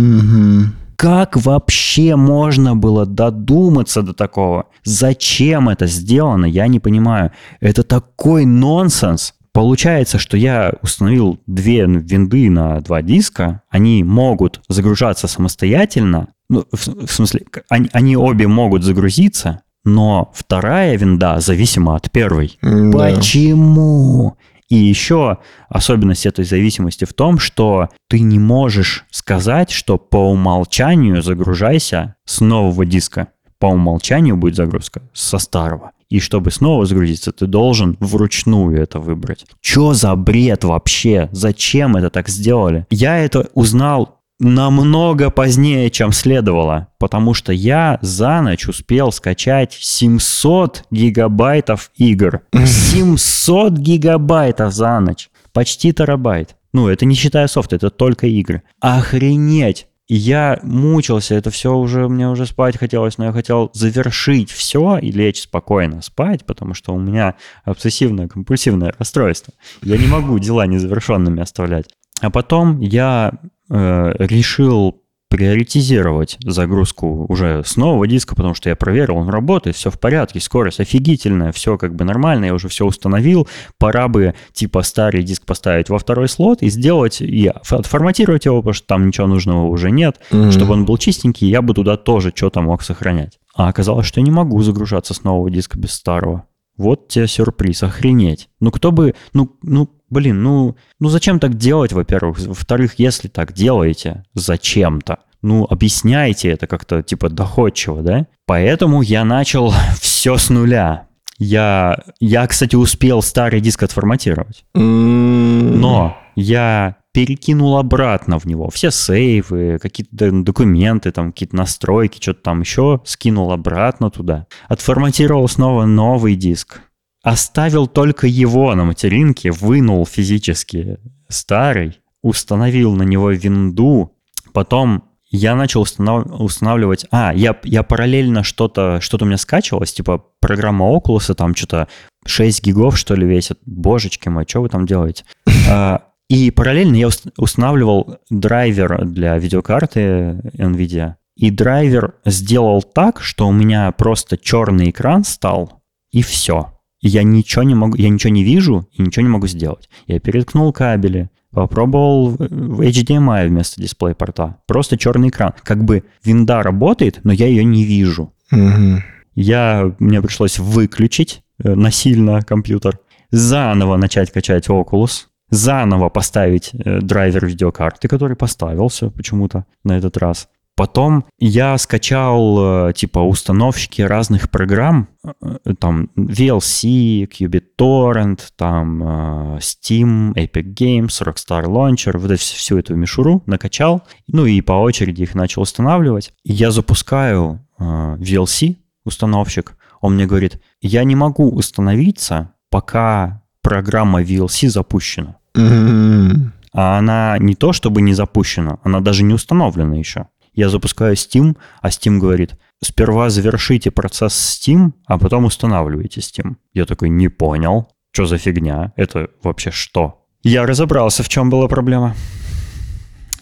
Как 0.97 1.37
вообще 1.37 2.17
можно 2.17 2.75
было 2.75 3.05
додуматься 3.05 4.03
до 4.03 4.15
такого? 4.15 4.67
Зачем 4.83 5.69
это 5.69 5.87
сделано, 5.87 6.47
я 6.47 6.69
не 6.69 6.81
понимаю. 6.81 7.33
Это 7.61 7.83
такой 7.83 8.47
нонсенс. 8.47 9.35
Получается, 9.57 10.19
что 10.19 10.37
я 10.37 10.75
установил 10.83 11.41
две 11.47 11.87
винды 11.87 12.51
на 12.51 12.79
два 12.83 13.01
диска, 13.01 13.63
они 13.71 14.05
могут 14.05 14.61
загружаться 14.69 15.29
самостоятельно, 15.29 16.29
ну, 16.51 16.67
в, 16.71 17.07
в 17.07 17.11
смысле, 17.11 17.47
они, 17.71 17.89
они 17.95 18.19
обе 18.19 18.49
могут 18.49 18.85
загрузиться, 18.85 19.63
но 19.83 20.31
вторая 20.35 20.99
винда 20.99 21.41
зависима 21.41 21.97
от 21.97 22.11
первой. 22.11 22.59
Да. 22.61 23.15
Почему? 23.15 24.37
И 24.69 24.77
еще 24.77 25.39
особенность 25.71 26.27
этой 26.27 26.45
зависимости 26.45 27.07
в 27.07 27.15
том, 27.15 27.39
что 27.39 27.89
ты 28.09 28.21
не 28.21 28.39
можешь 28.39 29.07
сказать, 29.11 29.71
что 29.71 29.97
по 29.97 30.19
умолчанию 30.33 31.23
загружайся 31.23 32.17
с 32.27 32.43
нового 32.43 32.85
диска. 32.85 33.29
По 33.59 33.69
умолчанию 33.69 34.37
будет 34.37 34.57
загрузка 34.57 35.01
со 35.15 35.39
старого. 35.39 35.93
И 36.09 36.21
чтобы 36.21 36.51
снова 36.51 36.87
загрузиться, 36.87 37.33
ты 37.33 37.47
должен 37.47 37.97
вручную 38.01 38.81
это 38.81 39.01
выбрать. 39.01 39.45
Чё 39.61 39.93
за 39.93 40.15
бред 40.15 40.65
вообще? 40.65 41.29
Зачем 41.33 41.97
это 41.97 42.11
так 42.11 42.29
сделали? 42.29 42.87
Я 42.91 43.19
это 43.19 43.49
узнал 43.55 44.17
намного 44.39 45.31
позднее, 45.31 45.91
чем 45.91 46.13
следовало, 46.13 46.89
потому 46.99 47.35
что 47.35 47.53
я 47.53 47.99
за 48.03 48.41
ночь 48.43 48.69
успел 48.69 49.11
скачать 49.11 49.73
700 49.73 50.85
гигабайтов 50.91 51.91
игр. 51.97 52.43
700 52.53 53.73
гигабайтов 53.79 54.73
за 54.73 55.01
ночь. 55.01 55.31
Почти 55.53 55.93
терабайт. 55.93 56.55
Ну, 56.73 56.89
это 56.89 57.07
не 57.07 57.15
считая 57.15 57.47
софт, 57.47 57.73
это 57.73 57.89
только 57.91 58.27
игры. 58.27 58.63
Охренеть! 58.81 59.87
И 60.09 60.15
я 60.15 60.61
мучился, 60.63 61.35
это 61.35 61.51
все 61.51 61.75
уже, 61.75 62.09
мне 62.09 62.29
уже 62.29 62.47
спать 62.47 62.79
хотелось, 62.79 63.19
но 63.19 63.25
я 63.25 63.33
хотел 63.33 63.71
завершить 63.75 64.51
все 64.51 64.99
и 64.99 65.11
лечь 65.11 65.43
спокойно 65.43 66.01
спать, 66.01 66.47
потому 66.47 66.75
что 66.75 66.95
у 66.95 66.99
меня 66.99 67.35
обсессивное 67.65 68.29
компульсивное 68.29 68.95
расстройство. 68.97 69.53
Я 69.83 69.97
не 69.97 70.07
могу 70.07 70.39
дела 70.39 70.67
незавершенными 70.67 71.43
оставлять. 71.43 71.87
А 72.21 72.31
потом 72.31 72.81
я 72.81 73.33
э, 73.69 74.13
решил 74.19 75.03
приоритизировать 75.29 76.37
загрузку 76.45 77.27
уже 77.29 77.63
с 77.65 77.77
нового 77.77 78.07
диска, 78.07 78.35
потому 78.35 78.55
что 78.55 78.69
я 78.69 78.77
проверил, 78.77 79.17
он 79.17 79.29
работает, 79.29 79.77
все 79.77 79.91
в 79.91 79.99
порядке, 79.99 80.41
скорость 80.41 80.81
офигительная, 80.81 81.53
все 81.53 81.77
как 81.79 81.95
бы 81.95 82.05
нормально, 82.05 82.47
я 82.47 82.55
уже 82.55 82.69
все 82.69 82.85
установил. 82.87 83.49
Пора 83.79 84.09
бы 84.09 84.35
типа 84.53 84.83
старый 84.83 85.23
диск 85.23 85.45
поставить 85.47 85.89
во 85.89 85.99
второй 85.99 86.29
слот 86.29 86.63
и 86.63 86.69
сделать, 86.69 87.21
и 87.21 87.53
отформатировать 87.71 88.45
его, 88.45 88.59
потому 88.59 88.75
что 88.75 88.87
там 88.87 89.07
ничего 89.07 89.27
нужного 89.27 89.67
уже 89.67 89.91
нет, 89.91 90.21
Мгм. 90.31 90.53
чтобы 90.53 90.73
он 90.75 90.85
был 90.85 90.97
чистенький, 90.99 91.49
я 91.49 91.63
бы 91.63 91.75
туда 91.75 91.97
тоже 91.97 92.33
что-то 92.35 92.61
мог 92.61 92.83
сохранять. 92.83 93.39
А 93.55 93.69
оказалось, 93.69 94.07
что 94.07 94.21
я 94.21 94.25
не 94.25 94.31
могу 94.31 94.61
загружаться 94.63 95.15
с 95.15 95.25
нового 95.25 95.51
диска 95.51 95.79
без 95.79 95.93
старого. 95.93 96.45
Вот 96.77 97.09
тебе 97.09 97.27
сюрприз, 97.27 97.83
охренеть. 97.83 98.49
Ну 98.61 98.71
кто 98.71 98.93
бы, 98.93 99.15
ну, 99.33 99.57
ну, 99.63 99.89
блин, 100.11 100.43
ну, 100.43 100.77
ну 101.01 101.09
зачем 101.09 101.39
так 101.41 101.55
делать, 101.55 101.93
во-первых? 101.93 102.39
Во-вторых, 102.39 102.95
если 102.99 103.29
так 103.29 103.53
делаете, 103.53 104.25
зачем-то? 104.35 105.19
Ну, 105.43 105.65
объясняйте 105.69 106.49
это 106.49 106.67
как-то, 106.67 107.03
типа, 107.03 107.29
доходчиво, 107.29 108.03
да? 108.03 108.27
Поэтому 108.47 109.03
я 109.03 109.25
начал 109.25 109.73
все 110.01 110.37
с 110.37 110.51
нуля. 110.51 111.07
Я, 111.39 111.99
я, 112.19 112.47
кстати, 112.47 112.77
успел 112.77 113.21
старый 113.23 113.61
диск 113.61 113.83
отформатировать. 113.83 114.65
М, 114.75 115.79
Но 115.81 116.17
я 116.35 116.97
перекинул 117.13 117.77
обратно 117.79 118.39
в 118.39 118.45
него 118.47 118.69
все 118.71 118.91
сейвы, 118.91 119.79
какие-то 119.81 120.31
документы, 120.33 121.13
там 121.13 121.33
какие-то 121.33 121.57
настройки, 121.57 122.21
что-то 122.21 122.43
там 122.43 122.61
еще, 122.61 123.01
скинул 123.05 123.53
обратно 123.53 124.11
туда. 124.11 124.47
Отформатировал 124.69 125.49
снова 125.49 125.85
новый 125.87 126.37
диск. 126.37 126.81
Оставил 127.27 127.89
только 127.89 128.29
его 128.29 128.73
на 128.77 128.85
материнке, 128.85 129.51
вынул 129.51 130.07
физически 130.07 130.99
старый, 131.29 131.99
установил 132.23 132.95
на 132.95 133.03
него 133.03 133.33
винду, 133.33 134.13
потом 134.53 135.03
я 135.29 135.57
начал 135.57 135.83
установ- 135.83 136.31
устанавливать... 136.39 137.05
А, 137.11 137.35
я, 137.35 137.57
я 137.65 137.83
параллельно 137.83 138.45
что-то 138.45 139.01
что 139.01 139.19
у 139.21 139.25
меня 139.25 139.39
скачивалось, 139.39 139.93
типа 139.93 140.23
программа 140.39 140.87
Oculus, 140.87 141.35
там 141.35 141.57
что-то 141.57 141.89
6 142.27 142.63
гигов, 142.63 142.97
что 142.97 143.17
ли, 143.17 143.27
весит. 143.27 143.59
Божечки 143.67 144.29
мои, 144.29 144.45
что 144.47 144.63
вы 144.63 144.69
там 144.69 144.87
делаете? 144.87 145.25
А, 145.69 146.03
И 146.29 146.53
параллельно 146.53 146.95
я 146.95 147.09
ус- 147.09 147.25
устанавливал 147.39 148.19
драйвер 148.31 149.05
для 149.05 149.37
видеокарты 149.37 150.41
NVIDIA. 150.57 151.15
И 151.35 151.51
драйвер 151.51 152.15
сделал 152.25 152.85
так, 152.85 153.21
что 153.21 153.49
у 153.49 153.53
меня 153.53 153.91
просто 153.91 154.39
черный 154.39 154.91
экран 154.91 155.25
стал, 155.25 155.83
и 156.13 156.23
все. 156.23 156.76
И 157.07 157.09
я 157.09 157.23
ничего 157.23 157.63
не 157.63 157.77
могу, 157.77 157.97
я 157.97 158.09
ничего 158.09 158.33
не 158.33 158.43
вижу 158.43 158.89
и 158.93 159.01
ничего 159.01 159.23
не 159.23 159.29
могу 159.29 159.47
сделать. 159.47 159.89
Я 160.09 160.19
переткнул 160.19 160.73
кабели, 160.73 161.31
попробовал 161.53 162.35
HDMI 162.35 163.47
вместо 163.47 163.81
дисплей-порта. 163.81 164.57
Просто 164.67 164.99
черный 164.99 165.29
экран. 165.29 165.53
Как 165.63 165.85
бы 165.85 166.03
винда 166.25 166.65
работает, 166.65 167.21
но 167.23 167.33
я 167.33 167.47
ее 167.47 167.63
не 167.63 167.85
вижу. 167.85 168.33
мгм. 168.51 169.05
Я, 169.37 169.95
мне 170.01 170.21
пришлось 170.21 170.59
выключить 170.59 171.43
э, 171.63 171.75
насильно 171.77 172.43
компьютер, 172.43 172.99
заново 173.31 173.97
начать 173.97 174.33
качать 174.33 174.67
Oculus, 174.69 175.27
заново 175.51 176.09
поставить 176.09 176.71
э, 176.73 177.01
драйвер 177.03 177.47
видеокарты, 177.47 178.09
который 178.09 178.35
поставился 178.35 179.11
почему-то 179.11 179.65
на 179.85 179.97
этот 179.97 180.17
раз. 180.17 180.49
Потом 180.77 181.25
я 181.39 181.79
скачал 181.79 182.89
э, 182.89 182.93
типа 182.93 183.21
установщики 183.21 184.03
разных 184.03 184.51
программ, 184.51 185.09
э, 185.25 185.57
там 185.79 186.11
VLC, 186.17 187.27
QBitTorrent, 187.27 188.41
там 188.57 189.03
э, 189.03 189.59
Steam, 189.61 190.35
Epic 190.35 190.75
Games, 190.75 191.07
Rockstar 191.23 191.65
Launcher, 191.65 192.19
вот 192.19 192.31
это 192.31 192.35
вс- 192.35 192.57
всю 192.57 192.79
эту 192.79 192.95
мишуру 192.95 193.43
накачал, 193.47 194.03
ну 194.29 194.45
и 194.45 194.61
по 194.61 194.73
очереди 194.75 195.23
их 195.23 195.35
начал 195.35 195.63
устанавливать. 195.63 196.35
Я 196.45 196.71
запускаю 196.71 197.61
VLC, 197.79 198.77
установщик, 199.05 199.77
он 200.03 200.15
мне 200.15 200.27
говорит, 200.27 200.61
я 200.83 201.05
не 201.05 201.17
могу 201.17 201.49
установиться, 201.51 202.53
пока 202.71 203.43
программа 203.63 204.23
VLC 204.23 204.69
запущена. 204.69 205.37
Мгм. 205.55 206.53
А 206.73 206.99
она 206.99 207.39
не 207.39 207.55
то 207.55 207.73
чтобы 207.73 208.03
не 208.03 208.13
запущена, 208.13 208.79
она 208.83 209.01
даже 209.01 209.23
не 209.25 209.33
установлена 209.33 209.97
еще. 209.97 210.27
Я 210.57 210.69
запускаю 210.71 211.15
Steam, 211.15 211.57
а 211.83 211.89
Steam 211.91 212.19
говорит, 212.19 212.57
сперва 212.83 213.31
завершите 213.31 213.91
процесс 213.91 214.35
Steam, 214.35 214.93
а 215.07 215.19
потом 215.19 215.45
устанавливайте 215.45 216.21
Steam. 216.21 216.57
Я 216.73 216.87
такой, 216.87 217.11
не 217.11 217.29
понял, 217.29 217.89
что 218.11 218.27
за 218.27 218.39
фигня, 218.39 218.93
это 218.97 219.29
вообще 219.43 219.71
что? 219.71 220.25
Я 220.43 220.67
разобрался, 220.67 221.23
в 221.23 221.29
чем 221.29 221.51
была 221.51 221.69
проблема. 221.69 222.15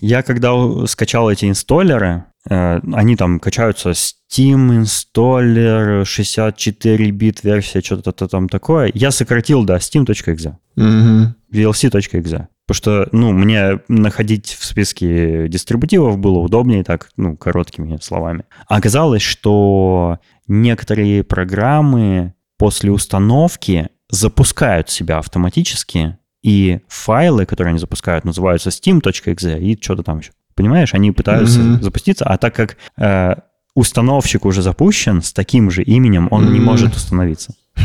Я 0.00 0.22
когда 0.22 0.52
скачал 0.86 1.30
эти 1.30 1.46
инсталлеры, 1.46 2.24
э, 2.50 2.80
они 2.92 3.16
там 3.16 3.38
качаются 3.38 3.90
Steam 3.90 4.76
инсталлер, 4.76 6.04
64 6.04 7.10
бит 7.12 7.44
версия, 7.44 7.80
что-то 7.80 8.28
там 8.28 8.48
такое. 8.48 8.90
Я 8.94 9.10
сократил 9.12 9.64
до 9.64 9.76
steam.exe 9.76 10.56
Мгм. 10.76 11.36
vlc.exe. 11.52 12.48
Потому 12.66 12.76
что, 12.76 13.08
ну, 13.12 13.32
мне 13.32 13.80
находить 13.88 14.56
в 14.58 14.64
списке 14.64 15.48
дистрибутивов 15.48 16.18
было 16.18 16.38
удобнее 16.38 16.82
так, 16.82 17.10
ну, 17.16 17.36
короткими 17.36 17.98
словами. 18.00 18.44
А 18.68 18.76
Оказалось, 18.76 19.22
что 19.22 20.18
некоторые 20.48 21.24
программы 21.24 22.32
после 22.58 22.90
установки 22.90 23.88
запускают 24.10 24.88
себя 24.90 25.18
автоматически, 25.18 26.18
и 26.42 26.80
файлы, 26.88 27.46
которые 27.46 27.70
они 27.70 27.78
запускают, 27.78 28.24
называются 28.24 28.70
steam.exe 28.70 29.58
и 29.60 29.80
что-то 29.82 30.02
там 30.02 30.18
еще. 30.18 30.32
Понимаешь, 30.54 30.94
они 30.94 31.10
пытаются 31.10 31.60
Мгм. 31.60 31.82
запуститься, 31.82 32.24
а 32.26 32.36
так 32.36 32.54
как 32.54 32.76
э, 32.98 33.34
установщик 33.74 34.44
уже 34.44 34.62
запущен 34.62 35.20
с 35.22 35.32
таким 35.32 35.70
же 35.70 35.82
именем, 35.82 36.28
он 36.30 36.52
не 36.52 36.58
Мгм. 36.60 36.64
может 36.64 36.94
установиться. 36.96 37.54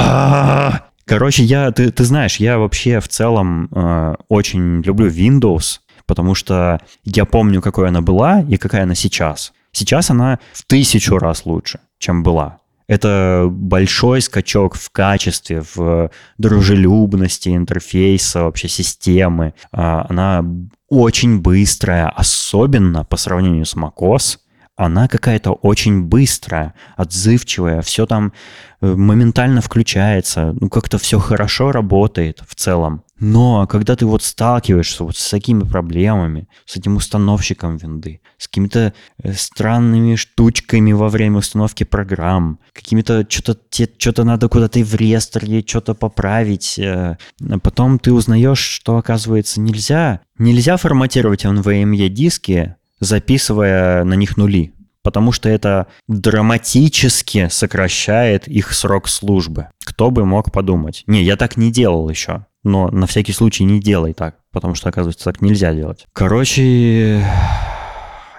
А, 0.00 0.87
Короче, 1.08 1.42
я, 1.42 1.70
ты, 1.72 1.90
ты 1.90 2.04
знаешь, 2.04 2.36
я 2.36 2.58
вообще 2.58 3.00
в 3.00 3.08
целом 3.08 3.70
э, 3.72 4.14
очень 4.28 4.82
люблю 4.82 5.08
Windows, 5.08 5.80
потому 6.04 6.34
что 6.34 6.80
я 7.04 7.24
помню, 7.24 7.62
какой 7.62 7.88
она 7.88 8.02
была 8.02 8.42
и 8.42 8.58
какая 8.58 8.82
она 8.82 8.94
сейчас. 8.94 9.54
Сейчас 9.72 10.10
она 10.10 10.38
в 10.52 10.64
тысячу 10.64 11.16
раз 11.16 11.46
лучше, 11.46 11.80
чем 11.98 12.22
была. 12.22 12.58
Это 12.88 13.48
большой 13.50 14.20
скачок 14.20 14.74
в 14.74 14.90
качестве, 14.90 15.62
в 15.74 16.10
дружелюбности 16.36 17.50
интерфейса, 17.50 18.44
вообще 18.44 18.68
системы. 18.68 19.54
А, 19.72 20.06
Она 20.08 20.44
очень 20.88 21.40
быстрая, 21.40 22.08
особенно 22.08 23.04
по 23.04 23.16
сравнению 23.16 23.64
с 23.64 23.74
macOS. 23.74 24.38
Она 24.78 25.08
какая-то 25.08 25.50
очень 25.50 26.04
быстрая, 26.04 26.72
отзывчивая, 26.96 27.82
все 27.82 28.06
там 28.06 28.32
э, 28.80 28.86
моментально 28.86 29.60
включается, 29.60 30.54
ну 30.60 30.68
как-то 30.68 30.98
все 30.98 31.18
хорошо 31.18 31.72
работает 31.72 32.44
в 32.46 32.54
целом. 32.54 33.02
Но 33.18 33.66
когда 33.66 33.96
ты 33.96 34.06
вот 34.06 34.22
сталкиваешься 34.22 35.02
вот 35.02 35.16
с 35.16 35.30
такими 35.30 35.64
проблемами, 35.64 36.48
с 36.64 36.76
этим 36.76 36.94
установщиком 36.94 37.76
винды, 37.76 38.20
с 38.38 38.46
какими-то 38.46 38.94
э, 39.20 39.32
странными 39.32 40.14
штучками 40.14 40.92
во 40.92 41.08
время 41.08 41.38
установки 41.38 41.82
программ, 41.82 42.60
какими-то 42.72 43.26
что-то 43.28 43.58
что-то 43.98 44.22
надо 44.22 44.48
куда-то 44.48 44.78
в 44.84 44.94
реестре 44.94 45.64
что-то 45.66 45.94
поправить, 45.94 46.78
э, 46.78 47.16
а 47.50 47.58
потом 47.58 47.98
ты 47.98 48.12
узнаешь, 48.12 48.60
что 48.60 48.96
оказывается 48.96 49.60
нельзя, 49.60 50.20
нельзя 50.38 50.76
форматировать 50.76 51.44
NVMe 51.44 52.08
диски, 52.08 52.76
записывая 53.00 54.04
на 54.04 54.14
них 54.14 54.36
нули, 54.36 54.72
потому 55.02 55.32
что 55.32 55.48
это 55.48 55.86
драматически 56.06 57.48
сокращает 57.48 58.48
их 58.48 58.72
срок 58.72 59.08
службы. 59.08 59.68
Кто 59.84 60.10
бы 60.10 60.24
мог 60.24 60.52
подумать? 60.52 61.02
Не, 61.06 61.22
я 61.22 61.36
так 61.36 61.56
не 61.56 61.72
делал 61.72 62.08
еще, 62.08 62.46
но 62.62 62.88
на 62.88 63.06
всякий 63.06 63.32
случай 63.32 63.64
не 63.64 63.80
делай 63.80 64.12
так, 64.12 64.36
потому 64.52 64.74
что, 64.74 64.88
оказывается, 64.88 65.24
так 65.24 65.40
нельзя 65.40 65.72
делать. 65.74 66.06
Короче, 66.12 67.24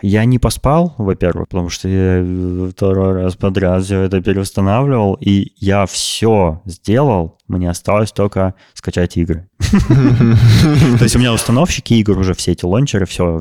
я 0.01 0.25
не 0.25 0.39
поспал, 0.39 0.95
во-первых, 0.97 1.47
потому 1.47 1.69
что 1.69 1.87
я 1.87 2.69
второй 2.71 3.13
раз 3.13 3.35
подряд 3.35 3.83
все 3.83 4.01
это 4.01 4.21
переустанавливал, 4.21 5.15
и 5.15 5.53
я 5.57 5.85
все 5.85 6.61
сделал, 6.65 7.37
мне 7.47 7.69
осталось 7.69 8.11
только 8.11 8.55
скачать 8.73 9.17
игры. 9.17 9.49
То 9.59 11.03
есть 11.03 11.15
у 11.15 11.19
меня 11.19 11.33
установщики 11.33 11.93
игр 11.95 12.17
уже, 12.17 12.33
все 12.33 12.51
эти 12.53 12.65
лончеры, 12.65 13.05
все, 13.05 13.39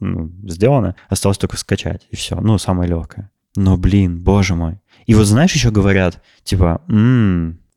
ну, 0.00 0.30
сделано, 0.44 0.96
осталось 1.08 1.38
только 1.38 1.56
скачать, 1.56 2.06
и 2.10 2.16
все, 2.16 2.36
ну, 2.40 2.58
самое 2.58 2.88
легкое. 2.88 3.30
Но, 3.56 3.76
блин, 3.76 4.22
боже 4.22 4.54
мой. 4.54 4.78
И 5.06 5.14
вот 5.14 5.26
знаешь, 5.26 5.52
еще 5.54 5.70
говорят, 5.70 6.22
типа, 6.44 6.82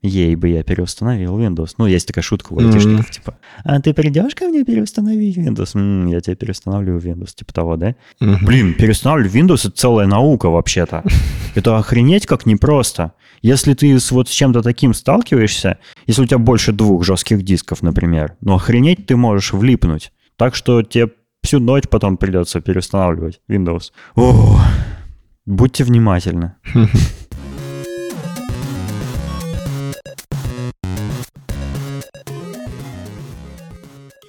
ей 0.04 0.36
бы 0.36 0.50
я 0.50 0.64
переустановил 0.64 1.40
Windows. 1.40 1.76
Ну, 1.78 1.88
есть 1.88 2.08
такая 2.08 2.22
шутка 2.22 2.54
у 2.54 2.60
айтишников, 2.60 3.10
типа, 3.10 3.38
а 3.64 3.80
ты 3.82 3.94
придешь 3.94 4.36
ко 4.36 4.46
мне 4.46 4.64
переустановить 4.64 5.38
Windows? 5.38 5.72
М, 5.76 6.08
я 6.08 6.20
тебе 6.22 6.36
переустановлю 6.36 6.98
Windows, 6.98 7.34
типа 7.36 7.54
того, 7.54 7.78
да? 7.78 7.96
Блин, 8.20 8.74
переустанавливать 8.74 9.34
Windows— 9.34 9.62
это 9.68 9.72
целая 9.72 10.06
наука 10.06 10.50
вообще-то. 10.50 11.04
Это 11.56 11.78
охренеть 11.78 12.26
как 12.26 12.46
непросто. 12.46 13.14
Если 13.42 13.74
ты 13.74 14.00
с 14.00 14.12
вот 14.12 14.28
с 14.28 14.32
чем-то 14.32 14.62
таким 14.62 14.94
сталкиваешься, 14.94 15.78
если 16.08 16.24
у 16.24 16.26
тебя 16.26 16.38
больше 16.40 16.72
двух 16.72 17.04
жестких 17.04 17.44
дисков, 17.44 17.82
например, 17.82 18.36
ну 18.42 18.56
охренеть 18.56 19.06
ты 19.06 19.16
можешь 19.16 19.54
влипнуть. 19.54 20.12
Так 20.36 20.56
что 20.56 20.82
тебе 20.82 21.10
всю 21.44 21.60
ночь 21.60 21.84
потом 21.90 22.18
придется 22.18 22.62
переустанавливать 22.62 23.40
Windows. 23.50 23.92
О, 24.16 24.60
будьте 25.46 25.84
внимательны. 25.84 26.54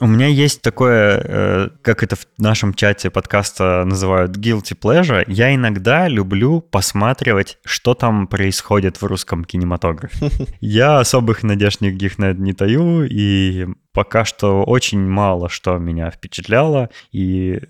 У 0.05 0.07
меня 0.07 0.27
есть 0.27 0.61
такое, 0.61 1.19
э, 1.25 1.69
как 1.81 2.03
это 2.03 2.17
в 2.17 2.27
нашем 2.37 2.75
чате 2.75 3.09
подкаста 3.09 3.85
называют 3.87 4.37
guilty 4.37 4.79
pleasure. 4.79 5.25
Я 5.29 5.55
иногда 5.55 6.09
люблю 6.09 6.61
посматривать, 6.61 7.57
что 7.65 7.95
там 7.95 8.27
происходит 8.27 9.01
в 9.01 9.07
русском 9.07 9.47
кинематографе. 9.47 10.31
Я 10.61 10.99
особых 10.99 11.43
надежд 11.43 11.81
никаких 11.81 12.19
на 12.19 12.27
это 12.27 12.41
не 12.43 12.53
таю, 12.53 13.05
и 13.05 13.67
пока 13.95 14.25
что 14.27 14.63
очень 14.65 15.01
мало 15.01 15.49
что 15.49 15.79
меня 15.79 16.11
впечатляло 16.11 16.91
и 17.13 17.61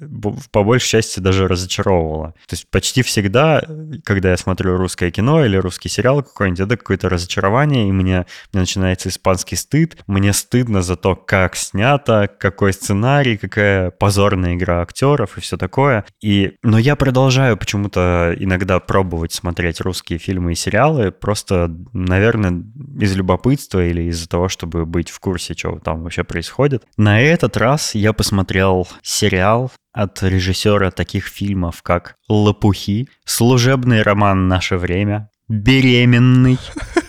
по 0.51 0.65
большей 0.65 0.89
части 0.89 1.21
даже 1.21 1.47
разочаровывало. 1.47 2.33
То 2.49 2.55
есть 2.55 2.69
почти 2.71 3.03
всегда, 3.03 3.63
когда 4.05 4.31
я 4.31 4.37
смотрю 4.37 4.77
русское 4.77 5.11
кино 5.11 5.45
или 5.45 5.57
русский 5.57 5.89
сериал 5.89 6.23
какой-нибудь, 6.23 6.61
это 6.61 6.77
какое-то 6.77 7.09
разочарование, 7.09 7.89
и 7.89 7.93
мне, 7.93 8.27
мне 8.53 8.61
начинается 8.61 9.09
испанский 9.09 9.57
стыд. 9.57 9.99
Мне 10.07 10.33
стыдно 10.33 10.83
за 10.83 10.97
то, 10.97 11.15
как 11.15 11.57
снято, 11.57 12.29
какой 12.39 12.73
сценарий, 12.73 13.37
какая 13.37 13.91
позорная 13.91 14.55
игра 14.55 14.81
актеров 14.81 15.37
и 15.37 15.41
все 15.41 15.57
такое. 15.57 16.05
И, 16.23 16.55
но 16.63 16.79
я 16.79 16.97
продолжаю 16.97 17.57
почему-то 17.57 18.35
иногда 18.39 18.81
пробовать 18.81 19.33
смотреть 19.33 19.81
русские 19.81 20.19
фильмы 20.19 20.53
и 20.53 20.57
сериалы, 20.57 21.11
просто, 21.13 21.71
наверное, 21.93 22.63
из 22.99 23.15
любопытства 23.15 23.85
или 23.85 24.03
из-за 24.03 24.29
того, 24.29 24.49
чтобы 24.49 24.87
быть 24.87 25.11
в 25.11 25.21
курсе, 25.21 25.55
что 25.55 25.79
там 25.79 26.03
вообще 26.15 26.25
происходит. 26.25 26.85
На 26.97 27.21
этот 27.21 27.57
раз 27.57 27.95
я 27.95 28.13
посмотрел 28.13 28.87
сериал 29.03 29.73
от 29.93 30.23
режиссера 30.23 30.91
таких 30.91 31.27
фильмов, 31.27 31.83
как 31.83 32.17
«Лопухи», 32.29 33.09
«Служебный 33.25 34.03
роман 34.03 34.49
«Наше 34.49 34.77
время», 34.77 35.31
«Беременный», 35.49 36.59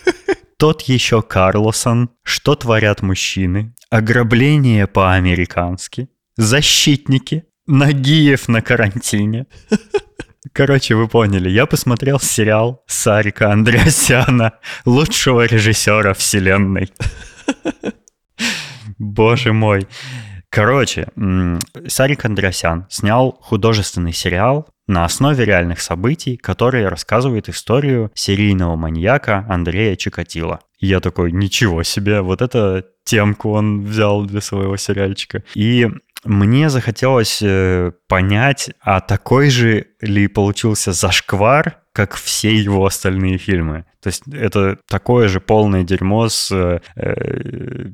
«Тот 0.58 0.82
еще 0.84 1.22
Карлосон», 1.22 2.10
«Что 2.24 2.56
творят 2.56 3.02
мужчины», 3.02 3.74
«Ограбление 3.92 4.88
по-американски», 4.88 6.10
«Защитники», 6.38 7.44
«Нагиев 7.68 8.48
на 8.48 8.62
карантине». 8.62 9.46
Короче, 10.54 10.96
вы 10.96 11.08
поняли, 11.08 11.50
я 11.50 11.66
посмотрел 11.66 12.20
сериал 12.20 12.84
Сарика 12.88 13.52
Андреасяна, 13.52 14.54
лучшего 14.86 15.46
режиссера 15.46 16.14
вселенной. 16.14 16.92
Боже 18.98 19.54
мой. 19.54 19.88
Короче, 20.50 21.10
Сарик 21.88 22.26
Андреасян 22.26 22.86
снял 22.90 23.38
художественный 23.42 24.14
сериал 24.14 24.68
на 24.88 25.04
основе 25.04 25.44
реальных 25.44 25.82
событий, 25.82 26.38
который 26.38 26.88
рассказывает 26.88 27.50
историю 27.50 28.12
серийного 28.14 28.76
маньяка 28.76 29.46
Андрея 29.50 29.96
Чикатила. 29.96 30.62
Я 30.80 31.00
такой, 31.00 31.32
ничего 31.32 31.84
себе, 31.84 32.22
вот 32.22 32.42
это 32.42 32.86
темку 33.04 33.52
он 33.52 33.84
взял 33.84 34.26
для 34.26 34.42
своего 34.42 34.78
сериальчика. 34.78 35.44
И 35.56 35.90
мне 36.26 36.70
захотелось 36.70 37.40
э, 37.42 37.92
понять, 38.08 38.72
а 38.82 39.00
такой 39.00 39.50
же 39.50 39.88
ли 40.02 40.28
получился 40.28 40.92
зашквар, 40.92 41.80
как 41.94 42.16
все 42.16 42.54
его 42.54 42.86
остальные 42.86 43.38
фильмы. 43.38 43.86
То 44.02 44.08
есть 44.08 44.24
это 44.32 44.78
такое 44.88 45.30
же 45.30 45.40
полное 45.40 45.84
дерьмо 45.84 46.28
с, 46.28 46.52
э, 46.52 46.80
э, 46.96 47.90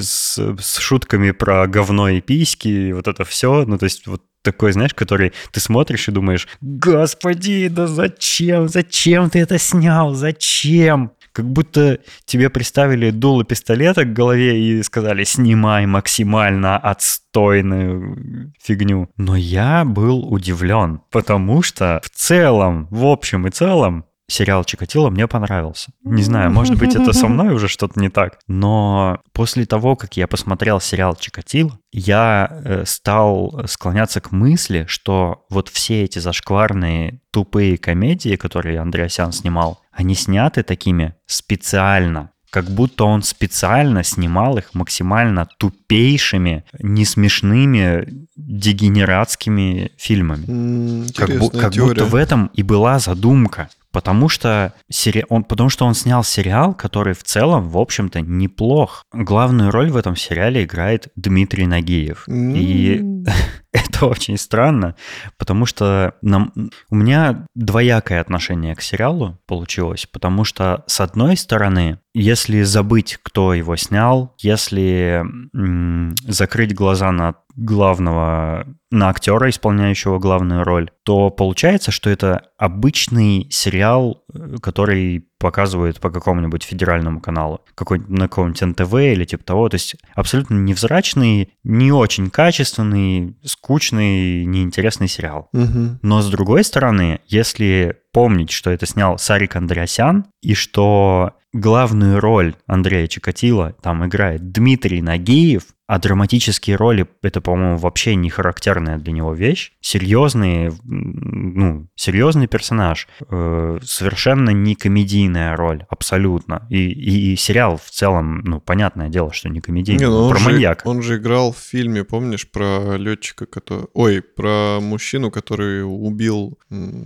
с, 0.00 0.38
с 0.38 0.78
шутками 0.78 1.30
про 1.30 1.66
говно 1.66 2.10
и 2.10 2.20
письки, 2.20 2.68
и 2.68 2.92
вот 2.92 3.08
это 3.08 3.24
все. 3.24 3.64
Ну, 3.64 3.78
то 3.78 3.84
есть 3.84 4.06
вот 4.06 4.22
такой, 4.42 4.72
знаешь, 4.72 4.94
который 4.94 5.32
ты 5.52 5.60
смотришь 5.60 6.08
и 6.08 6.12
думаешь, 6.12 6.46
господи, 6.60 7.68
да 7.68 7.86
зачем, 7.86 8.68
зачем 8.68 9.30
ты 9.30 9.40
это 9.40 9.58
снял, 9.58 10.14
зачем? 10.14 11.12
Как 11.38 11.46
будто 11.46 12.00
тебе 12.24 12.50
приставили 12.50 13.12
дуло 13.12 13.44
пистолета 13.44 14.04
к 14.04 14.12
голове 14.12 14.60
и 14.60 14.82
сказали, 14.82 15.22
снимай 15.22 15.86
максимально 15.86 16.76
отстойную 16.76 18.52
фигню. 18.60 19.08
Но 19.16 19.36
я 19.36 19.84
был 19.84 20.32
удивлен, 20.32 21.00
потому 21.12 21.62
что 21.62 22.00
в 22.02 22.10
целом, 22.10 22.88
в 22.90 23.06
общем 23.06 23.46
и 23.46 23.50
целом, 23.50 24.04
сериал 24.30 24.62
Чикатило 24.64 25.10
мне 25.10 25.26
понравился. 25.26 25.90
Не 26.04 26.22
знаю, 26.22 26.50
может 26.50 26.76
быть, 26.76 26.94
это 26.94 27.12
со 27.12 27.28
мной 27.28 27.54
уже 27.54 27.66
что-то 27.68 27.98
не 27.98 28.08
так, 28.10 28.38
но 28.46 29.20
после 29.32 29.64
того, 29.66 29.96
как 29.96 30.16
я 30.16 30.26
посмотрел 30.26 30.80
сериал 30.80 31.16
Чикатило, 31.16 31.78
я 31.92 32.48
э, 32.64 32.84
стал 32.86 33.62
склоняться 33.66 34.20
к 34.20 34.30
мысли, 34.32 34.84
что 34.86 35.46
вот 35.50 35.68
все 35.68 36.04
эти 36.04 36.18
зашкварные 36.18 37.20
тупые 37.32 37.78
комедии, 37.78 38.36
которые 38.36 38.80
Андреасян 38.80 39.32
снимал, 39.32 39.80
они 39.92 40.14
сняты 40.14 40.62
такими 40.62 41.14
специально, 41.26 42.30
как 42.50 42.66
будто 42.70 43.04
он 43.04 43.22
специально 43.22 44.02
снимал 44.04 44.56
их 44.58 44.74
максимально 44.74 45.46
тупейшими, 45.58 46.64
несмешными, 46.78 48.26
дегенератскими 48.36 49.92
фильмами. 49.96 50.44
М, 50.48 51.06
Как, 51.14 51.28
бу- 51.30 51.34
Интересная 51.34 51.60
как 51.60 51.72
теория. 51.72 51.88
будто 51.94 52.04
в 52.06 52.14
этом 52.14 52.50
и 52.54 52.62
была 52.62 52.98
задумка. 52.98 53.68
Потому 53.98 54.28
что, 54.28 54.74
сери... 54.88 55.26
он, 55.28 55.42
потому 55.42 55.70
что 55.70 55.84
он 55.84 55.92
снял 55.92 56.22
сериал, 56.22 56.72
который 56.72 57.14
в 57.14 57.24
целом, 57.24 57.68
в 57.68 57.76
общем-то, 57.76 58.20
неплох. 58.20 59.02
Главную 59.12 59.72
роль 59.72 59.90
в 59.90 59.96
этом 59.96 60.14
сериале 60.14 60.62
играет 60.62 61.08
Дмитрий 61.16 61.66
Нагиев. 61.66 62.28
И 62.28 62.98
М, 63.00 63.24
это 63.72 64.06
очень 64.06 64.38
странно, 64.38 64.94
потому 65.36 65.66
что 65.66 66.14
нам, 66.22 66.52
у 66.90 66.94
меня 66.96 67.46
двоякое 67.54 68.20
отношение 68.20 68.74
к 68.74 68.80
сериалу 68.80 69.38
получилось, 69.46 70.06
потому 70.10 70.44
что, 70.44 70.84
с 70.86 71.00
одной 71.00 71.36
стороны, 71.36 72.00
если 72.14 72.62
забыть, 72.62 73.18
кто 73.22 73.52
его 73.52 73.76
снял, 73.76 74.34
если 74.38 75.22
м- 75.54 76.14
закрыть 76.26 76.74
глаза 76.74 77.12
на 77.12 77.34
главного, 77.54 78.66
на 78.90 79.10
актера, 79.10 79.50
исполняющего 79.50 80.18
главную 80.18 80.64
роль, 80.64 80.90
то 81.02 81.30
получается, 81.30 81.90
что 81.90 82.08
это 82.08 82.48
обычный 82.56 83.48
сериал, 83.50 84.24
э, 84.32 84.56
который 84.62 85.27
показывают 85.38 86.00
по 86.00 86.10
какому-нибудь 86.10 86.64
федеральному 86.64 87.20
каналу, 87.20 87.60
какой 87.74 88.00
на 88.08 88.28
каком-нибудь 88.28 88.60
НТВ 88.60 88.94
или 88.94 89.24
типа 89.24 89.44
того. 89.44 89.68
То 89.68 89.76
есть 89.76 89.96
абсолютно 90.14 90.54
невзрачный, 90.54 91.50
не 91.64 91.92
очень 91.92 92.30
качественный, 92.30 93.36
скучный, 93.44 94.44
неинтересный 94.44 95.08
сериал. 95.08 95.48
Угу. 95.52 96.00
Но 96.02 96.22
с 96.22 96.30
другой 96.30 96.64
стороны, 96.64 97.20
если 97.26 97.96
помнить, 98.12 98.50
что 98.50 98.70
это 98.70 98.86
снял 98.86 99.18
Сарик 99.18 99.56
Андреасян, 99.56 100.26
и 100.42 100.54
что 100.54 101.34
главную 101.52 102.20
роль 102.20 102.54
Андрея 102.66 103.06
Чикатила 103.06 103.74
там 103.80 104.06
играет 104.06 104.50
Дмитрий 104.52 105.02
Нагиев, 105.02 105.64
а 105.88 105.98
драматические 105.98 106.76
роли— 106.76 107.06
это, 107.22 107.40
по-моему, 107.40 107.78
вообще 107.78 108.14
не 108.14 108.28
характерная 108.28 108.98
для 108.98 109.10
него 109.10 109.32
вещь. 109.32 109.72
Серьезный, 109.80 110.70
ну, 110.84 111.88
серьезный 111.94 112.46
персонаж. 112.46 113.08
Э, 113.30 113.78
совершенно 113.82 114.50
не 114.50 114.74
комедийная 114.74 115.56
роль, 115.56 115.86
абсолютно. 115.88 116.66
И, 116.68 116.90
и, 116.90 117.32
и 117.32 117.36
сериал 117.36 117.80
в 117.82 117.90
целом, 117.90 118.42
ну, 118.44 118.60
понятное 118.60 119.08
дело, 119.08 119.32
что 119.32 119.48
не 119.48 119.62
комедийный, 119.62 120.04
Не, 120.04 120.10
ну 120.10 120.28
про 120.28 120.38
же, 120.38 120.44
маньяка. 120.44 120.86
Он 120.86 121.00
же 121.00 121.16
играл 121.16 121.52
в 121.52 121.58
фильме, 121.58 122.04
помнишь, 122.04 122.46
про 122.50 122.98
летчика, 122.98 123.46
который... 123.46 123.86
Ой, 123.94 124.20
про 124.20 124.80
мужчину, 124.82 125.30
который 125.30 125.84
убил 125.84 126.58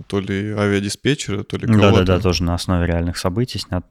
то 0.07 0.19
ли 0.19 0.51
авиадиспетчера, 0.51 1.43
то 1.43 1.55
ли 1.55 1.67
кого-то. 1.67 1.91
Да-да-да, 1.99 2.19
тоже 2.19 2.43
на 2.43 2.55
основе 2.55 2.85
реальных 2.85 3.17
событий 3.17 3.59
снят. 3.59 3.85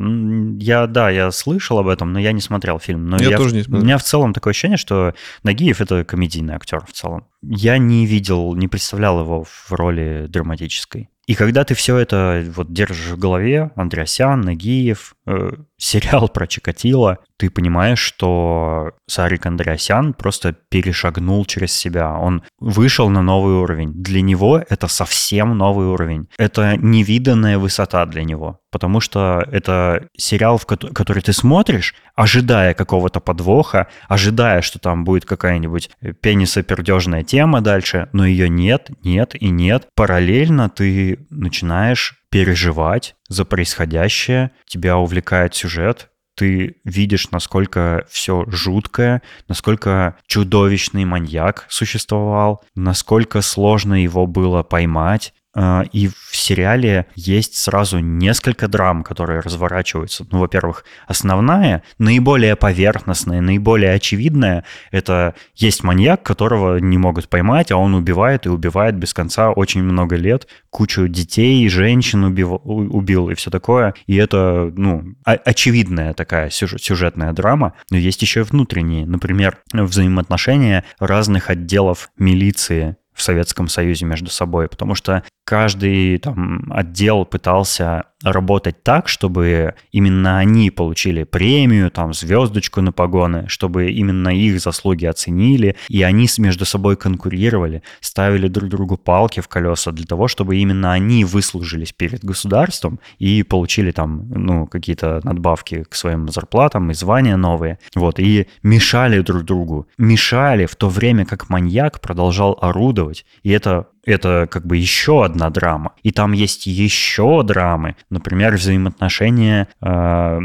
Я, 0.60 0.86
да, 0.86 1.08
я 1.08 1.30
слышал 1.30 1.78
об 1.78 1.88
этом, 1.88 2.12
но 2.12 2.18
я 2.18 2.32
не 2.32 2.42
смотрел 2.42 2.78
фильм. 2.78 3.08
Но 3.08 3.16
Я 3.16 3.38
тоже 3.38 3.54
не 3.54 3.62
У 3.62 3.64
смотрел. 3.64 3.84
меня 3.84 3.96
в 3.96 4.02
целом 4.02 4.34
такое 4.34 4.50
ощущение, 4.50 4.81
что 4.82 5.14
Нагиев— 5.42 5.80
это 5.80 6.04
комедийный 6.04 6.54
актер 6.54 6.84
в 6.84 6.92
целом. 6.92 7.26
Я 7.42 7.78
не 7.78 8.04
видел, 8.04 8.54
не 8.54 8.68
представлял 8.68 9.20
его 9.20 9.44
в 9.44 9.72
роли 9.72 10.26
драматической. 10.28 11.08
И 11.26 11.34
когда 11.34 11.64
ты 11.64 11.74
все 11.74 11.96
это 11.96 12.44
вот 12.54 12.72
держишь 12.72 13.12
в 13.12 13.18
голове, 13.18 13.70
Андреасян, 13.76 14.40
Нагиев, 14.40 15.14
э, 15.26 15.52
сериал 15.76 16.28
про 16.28 16.46
Чикатило, 16.46 17.18
ты 17.42 17.50
понимаешь, 17.50 17.98
что 17.98 18.92
Сарик 19.08 19.46
Андреасян 19.46 20.14
просто 20.14 20.52
перешагнул 20.52 21.44
через 21.44 21.72
себя. 21.72 22.12
Он 22.16 22.44
вышел 22.60 23.08
на 23.10 23.20
новый 23.20 23.54
уровень. 23.56 23.92
Для 23.94 24.20
него 24.20 24.58
это 24.58 24.86
совсем 24.86 25.58
новый 25.58 25.88
уровень. 25.88 26.28
Это 26.38 26.76
невиданная 26.76 27.58
высота 27.58 28.06
для 28.06 28.22
него. 28.22 28.60
Потому 28.70 29.00
что 29.00 29.44
это 29.50 30.06
сериал, 30.16 30.56
в 30.56 30.66
кото- 30.66 30.92
который 30.92 31.22
ты 31.22 31.32
смотришь, 31.32 31.96
ожидая 32.14 32.74
какого-то 32.74 33.18
подвоха, 33.18 33.88
ожидая, 34.08 34.62
что 34.62 34.78
там 34.78 35.02
будет 35.02 35.24
какая-нибудь 35.24 35.90
пенисопердежная 36.20 37.24
тема 37.24 37.60
дальше, 37.60 38.08
но 38.12 38.24
ее 38.24 38.48
нет, 38.48 38.90
нет 39.02 39.34
и 39.34 39.48
нет. 39.48 39.88
Параллельно 39.96 40.70
ты 40.70 41.26
начинаешь 41.30 42.22
переживать 42.30 43.14
за 43.32 43.44
происходящее, 43.44 44.52
тебя 44.66 44.96
увлекает 44.96 45.54
сюжет, 45.54 46.10
ты 46.34 46.76
видишь, 46.84 47.30
насколько 47.30 48.06
все 48.10 48.44
жуткое, 48.48 49.22
насколько 49.48 50.16
чудовищный 50.26 51.04
маньяк 51.04 51.66
существовал, 51.68 52.64
насколько 52.74 53.42
сложно 53.42 54.02
его 54.02 54.26
было 54.26 54.62
поймать. 54.62 55.34
А, 55.54 55.84
И 55.92 56.08
в 56.08 56.34
сериале 56.36 57.06
есть 57.14 57.56
сразу 57.56 57.98
несколько 57.98 58.68
драм, 58.68 59.02
которые 59.02 59.40
разворачиваются. 59.40 60.26
Ну, 60.30 60.38
во-первых, 60.38 60.84
основная, 61.06 61.82
наиболее 61.98 62.56
поверхностная, 62.56 63.40
наиболее 63.40 63.92
очевидная, 63.92 64.64
это 64.90 65.34
есть 65.54 65.84
маньяк, 65.84 66.22
которого 66.22 66.78
не 66.78 66.96
могут 66.96 67.28
поймать, 67.28 67.70
а 67.70 67.76
он 67.76 67.94
убивает 67.94 68.46
и 68.46 68.48
убивает 68.48 68.96
без 68.96 69.12
конца 69.12 69.50
очень 69.50 69.82
много 69.82 70.16
лет, 70.16 70.48
кучу 70.70 71.06
детей, 71.06 71.68
женщин 71.68 72.24
убил, 72.24 72.60
убил 72.64 73.28
и 73.28 73.34
все 73.34 73.50
такое. 73.50 73.94
И 74.06 74.16
это, 74.16 74.72
ну, 74.74 75.14
очевидная 75.24 76.14
такая 76.14 76.48
сюж- 76.48 76.80
сюжетная 76.80 77.32
драма. 77.32 77.74
Но 77.90 77.98
есть 77.98 78.22
еще 78.22 78.40
и 78.40 78.44
внутренние. 78.44 79.06
Например, 79.06 79.58
взаимоотношения 79.72 80.84
разных 80.98 81.50
отделов 81.50 82.10
милиции 82.16 82.96
в 83.14 83.22
Советском 83.22 83.68
Союзе 83.68 84.06
между 84.06 84.30
собой, 84.30 84.68
потому 84.68 84.94
что 84.94 85.22
каждый 85.44 86.18
там 86.18 86.70
отдел 86.72 87.24
пытался 87.24 88.04
работать 88.22 88.82
так, 88.82 89.08
чтобы 89.08 89.74
именно 89.90 90.38
они 90.38 90.70
получили 90.70 91.24
премию, 91.24 91.90
там 91.90 92.12
звездочку 92.14 92.80
на 92.80 92.92
погоны, 92.92 93.48
чтобы 93.48 93.90
именно 93.90 94.28
их 94.28 94.60
заслуги 94.60 95.06
оценили, 95.06 95.76
и 95.88 96.02
они 96.02 96.28
между 96.38 96.64
собой 96.64 96.96
конкурировали, 96.96 97.82
ставили 98.00 98.48
друг 98.48 98.68
другу 98.70 98.96
палки 98.96 99.40
в 99.40 99.48
колеса 99.48 99.90
для 99.90 100.06
того, 100.06 100.28
чтобы 100.28 100.56
именно 100.56 100.92
они 100.92 101.24
выслужились 101.24 101.92
перед 101.92 102.24
государством 102.24 103.00
и 103.18 103.42
получили 103.42 103.90
там, 103.90 104.28
ну, 104.30 104.66
какие-то 104.66 105.20
надбавки 105.24 105.84
к 105.84 105.94
своим 105.94 106.28
зарплатам 106.28 106.90
и 106.90 106.94
звания 106.94 107.36
новые, 107.36 107.78
вот, 107.94 108.20
и 108.20 108.46
мешали 108.62 109.20
друг 109.20 109.42
другу, 109.42 109.88
мешали 109.98 110.66
в 110.66 110.76
то 110.76 110.88
время, 110.88 111.26
как 111.26 111.50
маньяк 111.50 112.00
продолжал 112.00 112.56
орудовать, 112.60 113.01
и 113.42 113.50
это 113.50 113.88
это 114.04 114.46
как 114.50 114.66
бы 114.66 114.76
еще 114.76 115.24
одна 115.24 115.50
драма. 115.50 115.92
И 116.02 116.10
там 116.10 116.32
есть 116.32 116.66
еще 116.66 117.42
драмы. 117.42 117.96
Например, 118.10 118.54
взаимоотношения. 118.54 119.68
э, 119.80 120.40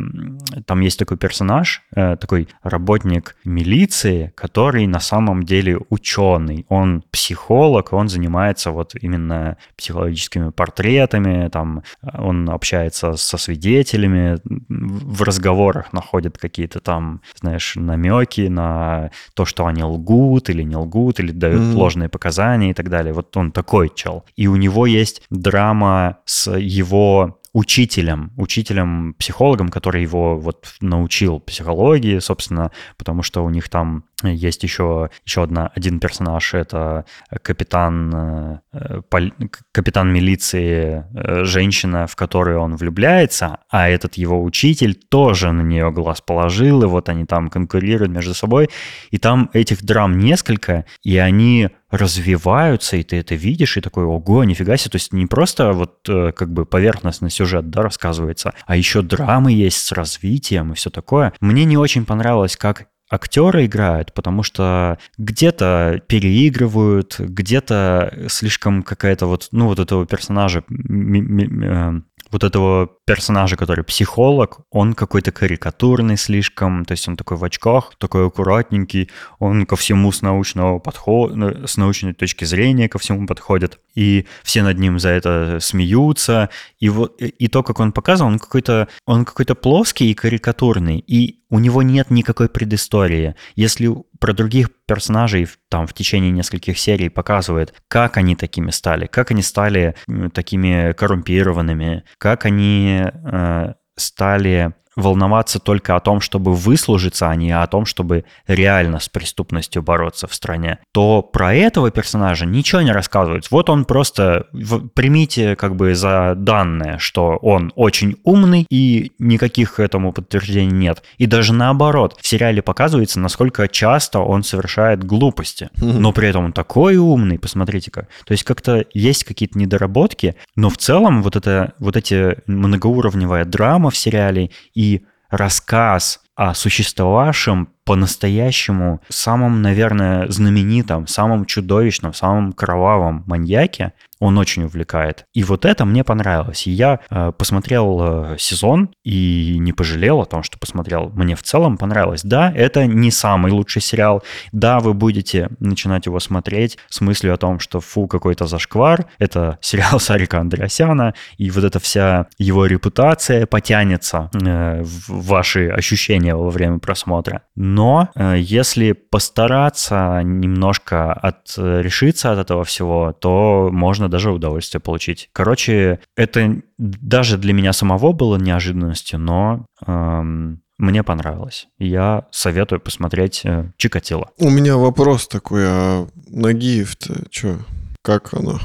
там 0.66 0.80
есть 0.82 1.00
такой 1.00 1.18
персонаж, 1.18 1.82
э, 1.96 2.16
такой 2.18 2.48
работник 2.64 3.36
милиции, 3.46 4.32
который 4.36 4.88
на 4.88 5.00
самом 5.00 5.44
деле 5.44 5.80
ученый. 5.90 6.66
Он 6.70 7.04
психолог, 7.12 7.94
он 7.94 8.10
занимается 8.10 8.72
вот 8.72 8.94
именно 9.00 9.58
психологическими 9.78 10.50
портретами, 10.52 11.50
там 11.50 11.84
э, 12.04 12.08
он 12.18 12.50
общается 12.50 13.14
со 13.14 13.38
свидетелями, 13.38 14.38
в 14.70 15.24
разговорах 15.24 15.94
находит 15.94 16.38
какие-то 16.38 16.80
там, 16.80 17.22
знаешь, 17.40 17.76
намеки 17.76 18.42
на 18.48 19.12
то, 19.34 19.46
что 19.46 19.66
они 19.66 19.84
лгут 19.84 20.50
или 20.50 20.64
не 20.64 20.76
лгут, 20.76 21.20
или 21.20 21.32
дают 21.32 21.62
Мгм. 21.62 21.76
ложные 21.78 22.10
показания 22.10 22.72
и 22.72 22.74
так 22.74 22.90
далее. 22.90 23.14
Вот 23.14 23.36
он 23.38 23.47
такой 23.52 23.92
чел. 23.94 24.26
И 24.36 24.48
у 24.48 24.56
него 24.56 24.86
есть 24.86 25.22
драма 25.30 26.20
с 26.26 26.52
его 26.52 27.40
учителем, 27.54 28.32
учителем-психологом, 28.38 29.70
который 29.70 30.04
его 30.04 30.38
вот 30.38 30.68
научил 30.80 31.40
психологии, 31.40 32.20
собственно, 32.20 32.72
потому 32.98 33.24
что 33.24 33.44
у 33.44 33.50
них 33.50 33.68
там 33.68 34.04
есть 34.24 34.64
еще, 34.64 35.10
еще 35.26 35.44
одна, 35.44 35.72
один 35.76 36.00
персонаж, 36.00 36.56
это 36.56 37.06
капитан, 37.44 38.14
э, 38.16 38.60
э, 38.74 39.02
пол- 39.10 39.32
капитан 39.72 40.12
милиции, 40.12 41.06
э, 41.14 41.44
женщина, 41.44 42.08
в 42.08 42.16
которую 42.16 42.60
он 42.60 42.76
влюбляется, 42.78 43.60
а 43.70 43.90
этот 43.90 44.16
его 44.16 44.44
учитель 44.44 44.96
тоже 44.96 45.52
на 45.52 45.62
нее 45.62 45.92
глаз 45.92 46.22
положил, 46.22 46.82
и 46.82 46.88
вот 46.88 47.10
они 47.10 47.26
там 47.26 47.50
конкурируют 47.50 48.12
между 48.12 48.34
собой, 48.34 48.70
и 49.12 49.20
там 49.20 49.52
этих 49.54 49.84
драм 49.84 50.18
несколько, 50.18 50.86
и 51.04 51.18
они 51.18 51.70
развиваются, 51.92 52.98
и 52.98 53.04
ты 53.04 53.18
это 53.18 53.36
видишь, 53.36 53.78
и 53.78 53.82
такой, 53.82 54.04
ого, 54.04 54.44
нифига 54.44 54.78
себе, 54.78 54.92
то 54.92 54.96
есть 54.96 55.14
не 55.14 55.28
просто 55.28 55.74
вот 55.74 56.10
э, 56.10 56.32
как 56.32 56.52
бы 56.52 56.66
поверхностный 56.66 57.30
сюжет, 57.30 57.70
да, 57.70 57.84
рассказывается, 57.84 58.54
а 58.66 58.76
еще 58.76 59.04
драмы 59.04 59.52
есть 59.52 59.78
с 59.78 59.92
развитием 59.92 60.72
и 60.72 60.76
все 60.76 60.90
такое. 60.90 61.34
Мне 61.40 61.66
не 61.66 61.78
очень 61.78 62.06
понравилось, 62.06 62.58
как 62.58 62.88
актеры 63.10 63.66
играют, 63.66 64.14
потому 64.14 64.44
что 64.44 64.98
где-то 65.18 66.02
переигрывают, 66.08 67.16
где-то 67.20 68.26
слишком 68.28 68.84
какая-то 68.84 69.28
вот, 69.28 69.48
ну, 69.52 69.68
вот 69.68 69.80
этого 69.80 70.06
персонажа, 70.06 70.64
э, 70.70 72.02
вот 72.32 72.44
этого 72.44 72.90
персонажа, 73.06 73.56
который 73.56 73.84
психолог, 73.84 74.60
он 74.70 74.94
какой-то 74.94 75.32
карикатурный 75.32 76.18
слишком, 76.18 76.84
то 76.86 76.92
есть 76.92 77.08
он 77.08 77.16
такой 77.16 77.38
в 77.38 77.44
очках, 77.44 77.94
такой 77.98 78.28
аккуратненький, 78.28 79.10
он 79.40 79.66
ко 79.66 79.76
всему 79.76 80.12
с 80.12 80.22
научного 80.22 80.80
подхода, 80.80 81.66
с 81.66 81.78
научной 81.78 82.14
точки 82.14 82.46
зрения 82.46 82.90
ко 82.90 83.00
всему 83.00 83.26
подходит, 83.28 83.80
и 83.96 84.26
все 84.44 84.64
над 84.64 84.78
ним 84.78 85.00
за 85.00 85.10
это 85.10 85.60
смеются, 85.62 86.50
и 86.80 86.90
вот 86.90 87.22
и 87.22 87.48
то, 87.48 87.64
как 87.64 87.80
он 87.80 87.92
показывал, 87.92 88.32
он 88.32 88.40
какой-то 88.40 88.88
он 89.06 89.24
какой-то 89.24 89.56
плоский 89.56 90.12
и 90.12 90.14
карикатурный, 90.14 91.00
и 91.00 91.37
у 91.50 91.60
него 91.60 91.82
нет 91.82 92.10
никакой 92.10 92.50
предыстории. 92.50 93.36
Если 93.56 93.90
про 94.20 94.34
других 94.34 94.70
персонажей 94.86 95.48
там 95.70 95.88
в 95.88 95.94
течение 95.94 96.32
нескольких 96.32 96.78
серий 96.78 97.10
показывает, 97.10 97.74
как 97.88 98.18
они 98.18 98.36
такими 98.36 98.72
стали, 98.72 99.08
как 99.08 99.32
они 99.32 99.42
стали 99.42 99.96
такими 100.34 100.94
коррумпированными, 100.94 102.04
как 102.18 102.46
они 102.46 103.04
э, 103.04 103.74
стали 103.96 104.74
волноваться 104.98 105.60
только 105.60 105.96
о 105.96 106.00
том, 106.00 106.20
чтобы 106.20 106.54
выслужиться, 106.54 107.30
а 107.30 107.36
не 107.36 107.52
о 107.52 107.66
том, 107.68 107.86
чтобы 107.86 108.26
реально 108.48 109.00
с 109.00 109.08
преступностью 109.08 109.84
бороться 109.84 110.28
в 110.28 110.34
стране, 110.34 110.80
то 110.92 111.22
про 111.22 111.54
этого 111.54 111.92
персонажа 111.92 112.46
ничего 112.46 112.82
не 112.82 112.92
рассказывается. 112.92 113.50
Вот 113.52 113.70
он 113.70 113.86
просто, 113.86 114.48
примите 114.96 115.56
как 115.56 115.76
бы 115.76 115.94
за 115.94 116.34
данное, 116.36 116.98
что 116.98 117.38
он 117.44 117.72
очень 117.76 118.18
умный 118.24 118.66
и 118.70 119.12
никаких 119.20 119.80
этому 119.80 120.12
подтверждений 120.12 120.76
нет. 120.76 121.04
И 121.20 121.28
даже 121.28 121.54
наоборот, 121.54 122.18
в 122.20 122.28
сериале 122.28 122.64
показывается, 122.64 123.20
насколько 123.20 123.68
часто 123.68 124.20
он 124.20 124.44
совершает 124.44 125.04
глупости. 125.04 125.70
Но 125.78 126.12
при 126.12 126.30
этом 126.30 126.46
он 126.46 126.54
такой 126.54 126.98
умный, 126.98 127.38
посмотрите-ка. 127.38 128.08
То 128.26 128.32
есть 128.32 128.44
как-то 128.44 128.84
есть 128.94 129.26
какие-то 129.26 129.60
недоработки, 129.60 130.36
но 130.56 130.72
в 130.72 130.78
целом 130.78 131.22
вот, 131.22 131.36
это, 131.36 131.74
вот 131.78 131.96
эти 131.96 132.38
многоуровневая 132.48 133.46
драма 133.46 133.92
в 133.92 133.98
сериале 133.98 134.50
и 134.74 134.87
рассказ 135.30 136.22
о 136.36 136.54
существовавшем 136.54 137.70
по-настоящему 137.88 139.00
самом, 139.08 139.62
наверное, 139.62 140.28
знаменитом, 140.28 141.08
самом 141.08 141.46
чудовищном, 141.46 142.14
самом 142.14 142.52
кровавом 142.52 143.24
маньяке, 143.28 143.94
он 144.20 144.38
очень 144.38 144.64
увлекает. 144.64 145.26
И 145.34 145.44
вот 145.44 145.66
это 145.66 145.86
мне 145.86 146.04
понравилось. 146.04 146.66
И 146.68 146.72
я 146.72 147.00
э, 147.10 147.32
посмотрел 147.38 148.00
э, 148.02 148.36
сезон 148.40 148.90
и 149.04 149.58
не 149.60 149.74
пожалел 149.74 150.22
о 150.22 150.26
том, 150.26 150.44
что 150.44 150.58
посмотрел. 150.58 151.12
Мне 151.14 151.36
в 151.36 151.44
целом 151.44 151.78
понравилось. 151.78 152.22
Да, 152.24 152.52
это 152.52 152.86
не 152.86 153.12
самый 153.12 153.52
лучший 153.52 153.82
сериал. 153.82 154.24
Да, 154.52 154.80
вы 154.80 154.94
будете 154.94 155.50
начинать 155.60 156.08
его 156.08 156.20
смотреть 156.20 156.78
с 156.90 157.02
мыслью 157.02 157.34
о 157.34 157.38
том, 157.38 157.60
что 157.60 157.80
фу, 157.80 158.08
какой-то 158.08 158.48
зашквар. 158.48 159.06
Это 159.20 159.60
сериал 159.62 160.00
Сарика 160.00 160.40
Андреасяна. 160.40 161.14
И 161.38 161.52
вот 161.52 161.64
эта 161.64 161.80
вся 161.80 162.28
его 162.40 162.66
репутация 162.66 163.46
потянется 163.46 164.32
э, 164.34 164.82
в 164.82 165.28
ваши 165.28 165.70
ощущения 165.70 166.36
во 166.36 166.50
время 166.50 166.80
просмотра. 166.80 167.44
Но 167.78 168.10
э, 168.16 168.38
если 168.40 168.94
постараться 168.94 170.22
немножко 170.24 171.14
отрешиться 171.14 172.32
от 172.32 172.40
этого 172.40 172.64
всего, 172.64 173.14
то 173.14 173.70
можно 173.72 174.10
даже 174.10 174.32
удовольствие 174.32 174.82
получить. 174.82 175.30
Короче, 175.32 176.00
это 176.16 176.60
даже 176.80 177.38
для 177.38 177.54
меня 177.54 177.74
самого 177.74 178.14
было 178.14 178.38
неожиданностью, 178.38 179.20
но 179.20 179.68
эм, 179.86 180.62
мне 180.80 181.04
понравилось. 181.04 181.68
Я 181.78 182.26
советую 182.32 182.80
посмотреть 182.80 183.42
э, 183.44 183.70
Чикатило. 183.78 184.32
У 184.40 184.50
меня 184.50 184.76
вопрос 184.76 185.28
такой, 185.28 185.62
а 185.68 186.08
Нагиев-то 186.30 187.26
что? 187.30 187.60
Как 188.02 188.34
оно? 188.34 188.60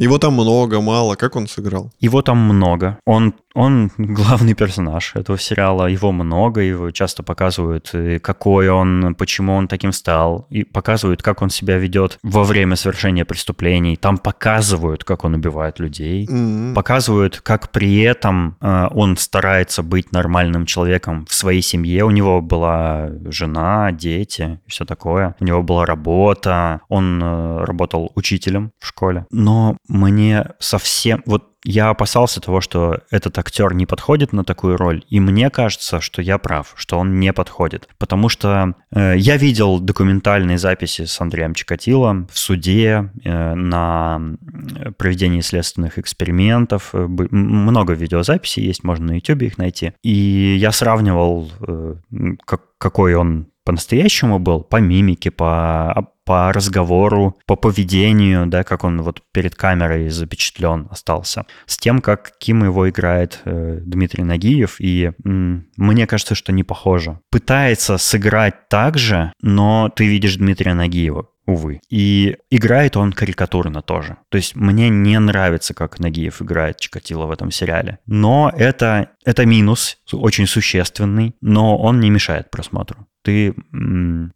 Его 0.00 0.18
там 0.18 0.32
много, 0.32 0.80
мало. 0.80 1.14
Как 1.14 1.36
он 1.36 1.46
сыграл? 1.46 1.92
Его 2.00 2.22
там 2.22 2.38
много. 2.38 2.98
Он 3.04 3.34
он 3.54 3.90
главный 3.98 4.54
персонаж 4.54 5.16
этого 5.16 5.38
сериала, 5.38 5.86
его 5.86 6.12
много, 6.12 6.60
его 6.60 6.90
часто 6.90 7.22
показывают, 7.22 7.92
какой 8.22 8.68
он, 8.68 9.14
почему 9.14 9.54
он 9.54 9.68
таким 9.68 9.92
стал, 9.92 10.46
и 10.50 10.64
показывают, 10.64 11.22
как 11.22 11.42
он 11.42 11.50
себя 11.50 11.76
ведет 11.78 12.18
во 12.22 12.44
время 12.44 12.76
совершения 12.76 13.24
преступлений. 13.24 13.96
Там 13.96 14.18
показывают, 14.18 15.04
как 15.04 15.24
он 15.24 15.34
убивает 15.34 15.78
людей, 15.78 16.26
mm-hmm. 16.26 16.74
показывают, 16.74 17.40
как 17.40 17.70
при 17.70 18.00
этом 18.00 18.56
э, 18.60 18.88
он 18.92 19.16
старается 19.16 19.82
быть 19.82 20.12
нормальным 20.12 20.66
человеком 20.66 21.26
в 21.26 21.34
своей 21.34 21.62
семье. 21.62 22.04
У 22.04 22.10
него 22.10 22.40
была 22.40 23.10
жена, 23.26 23.92
дети, 23.92 24.60
все 24.66 24.84
такое. 24.84 25.34
У 25.40 25.44
него 25.44 25.62
была 25.62 25.86
работа, 25.86 26.80
он 26.88 27.20
э, 27.22 27.64
работал 27.64 28.12
учителем 28.14 28.72
в 28.78 28.86
школе. 28.86 29.26
Но 29.30 29.76
мне 29.88 30.46
совсем... 30.58 31.22
Вот 31.26 31.49
я 31.64 31.90
опасался 31.90 32.40
того, 32.40 32.60
что 32.60 33.00
этот 33.10 33.38
актер 33.38 33.74
не 33.74 33.86
подходит 33.86 34.32
на 34.32 34.44
такую 34.44 34.76
роль, 34.76 35.04
и 35.08 35.20
мне 35.20 35.50
кажется, 35.50 36.00
что 36.00 36.22
я 36.22 36.38
прав, 36.38 36.72
что 36.76 36.98
он 36.98 37.20
не 37.20 37.32
подходит. 37.32 37.88
Потому 37.98 38.28
что 38.28 38.74
э, 38.90 39.14
я 39.16 39.36
видел 39.36 39.78
документальные 39.78 40.58
записи 40.58 41.04
с 41.04 41.20
Андреем 41.20 41.54
Чикатило 41.54 42.26
в 42.32 42.38
суде 42.38 43.10
э, 43.24 43.54
на 43.54 44.36
проведении 44.96 45.40
следственных 45.40 45.98
экспериментов. 45.98 46.90
Э, 46.94 47.06
много 47.06 47.92
видеозаписей 47.92 48.64
есть, 48.64 48.82
можно 48.82 49.06
на 49.06 49.12
YouTube 49.16 49.42
их 49.42 49.58
найти. 49.58 49.92
И 50.02 50.56
я 50.58 50.72
сравнивал, 50.72 51.50
э, 51.66 51.94
как, 52.46 52.62
какой 52.78 53.14
он 53.14 53.48
по-настоящему 53.64 54.38
был, 54.38 54.62
по 54.62 54.76
мимике, 54.78 55.30
по 55.30 56.08
по 56.30 56.52
разговору, 56.52 57.36
по 57.44 57.56
поведению, 57.56 58.46
да, 58.46 58.62
как 58.62 58.84
он 58.84 59.02
вот 59.02 59.20
перед 59.32 59.56
камерой 59.56 60.10
запечатлен 60.10 60.86
остался, 60.88 61.44
с 61.66 61.76
тем, 61.76 62.00
как 62.00 62.38
Ким 62.38 62.62
его 62.62 62.88
играет 62.88 63.40
э, 63.44 63.80
Дмитрий 63.82 64.22
Нагиев, 64.22 64.76
и 64.78 65.10
м, 65.24 65.66
мне 65.76 66.06
кажется, 66.06 66.36
что 66.36 66.52
не 66.52 66.62
похоже. 66.62 67.18
Пытается 67.32 67.98
сыграть 67.98 68.68
так 68.68 68.96
же, 68.96 69.32
но 69.42 69.88
ты 69.88 70.06
видишь 70.06 70.36
Дмитрия 70.36 70.74
Нагиева, 70.74 71.26
увы. 71.46 71.80
И 71.90 72.36
играет 72.48 72.96
он 72.96 73.12
карикатурно 73.12 73.82
тоже. 73.82 74.18
То 74.28 74.36
есть 74.36 74.54
мне 74.54 74.88
не 74.88 75.18
нравится, 75.18 75.74
как 75.74 75.98
Нагиев 75.98 76.40
играет 76.40 76.78
Чикатило 76.78 77.26
в 77.26 77.32
этом 77.32 77.50
сериале. 77.50 77.98
Но 78.06 78.52
это, 78.56 79.08
это 79.24 79.46
минус, 79.46 79.98
очень 80.12 80.46
существенный, 80.46 81.34
но 81.40 81.76
он 81.76 81.98
не 81.98 82.08
мешает 82.08 82.52
просмотру 82.52 83.08
ты 83.22 83.54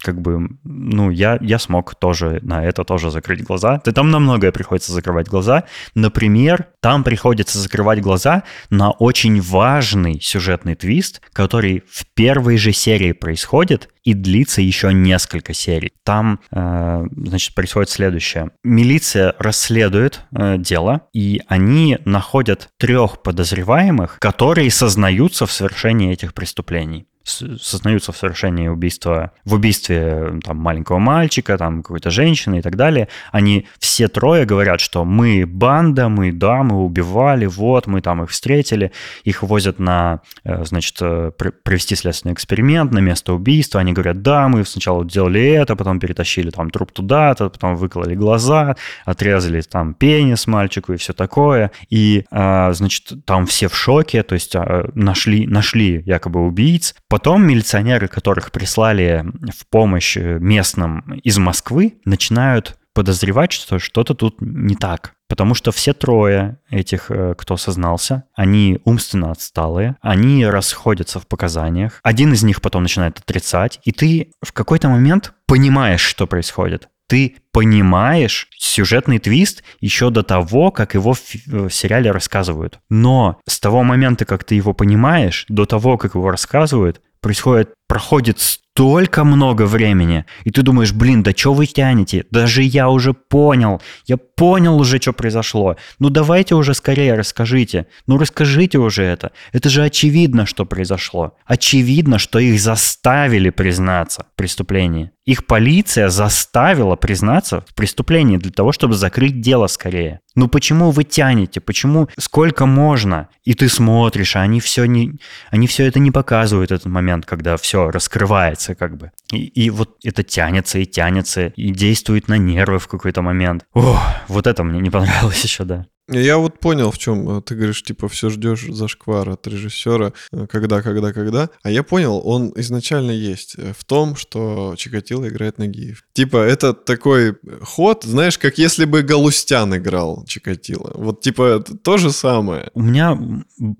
как 0.01 0.21
бы, 0.21 0.49
ну, 0.63 1.09
я, 1.09 1.37
я 1.41 1.59
смог 1.59 1.95
тоже 1.95 2.39
на 2.43 2.63
это 2.63 2.83
тоже 2.83 3.11
закрыть 3.11 3.43
глаза. 3.43 3.79
Ты 3.79 3.91
там 3.91 4.11
на 4.11 4.19
многое 4.19 4.51
приходится 4.51 4.93
закрывать 4.93 5.27
глаза. 5.27 5.63
Например, 5.95 6.67
там 6.81 7.03
приходится 7.03 7.59
закрывать 7.59 8.01
глаза 8.01 8.43
на 8.69 8.91
очень 8.91 9.41
важный 9.41 10.19
сюжетный 10.21 10.75
твист, 10.75 11.21
который 11.33 11.83
в 11.89 12.05
первой 12.13 12.57
же 12.57 12.71
серии 12.73 13.11
происходит 13.11 13.89
и 14.03 14.13
длится 14.13 14.61
еще 14.61 14.93
несколько 14.93 15.53
серий. 15.53 15.91
Там, 16.03 16.39
э, 16.51 17.03
значит, 17.15 17.55
происходит 17.55 17.89
следующее. 17.89 18.51
Милиция 18.63 19.33
расследует 19.39 20.21
э, 20.31 20.57
дело, 20.59 21.01
и 21.11 21.41
они 21.47 21.97
находят 22.05 22.69
трех 22.77 23.23
подозреваемых, 23.23 24.19
которые 24.19 24.69
сознаются 24.69 25.47
в 25.47 25.51
совершении 25.51 26.11
этих 26.11 26.35
преступлений 26.35 27.07
сознаются 27.25 28.11
в 28.11 28.17
совершении 28.17 28.67
убийства, 28.67 29.31
в 29.43 29.55
убийстве 29.55 30.39
там, 30.43 30.57
маленького 30.57 30.99
мальчика, 30.99 31.57
там, 31.57 31.81
какой-то 31.81 32.11
женщины 32.11 32.59
и 32.59 32.61
так 32.61 32.75
далее, 32.75 33.07
они 33.31 33.67
все 33.79 34.07
трое 34.07 34.45
говорят, 34.45 34.79
что 34.79 35.03
мы 35.05 35.45
банда, 35.47 36.07
мы, 36.07 36.31
да, 36.31 36.63
мы 36.63 36.83
убивали, 36.83 37.45
вот, 37.47 37.87
мы 37.87 38.01
там 38.01 38.23
их 38.23 38.29
встретили, 38.29 38.91
их 39.23 39.41
возят 39.43 39.79
на, 39.79 40.21
э, 40.43 40.63
значит, 40.65 40.97
э, 41.01 41.31
провести 41.63 41.95
следственный 41.95 42.33
эксперимент 42.33 42.91
на 42.91 42.99
место 42.99 43.33
убийства, 43.33 43.81
они 43.81 43.93
говорят, 43.93 44.21
да, 44.21 44.47
мы 44.47 44.63
сначала 44.65 45.03
делали 45.03 45.41
это, 45.41 45.75
потом 45.75 45.99
перетащили 45.99 46.51
там 46.51 46.69
труп 46.69 46.91
туда-то, 46.91 47.49
потом 47.49 47.75
выкололи 47.75 48.15
глаза, 48.15 48.75
отрезали 49.05 49.61
там 49.61 49.93
пенис 49.93 50.47
мальчику 50.47 50.93
и 50.93 50.97
все 50.97 51.13
такое, 51.13 51.71
и, 51.89 52.25
а, 52.31 52.71
значит, 52.73 53.25
там 53.25 53.45
все 53.45 53.67
в 53.67 53.75
шоке, 53.75 54.21
то 54.23 54.35
есть 54.35 54.55
а, 54.55 54.89
нашли, 54.93 55.47
нашли 55.47 56.03
якобы 56.05 56.45
убийц, 56.45 56.95
Потом 57.15 57.47
милиционеры, 57.47 58.09
которых 58.09 58.51
прислали 58.51 59.25
в 59.49 59.65
помощь 59.67 60.17
э, 60.17 60.37
местным 60.37 61.13
из 61.23 61.37
Москвы, 61.37 61.93
начинают 62.03 62.77
подозревать, 62.93 63.53
что 63.53 63.79
что-то 63.79 64.15
тут 64.15 64.41
не 64.41 64.75
так. 64.75 65.13
Потому 65.29 65.55
что 65.55 65.71
все 65.71 65.93
трое 65.93 66.59
этих, 66.69 67.09
э, 67.09 67.35
кто 67.37 67.55
сознался, 67.55 68.25
они 68.35 68.81
умственно 68.83 69.31
отсталые, 69.31 69.95
они 70.01 70.45
расходятся 70.45 71.21
в 71.21 71.27
показаниях. 71.27 72.01
Один 72.03 72.33
из 72.33 72.43
них 72.43 72.61
потом 72.61 72.83
начинает 72.83 73.17
отрицать, 73.17 73.79
и 73.85 73.93
ты 73.93 74.31
в 74.41 74.51
какой-то 74.51 74.89
момент 74.89 75.31
понимаешь, 75.45 76.01
что 76.01 76.27
происходит 76.27 76.89
ты 77.07 77.37
понимаешь 77.51 78.47
сюжетный 78.57 79.19
твист 79.19 79.63
еще 79.79 80.09
до 80.09 80.23
того, 80.23 80.71
как 80.71 80.93
его 80.93 81.13
в, 81.13 81.21
в 81.45 81.69
сериале 81.69 82.11
рассказывают. 82.11 82.79
Но 82.89 83.39
с 83.47 83.59
того 83.59 83.83
момента, 83.83 84.25
как 84.25 84.43
ты 84.43 84.55
его 84.55 84.73
понимаешь, 84.73 85.45
до 85.49 85.65
того, 85.65 85.97
как 85.97 86.15
его 86.15 86.29
рассказывают, 86.31 87.01
происходит, 87.21 87.73
проходит 87.87 88.39
столько 88.39 89.23
много 89.23 89.65
времени, 89.65 90.25
и 90.43 90.51
ты 90.51 90.61
думаешь, 90.61 90.91
блин, 90.91 91.23
да 91.23 91.31
что 91.31 91.53
вы 91.53 91.65
тянете? 91.65 92.25
Даже 92.29 92.61
я 92.61 92.89
уже 92.89 93.13
понял, 93.13 93.81
я 94.05 94.17
понял 94.17 94.77
уже, 94.77 94.99
что 94.99 95.13
произошло. 95.13 95.77
Ну 95.99 96.09
давайте 96.09 96.55
уже 96.55 96.73
скорее 96.73 97.13
расскажите. 97.13 97.87
Ну 98.05 98.17
расскажите 98.17 98.77
уже 98.77 99.03
это. 99.03 99.31
Это 99.53 99.69
же 99.69 99.83
очевидно, 99.83 100.45
что 100.45 100.65
произошло. 100.65 101.35
Очевидно, 101.45 102.19
что 102.19 102.39
их 102.39 102.59
заставили 102.59 103.49
признаться 103.49 104.25
в 104.33 104.35
преступлении. 104.35 105.11
Их 105.25 105.47
полиция 105.47 106.09
заставила 106.09 106.95
признаться 106.95 107.61
в 107.61 107.73
преступлении 107.73 108.37
для 108.37 108.51
того, 108.51 108.71
чтобы 108.71 108.93
закрыть 108.93 109.41
дело 109.41 109.65
скорее. 109.67 110.19
Ну 110.35 110.47
почему 110.49 110.91
вы 110.91 111.03
тянете? 111.03 111.61
Почему 111.61 112.09
сколько 112.19 112.67
можно? 112.67 113.29
И 113.43 113.53
ты 113.55 113.67
смотришь, 113.69 114.35
а 114.35 114.41
они 114.41 114.59
все, 114.59 114.85
не, 114.85 115.13
они 115.49 115.65
все 115.65 115.85
это 115.85 115.99
не 115.99 116.11
показывают, 116.11 116.71
этот 116.71 116.85
момент, 116.85 117.25
когда 117.25 117.57
все 117.57 117.74
раскрывается 117.75 118.75
как 118.75 118.97
бы. 118.97 119.11
И, 119.31 119.45
и 119.45 119.69
вот 119.69 119.97
это 120.03 120.23
тянется 120.23 120.79
и 120.79 120.85
тянется, 120.85 121.47
и 121.47 121.71
действует 121.71 122.27
на 122.27 122.37
нервы 122.37 122.79
в 122.79 122.87
какой-то 122.87 123.21
момент. 123.21 123.65
Ох, 123.73 123.99
вот 124.27 124.47
это 124.47 124.63
мне 124.63 124.79
не 124.79 124.89
понравилось 124.89 125.43
еще, 125.43 125.63
да. 125.63 125.85
Я 126.07 126.37
вот 126.37 126.59
понял, 126.59 126.91
в 126.91 126.97
чем 126.97 127.41
ты 127.41 127.55
говоришь, 127.55 127.81
типа, 127.83 128.07
все 128.07 128.29
ждешь 128.29 128.65
зашквар 128.69 129.29
от 129.29 129.47
режиссера, 129.47 130.13
э, 130.31 130.45
когда, 130.47 130.81
когда, 130.81 131.11
когда. 131.13 131.49
А 131.63 131.71
я 131.71 131.81
понял, 131.81 132.21
он 132.23 132.53
изначально 132.55 133.11
есть 133.11 133.55
э, 133.57 133.73
в 133.77 133.83
том, 133.85 134.15
что 134.15 134.75
Чикатило 134.77 135.27
играет 135.27 135.57
Нагиев. 135.57 136.03
Типа, 136.13 136.37
это 136.37 136.73
такой 136.73 137.35
ход, 137.61 138.03
знаешь, 138.03 138.37
как 138.37 138.59
если 138.59 138.85
бы 138.85 139.01
Галустян 139.01 139.75
играл 139.75 140.23
Чикатило. 140.27 140.91
Вот, 140.93 141.21
типа, 141.21 141.63
то 141.83 141.97
же 141.97 142.11
самое. 142.11 142.69
У 142.75 142.81
меня 142.81 143.17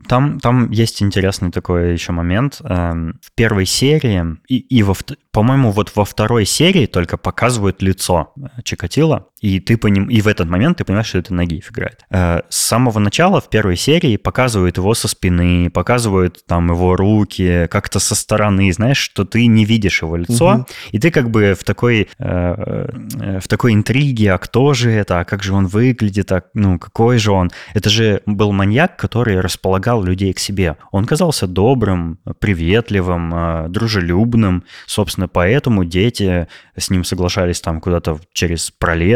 там, 0.07 0.39
там 0.39 0.71
есть 0.71 1.03
интересный 1.03 1.51
такой 1.51 1.93
еще 1.93 2.11
момент. 2.11 2.59
Эм, 2.63 3.19
в 3.21 3.31
первой 3.35 3.65
серии 3.65 4.37
и, 4.47 4.57
и 4.57 4.83
во, 4.83 4.95
по-моему, 5.31 5.71
вот 5.71 5.91
во 5.95 6.05
второй 6.05 6.45
серии 6.45 6.85
только 6.85 7.17
показывают 7.17 7.81
лицо 7.81 8.33
э, 8.35 8.61
Чикатило, 8.63 9.27
и 9.41 9.59
ты 9.59 9.77
по 9.77 9.87
ним, 9.87 10.05
и 10.05 10.21
в 10.21 10.27
этот 10.27 10.47
момент 10.49 10.77
ты 10.77 10.85
понимаешь, 10.85 11.07
что 11.07 11.17
это 11.17 11.33
Нагиев 11.33 11.71
играет. 11.71 12.05
Э, 12.09 12.41
с 12.49 12.57
самого 12.57 12.99
начала 12.99 13.41
в 13.41 13.49
первой 13.49 13.75
серии 13.75 14.17
показывают 14.17 14.77
его 14.77 14.93
со 14.93 15.07
спины, 15.07 15.69
показывают 15.69 16.45
там 16.47 16.71
его 16.71 16.95
руки, 16.95 17.67
как-то 17.69 17.99
со 17.99 18.15
стороны, 18.15 18.71
знаешь, 18.71 18.97
что 18.97 19.25
ты 19.25 19.45
не 19.47 19.65
видишь 19.65 20.01
его 20.01 20.15
лицо, 20.15 20.55
угу. 20.55 20.65
и 20.91 20.99
ты 20.99 21.11
как 21.11 21.29
бы 21.29 21.55
в 21.59 21.63
такой, 21.63 22.07
э, 22.17 22.87
э, 23.19 23.39
в 23.39 23.47
такой 23.47 23.73
интриге, 23.73 24.33
а 24.33 24.37
кто 24.37 24.73
же 24.73 24.89
это, 24.89 25.19
а 25.19 25.25
как 25.25 25.43
же 25.43 25.53
он 25.53 25.67
выглядит, 25.67 26.31
а, 26.31 26.43
ну, 26.53 26.79
какой 26.79 27.17
же 27.17 27.31
он. 27.31 27.51
Это 27.73 27.89
же 27.89 28.21
был 28.25 28.51
маньяк, 28.51 28.97
который 28.97 29.39
располагал 29.41 30.03
людей 30.03 30.33
к 30.33 30.39
себе. 30.39 30.77
Он 30.91 31.05
казался 31.05 31.45
добрым, 31.45 32.19
приветливым, 32.39 33.33
э, 33.35 33.67
дружелюбным, 33.69 34.63
собственно, 34.85 35.27
поэтому 35.27 35.83
дети 35.83 36.47
с 36.77 36.89
ним 36.89 37.03
соглашались 37.03 37.61
там 37.61 37.81
куда-то 37.81 38.19
через 38.33 38.71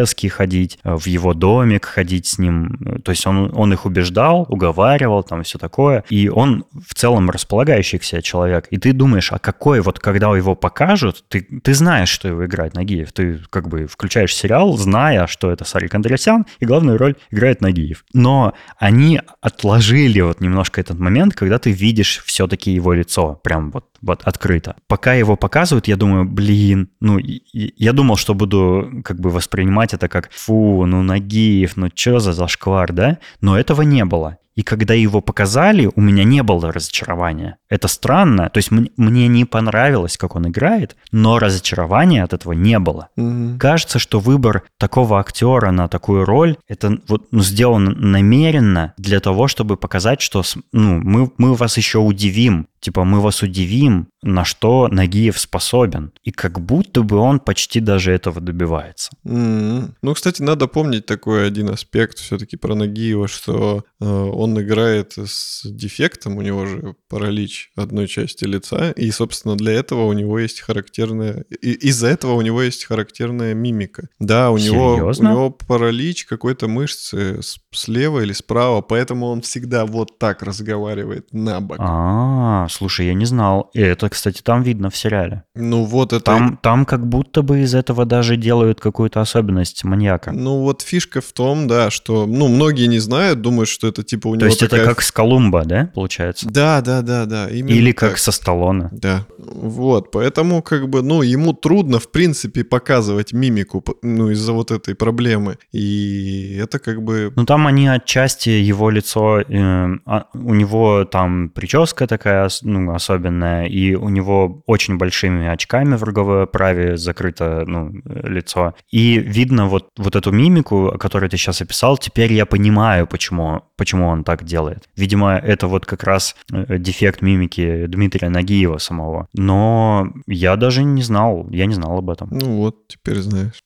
пролески 0.09 0.27
ходить, 0.27 0.79
э, 0.83 0.95
в 0.95 1.07
его 1.07 1.33
домик 1.33 1.85
ходить 1.85 2.27
с 2.27 2.39
ним. 2.39 3.01
То 3.03 3.11
есть 3.11 3.27
он, 3.27 3.51
он 3.55 3.73
их 3.73 3.85
убеждал, 3.85 4.45
уговаривал, 4.49 5.23
там 5.23 5.43
все 5.43 5.57
такое. 5.57 6.03
И 6.09 6.29
он 6.29 6.65
в 6.73 6.93
целом 6.93 7.29
располагающий 7.29 7.99
к 7.99 8.03
себе 8.03 8.21
человек. 8.21 8.67
И 8.71 8.77
ты 8.77 8.93
думаешь, 8.93 9.31
а 9.31 9.39
какой 9.39 9.81
вот, 9.81 9.99
когда 9.99 10.35
его 10.37 10.55
покажут, 10.55 11.23
ты, 11.29 11.41
ты 11.63 11.73
знаешь, 11.73 12.09
что 12.09 12.27
его 12.27 12.45
играет 12.45 12.75
Нагиев. 12.75 13.11
Ты 13.11 13.39
как 13.49 13.67
бы 13.67 13.87
включаешь 13.87 14.35
сериал, 14.35 14.77
зная, 14.77 15.27
что 15.27 15.51
это 15.51 15.65
Сарик 15.65 15.95
Андреасян, 15.95 16.45
и 16.59 16.65
главную 16.65 16.97
роль 16.97 17.15
играет 17.31 17.61
Нагиев. 17.61 18.03
Но 18.13 18.53
они 18.77 19.21
отложили 19.41 20.21
вот 20.21 20.41
немножко 20.41 20.81
этот 20.81 20.99
момент, 20.99 21.35
когда 21.35 21.57
ты 21.57 21.71
видишь 21.71 22.23
все-таки 22.25 22.71
его 22.71 22.93
лицо, 22.93 23.39
прям 23.43 23.71
вот 23.71 23.85
вот 24.01 24.21
открыто. 24.23 24.75
Пока 24.87 25.13
его 25.13 25.35
показывают, 25.35 25.87
я 25.87 25.95
думаю, 25.95 26.25
блин, 26.25 26.89
ну, 26.99 27.19
я 27.19 27.93
думал, 27.93 28.17
что 28.17 28.33
буду 28.33 29.01
как 29.03 29.19
бы 29.19 29.29
воспринимать 29.29 29.93
как, 30.07 30.29
фу, 30.31 30.85
ну, 30.85 31.03
Нагиев, 31.03 31.77
ну, 31.77 31.89
что 31.93 32.19
за 32.19 32.33
зашквар, 32.33 32.93
да? 32.93 33.17
Но 33.41 33.59
этого 33.59 33.81
не 33.81 34.05
было. 34.05 34.37
И 34.59 34.61
когда 34.61 34.93
его 34.93 35.21
показали, 35.21 35.89
у 35.95 36.01
меня 36.01 36.25
не 36.25 36.43
было 36.43 36.73
разочарования. 36.73 37.55
Это 37.69 37.87
странно. 37.87 38.49
То 38.49 38.57
есть 38.57 38.71
мне, 38.71 39.27
не 39.29 39.45
понравилось, 39.45 40.17
как 40.17 40.35
он 40.35 40.49
играет, 40.49 40.97
но 41.13 41.39
разочарования 41.39 42.25
от 42.25 42.33
этого 42.33 42.51
не 42.51 42.77
было. 42.77 43.07
Mm-hmm. 43.17 43.57
Кажется, 43.57 43.99
что 43.99 44.19
выбор 44.19 44.63
такого 44.77 45.21
актера 45.21 45.71
на 45.71 45.87
такую 45.87 46.25
роль 46.25 46.57
это 46.67 46.97
вот 47.07 47.27
ну, 47.31 47.41
сделан 47.41 47.85
намеренно 48.11 48.93
для 48.97 49.21
того, 49.21 49.47
чтобы 49.47 49.77
показать, 49.77 50.19
что 50.19 50.43
ну, 50.73 50.99
мы, 50.99 51.31
мы 51.37 51.53
вас 51.53 51.77
еще 51.77 51.99
удивим. 51.99 52.67
Типа 52.81 53.05
мы 53.05 53.21
вас 53.21 53.41
удивим, 53.43 54.07
на 54.21 54.43
что 54.43 54.89
Нагиев 54.89 55.39
способен. 55.39 56.11
И 56.23 56.31
как 56.31 56.59
будто 56.59 57.01
бы 57.01 57.17
он 57.17 57.39
почти 57.39 57.79
даже 57.79 58.11
этого 58.11 58.41
добивается. 58.41 59.11
Mm-hmm. 59.25 59.93
Ну, 60.01 60.13
кстати, 60.13 60.41
надо 60.41 60.67
помнить 60.67 61.05
такой 61.05 61.47
один 61.47 61.69
аспект 61.69 62.19
все-таки 62.19 62.57
про 62.57 62.75
Нагиева, 62.75 63.29
что 63.29 63.85
он 63.99 64.59
играет 64.61 65.13
с 65.17 65.61
дефектом, 65.65 66.37
у 66.37 66.41
него 66.41 66.65
же 66.65 66.95
паралич 67.09 67.71
одной 67.75 68.07
части 68.07 68.45
лица, 68.45 68.91
и, 68.91 69.11
собственно, 69.11 69.55
для 69.57 69.73
этого 69.73 70.05
у 70.05 70.13
него 70.13 70.39
есть 70.39 70.61
характерная... 70.61 71.45
Из-за 71.61 72.07
этого 72.07 72.33
у 72.33 72.41
него 72.41 72.61
есть 72.61 72.85
характерная 72.85 73.53
мимика. 73.53 74.07
Да, 74.19 74.51
у 74.51 74.57
него, 74.57 74.95
у 74.95 75.23
него 75.23 75.49
паралич 75.49 76.25
какой-то 76.25 76.67
мышцы 76.67 77.41
слева 77.71 78.21
или 78.21 78.33
справа, 78.33 78.81
поэтому 78.81 79.27
он 79.27 79.41
всегда 79.41 79.85
вот 79.85 80.17
так 80.17 80.43
разговаривает 80.43 81.33
на 81.33 81.59
бок. 81.59 81.77
А, 81.79 82.67
слушай, 82.69 83.07
я 83.07 83.13
не 83.13 83.25
знал. 83.25 83.69
И 83.73 83.81
это, 83.81 84.09
кстати, 84.09 84.41
там 84.41 84.63
видно 84.63 84.89
в 84.89 84.97
сериале. 84.97 85.43
Ну 85.55 85.83
вот 85.83 86.13
это... 86.13 86.23
Там, 86.23 86.59
там 86.61 86.85
как 86.85 87.05
будто 87.07 87.41
бы 87.41 87.61
из 87.61 87.75
этого 87.75 88.05
даже 88.05 88.37
делают 88.37 88.79
какую-то 88.79 89.19
особенность 89.19 89.83
маньяка. 89.83 90.31
Ну 90.31 90.61
вот 90.61 90.81
фишка 90.81 91.19
в 91.19 91.31
том, 91.33 91.67
да, 91.67 91.89
что, 91.89 92.25
ну, 92.25 92.47
многие 92.47 92.87
не 92.87 92.99
знают, 92.99 93.41
думают, 93.41 93.67
что 93.67 93.88
это 93.89 94.03
типа 94.03 94.27
у 94.27 94.31
него 94.31 94.39
То 94.39 94.45
есть 94.45 94.59
такая... 94.59 94.81
это 94.81 94.89
как 94.89 95.01
с 95.01 95.11
Колумба, 95.11 95.65
да, 95.65 95.91
получается? 95.93 96.47
Да, 96.49 96.81
да, 96.81 97.01
да, 97.01 97.25
да. 97.25 97.49
Или 97.49 97.91
так. 97.91 98.11
как 98.11 98.17
со 98.17 98.31
Сталлоне. 98.31 98.89
Да. 98.91 99.25
Вот, 99.37 100.11
поэтому 100.11 100.61
как 100.61 100.89
бы, 100.89 101.01
ну, 101.01 101.21
ему 101.21 101.53
трудно, 101.53 101.99
в 101.99 102.11
принципе, 102.11 102.63
показывать 102.63 103.33
мимику, 103.33 103.83
ну, 104.01 104.29
из-за 104.31 104.53
вот 104.53 104.71
этой 104.71 104.95
проблемы. 104.95 105.57
И 105.71 106.59
это 106.61 106.79
как 106.79 107.01
бы... 107.01 107.31
Ну, 107.35 107.45
там 107.45 107.67
они 107.67 107.87
отчасти, 107.87 108.49
его 108.49 108.89
лицо, 108.89 109.41
э, 109.41 109.97
у 110.33 110.53
него 110.53 111.05
там 111.05 111.49
прическа 111.49 112.07
такая, 112.07 112.49
ну, 112.63 112.93
особенная, 112.93 113.67
и 113.67 113.95
у 113.95 114.09
него 114.09 114.61
очень 114.65 114.97
большими 114.97 115.47
очками 115.47 115.95
в 115.95 116.03
роговой 116.03 116.43
оправе 116.43 116.97
закрыто, 116.97 117.63
ну, 117.65 117.91
лицо. 118.05 118.73
И 118.91 119.17
видно 119.19 119.67
вот, 119.67 119.89
вот 119.97 120.15
эту 120.15 120.31
мимику, 120.31 120.95
которую 120.99 121.29
ты 121.29 121.37
сейчас 121.37 121.61
описал, 121.61 121.97
теперь 121.97 122.33
я 122.33 122.45
понимаю, 122.45 123.07
почему, 123.07 123.61
почему 123.79 124.07
он 124.07 124.23
так 124.23 124.43
делает. 124.43 124.89
Видимо, 124.95 125.37
это 125.37 125.67
вот 125.67 125.85
как 125.85 126.03
раз 126.03 126.35
э, 126.51 126.77
дефект 126.77 127.21
мимики 127.21 127.85
Дмитрия 127.87 128.29
Нагиева 128.29 128.77
самого. 128.77 129.27
Но 129.33 130.11
я 130.27 130.57
даже 130.57 130.83
не 130.83 131.01
знал, 131.01 131.47
я 131.49 131.65
не 131.65 131.73
знал 131.73 131.97
об 131.97 132.09
этом. 132.09 132.27
Ну 132.29 132.57
вот, 132.57 132.87
теперь 132.87 133.19
знаешь. 133.21 133.63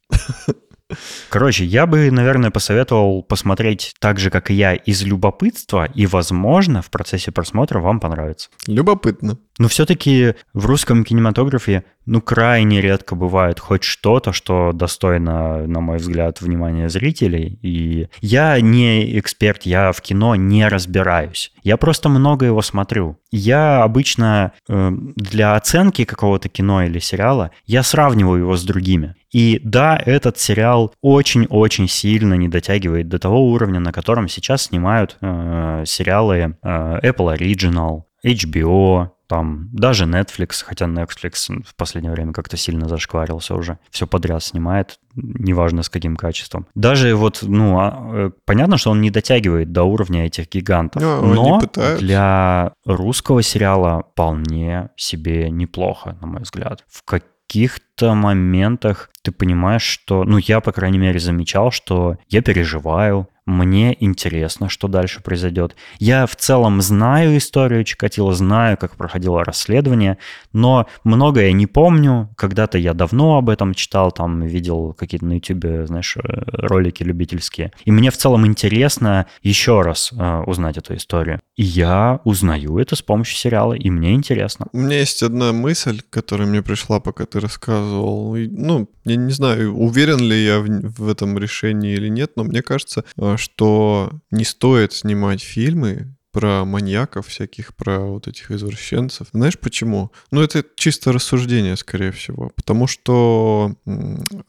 Короче, 1.30 1.66
я 1.66 1.88
бы, 1.88 2.12
наверное, 2.12 2.52
посоветовал 2.52 3.24
посмотреть 3.24 3.94
так 4.00 4.20
же, 4.20 4.30
как 4.30 4.52
и 4.52 4.54
я, 4.54 4.76
из 4.76 5.04
любопытства, 5.04 5.86
и, 5.86 6.06
возможно, 6.06 6.82
в 6.82 6.92
процессе 6.92 7.32
просмотра 7.32 7.80
вам 7.80 8.00
понравится. 8.00 8.50
Любопытно. 8.68 9.40
Но 9.60 9.68
все-таки 9.68 10.36
в 10.54 10.66
русском 10.66 11.04
кинематографе, 11.04 11.84
ну, 12.06 12.22
крайне 12.22 12.82
редко 12.82 13.16
бывает 13.16 13.60
хоть 13.60 13.84
что-то, 13.84 14.34
что 14.34 14.72
достойно, 14.74 15.68
на 15.68 15.80
мой 15.80 15.98
взгляд, 15.98 16.42
внимания 16.42 16.90
зрителей. 16.90 17.60
И 17.62 18.08
я 18.20 18.60
не 18.60 19.20
эксперт, 19.20 19.64
я 19.64 19.92
в 19.92 20.02
кино 20.02 20.36
не 20.36 20.68
разбираюсь. 20.68 21.54
Я 21.62 21.78
просто 21.78 22.10
много 22.10 22.48
его 22.48 22.62
смотрю. 22.62 23.18
Я 23.32 23.84
обычно 23.84 24.54
э, 24.68 24.92
для 25.16 25.56
оценки 25.56 26.04
какого-то 26.04 26.50
кино 26.50 26.84
или 26.84 27.00
сериала, 27.00 27.52
я 27.66 27.84
сравниваю 27.84 28.42
его 28.42 28.58
с 28.58 28.64
другими. 28.64 29.16
И 29.32 29.60
да, 29.64 30.00
этот 30.04 30.38
сериал 30.38 30.94
очень-очень 31.02 31.88
сильно 31.88 32.34
не 32.36 32.48
дотягивает 32.48 33.08
до 33.08 33.18
того 33.18 33.50
уровня, 33.50 33.80
на 33.80 33.92
котором 33.92 34.28
сейчас 34.28 34.64
снимают 34.64 35.18
э, 35.22 35.84
сериалы 35.88 36.36
э, 36.36 37.00
Apple 37.04 37.38
Original, 37.38 38.04
HBO, 38.26 39.10
там 39.34 39.68
даже 39.74 40.06
Netflix, 40.06 40.64
хотя 40.64 40.86
Netflix 40.86 41.64
в 41.66 41.76
последнее 41.76 42.14
время 42.14 42.34
как-то 42.34 42.56
сильно 42.56 42.88
зашкварился 42.88 43.56
уже, 43.56 43.80
все 43.90 44.06
подряд 44.06 44.44
снимает, 44.44 45.00
неважно 45.16 45.82
с 45.82 45.90
каким 45.90 46.16
качеством. 46.16 46.68
Даже 46.76 47.16
вот, 47.16 47.40
ну, 47.42 47.80
а, 47.80 48.12
э, 48.14 48.32
понятно, 48.46 48.78
что 48.78 48.92
он 48.92 49.02
не 49.02 49.10
дотягивает 49.10 49.72
до 49.72 49.84
уровня 49.86 50.28
этих 50.28 50.52
гигантов, 50.52 51.02
но, 51.02 51.22
но 51.22 51.62
для 52.00 52.74
русского 52.86 53.42
сериала 53.42 54.04
вполне 54.12 54.90
себе 54.98 55.50
неплохо, 55.50 56.16
на 56.22 56.28
мой 56.28 56.42
взгляд. 56.42 56.84
В 56.88 57.04
как 57.04 57.24
каких-то 57.54 58.16
моментах 58.16 59.12
ты 59.22 59.32
понимаешь, 59.32 59.84
что, 59.84 60.24
ну, 60.24 60.38
я, 60.38 60.60
по 60.60 60.72
крайней 60.72 60.98
мере, 60.98 61.20
замечал, 61.20 61.72
что 61.72 62.18
я 62.28 62.42
переживаю, 62.42 63.28
мне 63.46 63.96
интересно, 64.00 64.70
что 64.70 64.88
дальше 64.88 65.22
произойдет. 65.22 65.76
Я 66.00 66.26
в 66.26 66.36
целом 66.36 66.82
знаю 66.82 67.38
историю 67.38 67.84
Чикатило, 67.84 68.34
знаю, 68.34 68.78
как 68.78 68.96
проходило 68.96 69.44
расследование, 69.44 70.18
но 70.54 70.88
многое 71.04 71.52
не 71.52 71.68
помню. 71.68 72.30
Когда-то 72.38 72.78
я 72.78 72.94
давно 72.94 73.38
об 73.38 73.50
этом 73.50 73.74
читал, 73.74 74.12
там 74.12 74.42
видел 74.44 74.94
какие-то 74.94 75.26
на 75.26 75.34
YouTube, 75.34 75.88
знаешь, 75.88 76.16
э, 76.18 76.22
ролики 76.54 77.04
любительские. 77.04 77.74
И 77.84 77.92
мне 77.92 78.12
в 78.12 78.18
целом 78.18 78.46
интересно 78.46 79.28
еще 79.42 79.82
раз 79.82 80.12
э, 80.14 80.44
узнать 80.46 80.78
эту 80.78 80.96
историю. 80.96 81.40
И 81.56 81.64
я 81.64 82.22
узнаю 82.24 82.78
это 82.78 82.96
с 82.96 83.02
помощью 83.02 83.36
сериала, 83.38 83.74
и 83.74 83.90
мне 83.90 84.14
интересно. 84.14 84.68
У 84.72 84.78
меня 84.78 85.00
есть 85.00 85.22
одна 85.22 85.52
мысль, 85.52 86.02
которая 86.10 86.48
мне 86.48 86.62
пришла, 86.62 87.00
пока 87.00 87.26
ты 87.26 87.40
рассказывал. 87.40 88.36
Ну, 88.36 88.90
я 89.04 89.16
не 89.18 89.32
знаю, 89.32 89.76
уверен 89.76 90.20
ли 90.20 90.46
я 90.46 90.60
в, 90.60 90.68
в 90.68 91.10
этом 91.10 91.38
решении 91.38 91.94
или 91.94 92.08
нет, 92.08 92.32
но 92.36 92.44
мне 92.44 92.62
кажется, 92.62 93.04
э, 93.18 93.33
что 93.38 94.12
не 94.32 94.44
стоит 94.44 94.94
снимать 94.94 95.42
фильмы 95.42 96.16
про 96.34 96.66
маньяков 96.66 97.28
всяких, 97.28 97.76
про 97.76 98.00
вот 98.00 98.28
этих 98.28 98.50
извращенцев. 98.50 99.28
Знаешь 99.32 99.58
почему? 99.58 100.12
Ну, 100.32 100.42
это 100.42 100.66
чисто 100.76 101.14
рассуждение, 101.14 101.78
скорее 101.78 102.12
всего. 102.12 102.52
Потому 102.56 102.88
что 102.88 103.76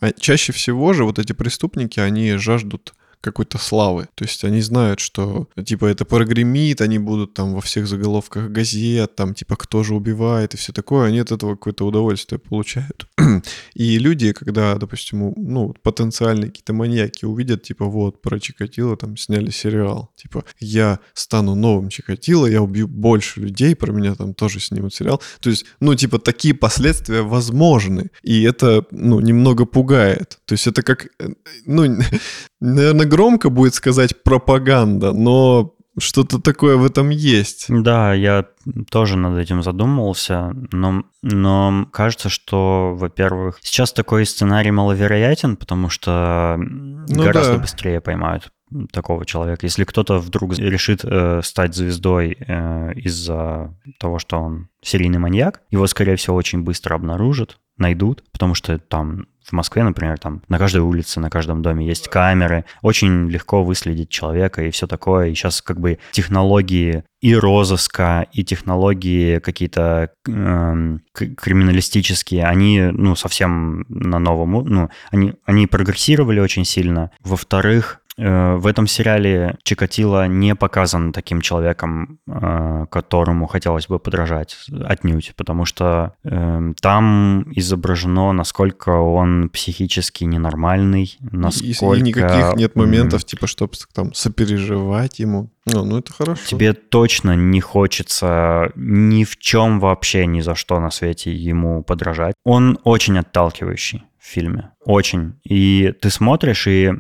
а, 0.01 0.13
чаще 0.19 0.53
всего 0.53 0.95
же 0.95 1.05
вот 1.05 1.19
эти 1.19 1.35
преступники, 1.35 2.01
они 2.01 2.37
жаждут 2.37 2.95
какой-то 3.25 3.59
славы. 3.59 4.09
То 4.15 4.25
есть 4.25 4.45
они 4.45 4.61
знают, 4.61 5.01
что 5.01 5.49
типа 5.65 5.87
это 5.87 6.05
прогремит, 6.05 6.81
они 6.81 6.99
будут 6.99 7.35
там 7.35 7.55
во 7.55 7.61
всех 7.61 7.87
заголовках 7.87 8.51
газет, 8.51 9.17
там 9.17 9.35
типа 9.35 9.57
кто 9.57 9.83
же 9.83 9.95
убивает 9.95 10.55
и 10.55 10.57
все 10.57 10.73
такое, 10.73 11.09
они 11.09 11.19
от 11.19 11.33
этого 11.33 11.57
какое-то 11.57 11.87
удовольствие 11.87 12.39
получают. 12.39 13.07
и 13.75 13.99
люди, 13.99 14.33
когда, 14.33 14.77
допустим, 14.77 15.33
ну, 15.37 15.75
потенциальные 15.83 16.51
какие-то 16.51 16.73
маньяки 16.73 17.25
увидят, 17.25 17.63
типа 17.63 17.87
вот 17.87 18.21
про 18.23 18.39
Чикатило 18.39 18.97
там 18.97 19.17
сняли 19.17 19.51
сериал, 19.51 20.11
типа 20.17 20.45
я 20.61 21.01
стану 21.15 21.55
новым 21.55 21.89
Чикатило, 21.89 22.47
я 22.47 22.63
убью 22.63 22.87
больше 22.89 23.41
людей, 23.41 23.75
про 23.75 23.93
меня 23.93 24.15
там 24.15 24.35
тоже 24.35 24.61
снимут 24.61 24.95
сериал. 24.95 25.23
То 25.41 25.51
есть, 25.51 25.65
ну, 25.81 25.95
типа 25.95 26.19
такие 26.19 26.55
последствия 26.55 27.23
возможны, 27.23 28.11
и 28.23 28.43
это, 28.43 28.85
ну, 28.91 29.21
немного 29.21 29.65
пугает. 29.65 30.39
То 30.45 30.53
есть 30.53 30.67
это 30.67 30.83
как, 30.83 31.07
э, 31.19 31.29
ну, 31.67 31.85
наверное, 32.65 33.07
громко 33.07 33.51
будет 33.51 33.75
сказать 33.75 34.23
пропаганда, 34.23 35.13
но 35.13 35.75
что-то 35.99 36.41
такое 36.41 36.77
в 36.77 36.85
этом 36.85 37.11
есть. 37.11 37.67
Да, 37.69 38.15
я 38.15 38.47
тоже 38.91 39.17
над 39.17 39.39
этим 39.39 39.63
задумывался, 39.63 40.53
но, 40.73 41.05
но 41.23 41.89
кажется, 41.93 42.29
что, 42.29 42.95
во-первых, 42.97 43.59
сейчас 43.63 43.93
такой 43.93 44.27
сценарий 44.27 44.73
маловероятен, 44.73 45.57
потому 45.57 45.89
что 45.91 46.57
ну, 46.59 47.23
гораздо 47.23 47.55
да. 47.55 47.61
быстрее 47.61 48.01
поймают 48.01 48.51
такого 48.91 49.25
человека. 49.25 49.67
Если 49.67 49.85
кто-то 49.85 50.19
вдруг 50.19 50.59
решит 50.59 51.05
э, 51.05 51.41
стать 51.45 51.75
звездой 51.75 52.37
э, 52.41 52.93
из-за 52.95 53.73
того, 54.01 54.19
что 54.19 54.39
он 54.39 54.69
серийный 54.83 55.19
маньяк, 55.19 55.63
его, 55.71 55.87
скорее 55.87 56.17
всего, 56.17 56.35
очень 56.35 56.63
быстро 56.63 56.95
обнаружат, 56.95 57.59
найдут, 57.77 58.25
потому 58.33 58.55
что 58.55 58.79
там 58.79 59.27
в 59.45 59.53
Москве, 59.53 59.83
например, 59.83 60.19
там 60.19 60.43
на 60.49 60.59
каждой 60.59 60.81
улице, 60.81 61.21
на 61.21 61.31
каждом 61.31 61.63
доме 61.63 61.87
есть 61.87 62.09
камеры, 62.09 62.65
очень 62.83 63.29
легко 63.29 63.63
выследить 63.63 64.09
человека 64.09 64.63
и 64.63 64.71
все 64.71 64.87
такое. 64.87 65.29
И 65.29 65.35
сейчас 65.35 65.63
как 65.63 65.79
бы 65.79 65.99
технологии 66.13 67.05
и 67.21 67.35
розыска, 67.35 68.27
и 68.33 68.45
технологии 68.45 69.39
какие-то 69.39 70.11
э, 70.29 70.99
криминалистические, 71.15 72.45
они, 72.45 72.81
ну, 72.93 73.17
совсем 73.17 73.87
на 73.89 74.19
новом, 74.19 74.53
ну, 74.69 74.91
они, 75.11 75.33
они 75.47 75.67
прогрессировали 75.67 76.41
очень 76.41 76.67
сильно. 76.67 77.11
Во-вторых, 77.23 78.01
в 78.17 78.67
этом 78.67 78.87
сериале 78.87 79.57
Чикатило 79.65 80.29
не 80.29 80.55
показан 80.55 81.13
таким 81.13 81.41
человеком, 81.41 82.21
э, 82.29 82.87
которому 82.91 83.47
хотелось 83.47 83.89
бы 83.89 83.99
подражать 83.99 84.57
отнюдь, 84.85 85.35
потому 85.37 85.65
что 85.65 86.15
эм, 86.23 86.75
там 86.75 87.45
изображено, 87.53 88.33
насколько 88.33 88.91
он 88.91 89.49
психически 89.49 90.25
ненормальный, 90.25 91.17
насколько... 91.21 91.97
И, 91.97 92.01
и 92.01 92.03
никаких 92.03 92.57
нет 92.57 92.77
моментов, 92.77 93.25
типа, 93.25 93.47
чтобы 93.47 93.73
там 93.93 94.15
сопереживать 94.15 95.19
ему. 95.19 95.51
Ну, 95.67 95.85
ну, 95.85 95.99
это 95.99 96.13
хорошо. 96.13 96.43
Тебе 96.47 96.75
точно 96.75 97.35
не 97.35 97.61
хочется 97.61 98.71
ни 98.77 99.25
в 99.25 99.39
чем 99.39 99.81
вообще, 99.81 100.27
ни 100.27 100.41
за 100.41 100.55
что 100.55 100.79
на 100.79 100.91
свете 100.91 101.35
ему 101.35 101.83
подражать. 101.83 102.35
Он 102.45 102.79
очень 102.85 103.19
отталкивающий 103.19 104.05
в 104.25 104.27
фильме. 104.27 104.71
Очень. 104.85 105.35
И 105.45 105.93
ты 106.01 106.09
смотришь, 106.09 106.67
и 106.67 106.91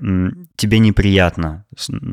тебе 0.56 0.78
неприятно 0.78 1.64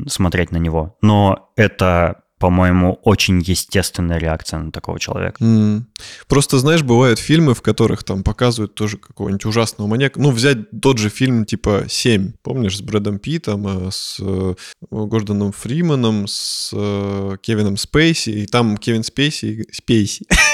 смотреть 0.06 0.52
на 0.52 0.56
него. 0.56 0.96
Но 1.02 1.50
это 1.56 2.22
по-моему, 2.38 2.98
очень 3.04 3.40
естественная 3.40 4.18
реакция 4.18 4.58
на 4.58 4.72
такого 4.72 4.98
человека. 4.98 5.36
Mm. 5.44 5.82
Просто, 6.26 6.58
знаешь, 6.58 6.82
бывают 6.82 7.20
фильмы, 7.20 7.54
в 7.54 7.62
которых 7.62 8.02
там 8.02 8.24
показывают 8.24 8.74
тоже 8.74 8.96
какого-нибудь 8.96 9.44
ужасного 9.44 9.86
маньяка. 9.86 10.20
Ну, 10.20 10.32
взять 10.32 10.58
тот 10.80 10.98
же 10.98 11.08
фильм 11.08 11.44
типа 11.44 11.84
«Семь», 11.88 12.32
помнишь, 12.42 12.78
с 12.78 12.82
Брэдом 12.82 13.20
Питтом, 13.20 13.86
э, 13.86 13.90
с 13.92 14.18
э, 14.20 14.54
Гордоном 14.90 15.52
Фриманом, 15.52 16.26
с 16.26 16.72
э, 16.74 17.36
Кевином 17.40 17.76
Спейси, 17.76 18.30
и 18.30 18.46
там 18.46 18.76
Кевин 18.76 19.04
Спейси... 19.04 19.68
Спейси. 19.70 20.26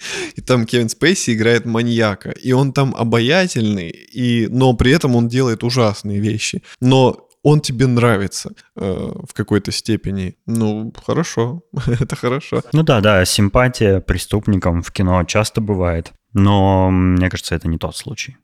и 0.36 0.40
там 0.40 0.66
Кевин 0.66 0.88
Спейси 0.88 1.34
играет 1.34 1.64
маньяка, 1.64 2.30
и 2.30 2.52
он 2.52 2.72
там 2.72 2.94
обаятельный, 2.96 3.90
и, 3.90 4.48
но 4.48 4.74
при 4.74 4.92
этом 4.92 5.16
он 5.16 5.28
делает 5.28 5.64
ужасные 5.64 6.20
вещи. 6.20 6.62
Но 6.80 7.28
он 7.42 7.60
тебе 7.60 7.86
нравится 7.86 8.52
э, 8.76 9.12
в 9.28 9.32
какой-то 9.32 9.72
степени. 9.72 10.36
Ну, 10.46 10.92
хорошо, 11.04 11.62
это 11.86 12.16
хорошо. 12.16 12.62
Ну 12.72 12.82
да, 12.82 13.00
да, 13.00 13.24
симпатия 13.24 14.00
преступникам 14.00 14.82
в 14.82 14.90
кино 14.92 15.24
часто 15.24 15.60
бывает, 15.60 16.12
но 16.32 16.90
мне 16.90 17.28
кажется, 17.30 17.54
это 17.54 17.68
не 17.68 17.78
тот 17.78 17.96
случай. 17.96 18.36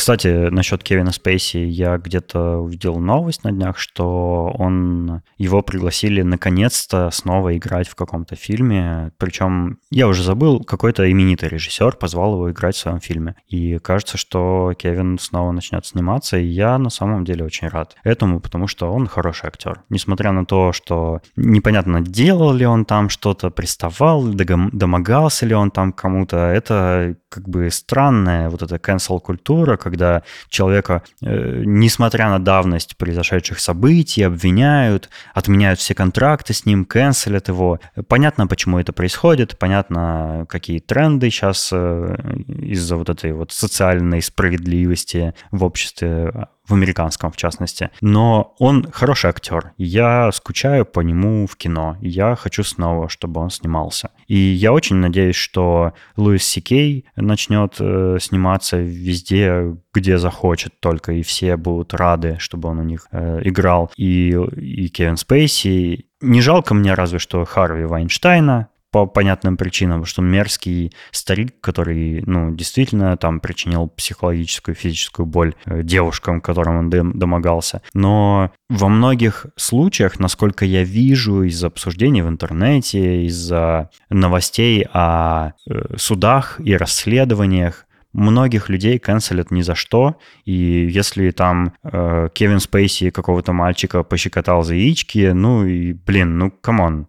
Кстати, 0.00 0.48
насчет 0.48 0.82
Кевина 0.82 1.12
Спейси, 1.12 1.58
я 1.58 1.98
где-то 1.98 2.56
увидел 2.56 2.96
новость 2.96 3.44
на 3.44 3.52
днях, 3.52 3.76
что 3.76 4.50
он 4.58 5.20
его 5.36 5.60
пригласили 5.60 6.22
наконец-то 6.22 7.10
снова 7.10 7.54
играть 7.54 7.86
в 7.86 7.94
каком-то 7.96 8.34
фильме. 8.34 9.12
Причем 9.18 9.76
я 9.90 10.08
уже 10.08 10.22
забыл, 10.22 10.64
какой-то 10.64 11.12
именитый 11.12 11.50
режиссер 11.50 11.96
позвал 11.96 12.32
его 12.32 12.50
играть 12.50 12.76
в 12.76 12.78
своем 12.78 12.98
фильме. 13.00 13.34
И 13.48 13.76
кажется, 13.76 14.16
что 14.16 14.72
Кевин 14.78 15.18
снова 15.18 15.52
начнет 15.52 15.84
сниматься, 15.84 16.38
и 16.38 16.46
я 16.46 16.78
на 16.78 16.88
самом 16.88 17.26
деле 17.26 17.44
очень 17.44 17.68
рад 17.68 17.94
этому, 18.02 18.40
потому 18.40 18.68
что 18.68 18.90
он 18.90 19.06
хороший 19.06 19.48
актер. 19.48 19.82
Несмотря 19.90 20.32
на 20.32 20.46
то, 20.46 20.72
что 20.72 21.20
непонятно, 21.36 22.00
делал 22.00 22.54
ли 22.54 22.64
он 22.64 22.86
там 22.86 23.10
что-то, 23.10 23.50
приставал, 23.50 24.24
домогался 24.24 25.44
ли 25.44 25.54
он 25.54 25.70
там 25.70 25.92
кому-то, 25.92 26.38
это 26.38 27.16
как 27.28 27.48
бы 27.48 27.70
странная 27.70 28.48
вот 28.48 28.62
эта 28.62 28.76
cancel 28.76 29.20
культура, 29.20 29.76
когда 29.90 30.22
человека, 30.48 31.02
э, 31.22 31.62
несмотря 31.64 32.30
на 32.30 32.38
давность 32.38 32.96
произошедших 32.96 33.60
событий, 33.60 34.22
обвиняют, 34.22 35.10
отменяют 35.34 35.80
все 35.80 35.94
контракты 35.94 36.54
с 36.54 36.64
ним, 36.64 36.84
канцелят 36.84 37.48
его. 37.48 37.80
Понятно, 38.08 38.46
почему 38.46 38.78
это 38.78 38.92
происходит, 38.92 39.58
понятно, 39.58 40.46
какие 40.48 40.78
тренды 40.78 41.30
сейчас 41.30 41.70
э, 41.72 42.16
из-за 42.46 42.96
вот 42.96 43.10
этой 43.10 43.32
вот 43.32 43.52
социальной 43.52 44.22
справедливости 44.22 45.34
в 45.50 45.64
обществе 45.64 46.48
в 46.70 46.74
американском 46.74 47.32
в 47.32 47.36
частности. 47.36 47.90
Но 48.00 48.54
он 48.58 48.90
хороший 48.90 49.30
актер. 49.30 49.72
Я 49.76 50.30
скучаю 50.32 50.86
по 50.86 51.00
нему 51.00 51.46
в 51.46 51.56
кино. 51.56 51.96
Я 52.00 52.36
хочу 52.36 52.62
снова, 52.62 53.08
чтобы 53.08 53.40
он 53.40 53.50
снимался. 53.50 54.10
И 54.26 54.36
я 54.36 54.72
очень 54.72 54.96
надеюсь, 54.96 55.36
что 55.36 55.92
Луис 56.16 56.44
Сикей 56.44 57.06
начнет 57.16 57.76
э, 57.80 58.18
сниматься 58.20 58.78
везде, 58.78 59.76
где 59.92 60.18
захочет 60.18 60.78
только, 60.80 61.12
и 61.12 61.22
все 61.22 61.56
будут 61.56 61.94
рады, 61.94 62.36
чтобы 62.38 62.68
он 62.68 62.78
у 62.78 62.84
них 62.84 63.06
э, 63.10 63.40
играл. 63.44 63.90
И, 63.96 64.30
и 64.56 64.88
Кевин 64.88 65.16
Спейси. 65.16 66.06
Не 66.20 66.40
жалко 66.40 66.74
мне 66.74 66.94
разве 66.94 67.18
что 67.18 67.44
Харви 67.44 67.84
Вайнштейна, 67.84 68.68
по 68.90 69.06
понятным 69.06 69.56
причинам, 69.56 70.04
что 70.04 70.22
мерзкий 70.22 70.92
старик, 71.12 71.60
который, 71.60 72.22
ну, 72.26 72.54
действительно 72.54 73.16
там 73.16 73.40
причинил 73.40 73.88
психологическую, 73.88 74.74
физическую 74.74 75.26
боль 75.26 75.54
э, 75.64 75.82
девушкам, 75.82 76.40
которым 76.40 76.78
он 76.78 76.90
домогался. 76.90 77.82
Но 77.94 78.50
во 78.68 78.88
многих 78.88 79.46
случаях, 79.56 80.18
насколько 80.18 80.64
я 80.64 80.82
вижу 80.82 81.42
из 81.42 81.62
обсуждений 81.62 82.22
в 82.22 82.28
интернете, 82.28 83.24
из-за 83.26 83.90
новостей 84.08 84.86
о 84.92 85.52
э, 85.68 85.96
судах 85.96 86.60
и 86.60 86.76
расследованиях, 86.76 87.86
многих 88.12 88.68
людей 88.68 88.98
канцелят 88.98 89.50
ни 89.50 89.62
за 89.62 89.74
что, 89.74 90.16
и 90.44 90.52
если 90.52 91.30
там 91.30 91.74
э, 91.82 92.28
Кевин 92.32 92.60
Спейси 92.60 93.10
какого-то 93.10 93.52
мальчика 93.52 94.02
пощекотал 94.02 94.62
за 94.62 94.74
яички, 94.74 95.30
ну 95.32 95.64
и, 95.64 95.92
блин, 95.92 96.38
ну, 96.38 96.50
come 96.50 96.82
on, 96.82 97.06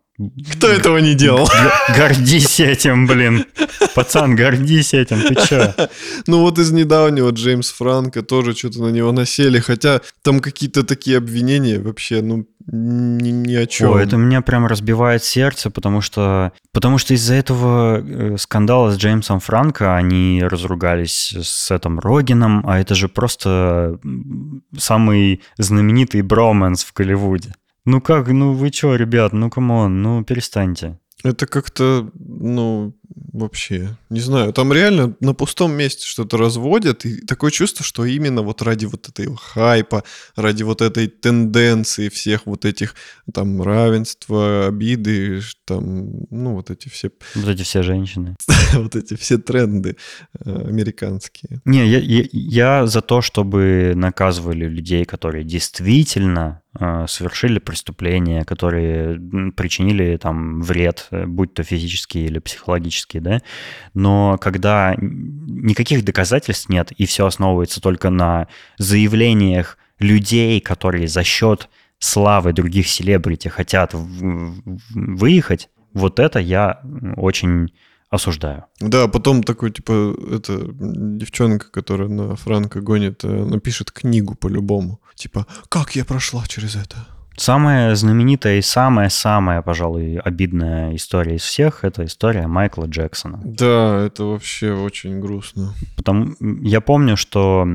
кто 0.53 0.67
этого 0.67 0.97
не 0.97 1.15
делал? 1.15 1.47
Гордись 1.95 2.59
этим, 2.59 3.07
блин. 3.07 3.45
Пацан, 3.95 4.35
гордись 4.35 4.93
этим, 4.93 5.21
ты 5.21 5.35
чё? 5.47 5.73
Ну 6.27 6.41
вот 6.41 6.59
из 6.59 6.71
недавнего 6.71 7.29
Джеймс 7.31 7.71
Франко 7.71 8.21
тоже 8.21 8.53
что-то 8.53 8.81
на 8.81 8.89
него 8.89 9.11
насели, 9.11 9.59
хотя 9.59 10.01
там 10.21 10.39
какие-то 10.39 10.83
такие 10.83 11.17
обвинения 11.17 11.79
вообще, 11.79 12.21
ну, 12.21 12.45
ни, 12.67 13.29
ни 13.29 13.55
о 13.55 13.65
чем. 13.65 13.91
О, 13.91 13.97
это 13.97 14.17
меня 14.17 14.41
прям 14.41 14.65
разбивает 14.65 15.23
сердце, 15.23 15.69
потому 15.69 16.01
что, 16.01 16.51
потому 16.71 16.97
что 16.97 17.13
из-за 17.13 17.33
этого 17.35 18.01
э, 18.01 18.37
скандала 18.37 18.91
с 18.91 18.97
Джеймсом 18.97 19.39
Франко 19.39 19.95
они 19.95 20.43
разругались 20.43 21.35
с 21.41 21.71
этим 21.71 21.99
Рогином, 21.99 22.63
а 22.67 22.79
это 22.79 22.95
же 22.95 23.07
просто 23.07 23.99
самый 24.77 25.41
знаменитый 25.57 26.21
броманс 26.21 26.83
в 26.83 26.93
Голливуде. 26.93 27.53
Ну 27.85 27.99
как, 27.99 28.27
ну 28.27 28.53
вы 28.53 28.69
чё, 28.69 28.95
ребят, 28.95 29.33
ну 29.33 29.49
come 29.49 29.79
on, 29.79 30.01
ну 30.03 30.23
перестаньте. 30.23 30.99
Это 31.23 31.47
как-то, 31.47 32.09
ну, 32.15 32.95
вообще, 33.33 33.97
не 34.09 34.19
знаю, 34.19 34.53
там 34.53 34.73
реально 34.73 35.15
на 35.19 35.33
пустом 35.33 35.73
месте 35.73 36.05
что-то 36.05 36.37
разводят, 36.37 37.05
и 37.05 37.21
такое 37.25 37.51
чувство, 37.51 37.85
что 37.85 38.05
именно 38.05 38.41
вот 38.41 38.61
ради 38.61 38.85
вот 38.85 39.07
этой 39.09 39.27
хайпа, 39.35 40.03
ради 40.35 40.63
вот 40.63 40.81
этой 40.81 41.07
тенденции 41.07 42.09
всех 42.09 42.45
вот 42.45 42.65
этих 42.65 42.95
там 43.33 43.61
равенства, 43.61 44.67
обиды, 44.67 45.41
там, 45.65 46.25
ну 46.29 46.55
вот 46.55 46.69
эти 46.69 46.89
все... 46.89 47.11
Вот 47.35 47.47
эти 47.47 47.63
все 47.63 47.81
женщины. 47.81 48.35
вот 48.73 48.95
эти 48.95 49.15
все 49.15 49.37
тренды 49.37 49.97
э, 50.45 50.67
американские. 50.67 51.61
Не, 51.65 51.87
я, 51.87 51.99
я, 51.99 52.25
я 52.31 52.87
за 52.87 53.01
то, 53.01 53.21
чтобы 53.21 53.93
наказывали 53.95 54.65
людей, 54.65 55.05
которые 55.05 55.43
действительно 55.43 56.61
э, 56.79 57.05
совершили 57.07 57.59
преступления, 57.59 58.43
которые 58.43 59.19
причинили 59.51 60.17
там 60.17 60.61
вред, 60.61 61.07
э, 61.11 61.25
будь 61.25 61.53
то 61.53 61.63
физический 61.63 62.25
или 62.25 62.39
психологический, 62.39 63.00
да, 63.19 63.41
но 63.93 64.37
когда 64.39 64.95
никаких 64.97 66.03
доказательств 66.03 66.69
нет, 66.69 66.91
и 66.91 67.05
все 67.05 67.25
основывается 67.25 67.81
только 67.81 68.09
на 68.09 68.47
заявлениях 68.77 69.77
людей, 69.99 70.59
которые 70.59 71.07
за 71.07 71.23
счет 71.23 71.69
славы 71.99 72.53
других 72.53 72.87
селебрити 72.87 73.47
хотят 73.47 73.91
выехать, 73.93 75.69
вот 75.93 76.19
это 76.19 76.39
я 76.39 76.81
очень 77.15 77.71
осуждаю. 78.09 78.65
Да, 78.79 79.07
потом 79.07 79.41
такой, 79.41 79.71
типа, 79.71 80.15
это 80.31 80.59
девчонка, 80.69 81.71
которая 81.71 82.09
на 82.09 82.35
Франко 82.35 82.81
гонит, 82.81 83.23
э, 83.23 83.27
напишет 83.27 83.91
книгу 83.91 84.35
по-любому. 84.35 84.99
Типа, 85.15 85.47
как 85.69 85.95
я 85.95 86.03
прошла 86.03 86.45
через 86.45 86.75
это? 86.75 86.97
Самая 87.41 87.95
знаменитая 87.95 88.59
и 88.59 88.61
самая-самая, 88.61 89.63
пожалуй, 89.63 90.17
обидная 90.17 90.95
история 90.95 91.37
из 91.37 91.41
всех— 91.41 91.79
это 91.83 92.05
история 92.05 92.45
Майкла 92.45 92.85
Джексона. 92.85 93.41
Да, 93.43 94.05
это 94.05 94.25
вообще 94.25 94.73
очень 94.73 95.19
грустно. 95.19 95.73
Потому 95.97 96.35
я 96.61 96.81
помню, 96.81 97.17
что 97.17 97.67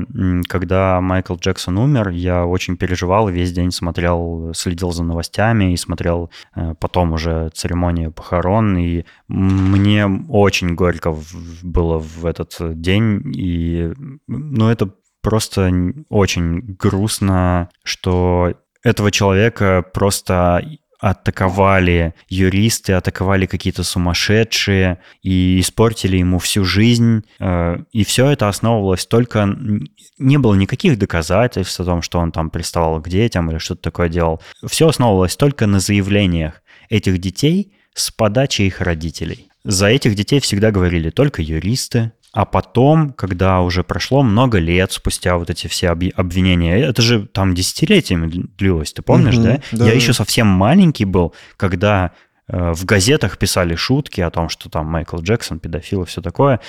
когда 0.47 1.01
Майкл 1.01 1.35
Джексон 1.35 1.79
умер, 1.79 2.11
я 2.11 2.45
очень 2.45 2.77
переживал, 2.77 3.27
весь 3.27 3.51
день 3.51 3.71
смотрел, 3.71 4.53
следил 4.55 4.93
за 4.93 5.03
новостями 5.03 5.73
и 5.73 5.77
смотрел 5.77 6.31
э, 6.55 6.73
потом 6.79 7.11
уже 7.11 7.49
церемонию 7.53 8.13
похорон, 8.13 8.77
и 8.77 9.03
мне 9.27 10.07
очень 10.29 10.75
горько 10.75 11.13
было 11.61 11.99
в 11.99 12.25
этот 12.25 12.55
день, 12.79 13.33
и 13.35 13.91
ну, 14.27 14.69
это 14.69 14.93
просто 15.21 15.69
очень 16.07 16.77
грустно, 16.79 17.69
что 17.83 18.53
этого 18.83 19.11
человека 19.11 19.83
просто 19.93 20.61
атаковали 20.99 22.15
юристы, 22.27 22.93
атаковали 22.93 23.45
какие-то 23.45 23.83
сумасшедшие 23.83 24.99
и 25.21 25.59
испортили 25.59 26.17
ему 26.17 26.39
всю 26.39 26.63
жизнь. 26.63 27.23
Э, 27.39 27.77
и 27.91 28.03
все 28.03 28.29
это 28.29 28.47
основывалось 28.47 29.05
только... 29.05 29.47
Не 30.17 30.37
было 30.37 30.55
никаких 30.55 30.97
доказательств 30.97 31.79
о 31.79 31.85
том, 31.85 32.01
что 32.01 32.19
он 32.19 32.31
там 32.31 32.49
приставал 32.49 32.99
к 33.01 33.09
детям 33.09 33.51
или 33.51 33.59
что-то 33.59 33.83
такое 33.83 34.09
делал. 34.09 34.41
Все 34.65 34.87
основывалось 34.87 35.35
только 35.35 35.67
на 35.67 35.79
заявлениях 35.79 36.63
этих 36.89 37.19
детей 37.19 37.73
с 37.93 38.09
подачи 38.09 38.63
их 38.63 38.81
родителей. 38.81 39.49
За 39.63 39.87
этих 39.87 40.15
детей 40.15 40.39
всегда 40.39 40.71
говорили 40.71 41.09
только 41.09 41.41
юристы, 41.41 42.13
а 42.37 42.45
потом, 42.45 43.13
когда 43.13 43.61
уже 43.61 43.83
прошло 43.83 44.21
много 44.21 44.59
лет 44.59 44.91
спустя 44.91 45.39
вот 45.39 45.49
эти 45.49 45.65
все 45.65 45.89
обвинения, 45.89 46.77
это 46.77 47.01
же 47.01 47.25
там 47.25 47.55
десятилетиями 47.55 48.29
длилось, 48.59 48.93
ты 48.93 49.01
помнишь, 49.01 49.37
угу, 49.37 49.43
да? 49.43 49.59
да? 49.71 49.85
Я 49.87 49.93
еще 49.93 50.13
совсем 50.13 50.45
маленький 50.45 51.05
был, 51.05 51.33
когда 51.57 52.11
э, 52.47 52.73
в 52.73 52.85
газетах 52.85 53.39
писали 53.39 53.73
шутки 53.73 54.21
о 54.21 54.29
том, 54.29 54.49
что 54.49 54.69
там 54.69 54.85
Майкл 54.85 55.17
Джексон 55.17 55.57
педофил 55.57 56.03
и 56.03 56.05
все 56.05 56.21
такое. 56.21 56.59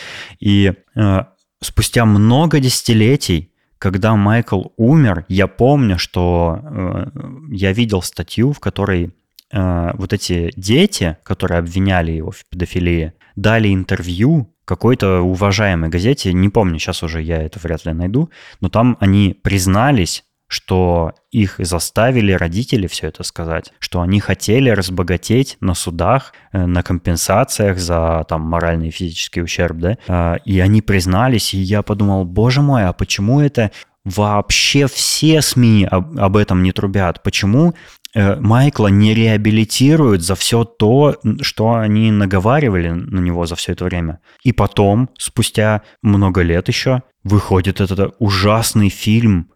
И 0.40 0.72
э, 0.94 1.24
спустя 1.60 2.06
много 2.06 2.60
десятилетий, 2.60 3.52
когда 3.76 4.16
Майкл 4.16 4.68
умер, 4.78 5.26
я 5.28 5.48
помню, 5.48 5.98
что 5.98 6.60
э, 6.62 7.06
я 7.50 7.74
видел 7.74 8.00
статью, 8.00 8.54
в 8.54 8.58
которой 8.58 9.12
э, 9.52 9.90
вот 9.98 10.14
эти 10.14 10.50
дети, 10.56 11.18
которые 11.22 11.58
обвиняли 11.58 12.12
его 12.12 12.30
в 12.30 12.46
педофилии, 12.46 13.12
дали 13.36 13.74
интервью 13.74 14.50
какой-то 14.68 15.22
уважаемой 15.22 15.88
газете, 15.88 16.32
не 16.34 16.50
помню, 16.50 16.78
сейчас 16.78 17.02
уже 17.02 17.22
я 17.22 17.42
это 17.42 17.58
вряд 17.58 17.86
ли 17.86 17.94
найду, 17.94 18.30
но 18.60 18.68
там 18.68 18.98
они 19.00 19.34
признались, 19.42 20.24
что 20.46 21.14
их 21.30 21.56
заставили 21.58 22.32
родители 22.32 22.86
все 22.86 23.08
это 23.08 23.22
сказать, 23.22 23.72
что 23.78 24.02
они 24.02 24.20
хотели 24.20 24.68
разбогатеть 24.68 25.56
на 25.60 25.74
судах, 25.74 26.34
э, 26.52 26.66
на 26.66 26.82
компенсациях 26.82 27.78
за 27.78 28.26
там 28.28 28.42
моральный 28.42 28.88
и 28.88 28.90
физический 28.90 29.42
ущерб, 29.42 29.78
да, 29.78 29.98
а, 30.06 30.36
и 30.44 30.60
они 30.60 30.82
признались, 30.82 31.54
и 31.54 31.58
я 31.58 31.82
подумал, 31.82 32.24
боже 32.26 32.60
мой, 32.60 32.84
а 32.84 32.92
почему 32.92 33.40
это 33.40 33.70
вообще 34.04 34.86
все 34.86 35.42
СМИ 35.42 35.86
об, 35.90 36.18
об 36.18 36.36
этом 36.36 36.62
не 36.62 36.72
трубят? 36.72 37.22
Почему 37.22 37.74
Майкла 38.14 38.88
не 38.88 39.14
реабилитируют 39.14 40.22
за 40.22 40.34
все 40.34 40.64
то, 40.64 41.16
что 41.42 41.74
они 41.74 42.10
наговаривали 42.10 42.90
на 42.90 43.20
него 43.20 43.46
за 43.46 43.54
все 43.54 43.72
это 43.72 43.84
время. 43.84 44.20
И 44.42 44.52
потом, 44.52 45.10
спустя 45.18 45.82
много 46.02 46.42
лет 46.42 46.68
еще, 46.68 47.02
выходит 47.24 47.80
этот 47.80 48.14
ужасный 48.18 48.88
фильм 48.88 49.50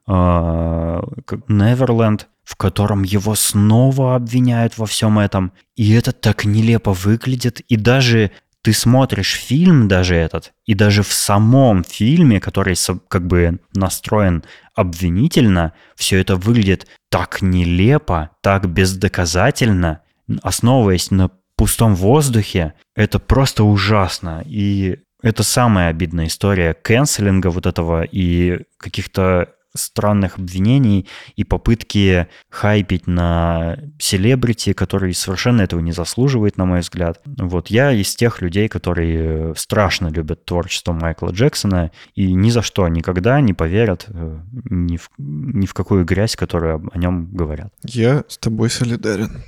«Неверленд», 1.48 2.28
в 2.44 2.56
котором 2.56 3.04
его 3.04 3.34
снова 3.34 4.16
обвиняют 4.16 4.76
во 4.76 4.84
всем 4.86 5.18
этом. 5.18 5.52
И 5.76 5.92
это 5.92 6.12
так 6.12 6.44
нелепо 6.44 6.92
выглядит. 6.92 7.60
И 7.60 7.76
даже 7.76 8.32
ты 8.62 8.72
смотришь 8.72 9.34
фильм 9.34 9.88
даже 9.88 10.14
этот, 10.14 10.52
и 10.66 10.74
даже 10.74 11.02
в 11.02 11.12
самом 11.12 11.82
фильме, 11.82 12.40
который 12.40 12.76
как 13.08 13.26
бы 13.26 13.58
настроен 13.74 14.44
обвинительно, 14.74 15.72
все 15.96 16.20
это 16.20 16.36
выглядит 16.36 16.86
так 17.10 17.42
нелепо, 17.42 18.30
так 18.40 18.68
бездоказательно, 18.68 20.00
основываясь 20.42 21.10
на 21.10 21.30
пустом 21.56 21.94
воздухе. 21.94 22.74
Это 22.94 23.18
просто 23.18 23.64
ужасно. 23.64 24.42
И 24.46 24.98
это 25.22 25.42
самая 25.42 25.88
обидная 25.88 26.26
история 26.26 26.74
кэнселинга 26.74 27.48
вот 27.48 27.66
этого 27.66 28.02
и 28.02 28.60
каких-то 28.78 29.48
странных 29.74 30.38
обвинений 30.38 31.08
и 31.36 31.44
попытки 31.44 32.28
хайпить 32.50 33.06
на 33.06 33.78
селебрити, 33.98 34.72
который 34.72 35.14
совершенно 35.14 35.62
этого 35.62 35.80
не 35.80 35.92
заслуживает, 35.92 36.56
на 36.56 36.64
мой 36.64 36.80
взгляд. 36.80 37.20
Вот 37.24 37.68
я 37.68 37.92
из 37.92 38.14
тех 38.14 38.40
людей, 38.42 38.68
которые 38.68 39.54
страшно 39.56 40.08
любят 40.08 40.44
творчество 40.44 40.92
Майкла 40.92 41.30
Джексона 41.30 41.90
и 42.14 42.32
ни 42.32 42.50
за 42.50 42.62
что 42.62 42.86
никогда 42.88 43.40
не 43.40 43.54
поверят 43.54 44.06
э, 44.08 44.38
ни 44.70 44.96
в, 44.96 45.10
ни 45.18 45.66
в 45.66 45.74
какую 45.74 46.04
грязь, 46.04 46.36
которую 46.36 46.88
о 46.92 46.98
нем 46.98 47.28
говорят. 47.32 47.72
Я 47.84 48.24
с 48.28 48.38
тобой 48.38 48.70
солидарен. 48.70 49.42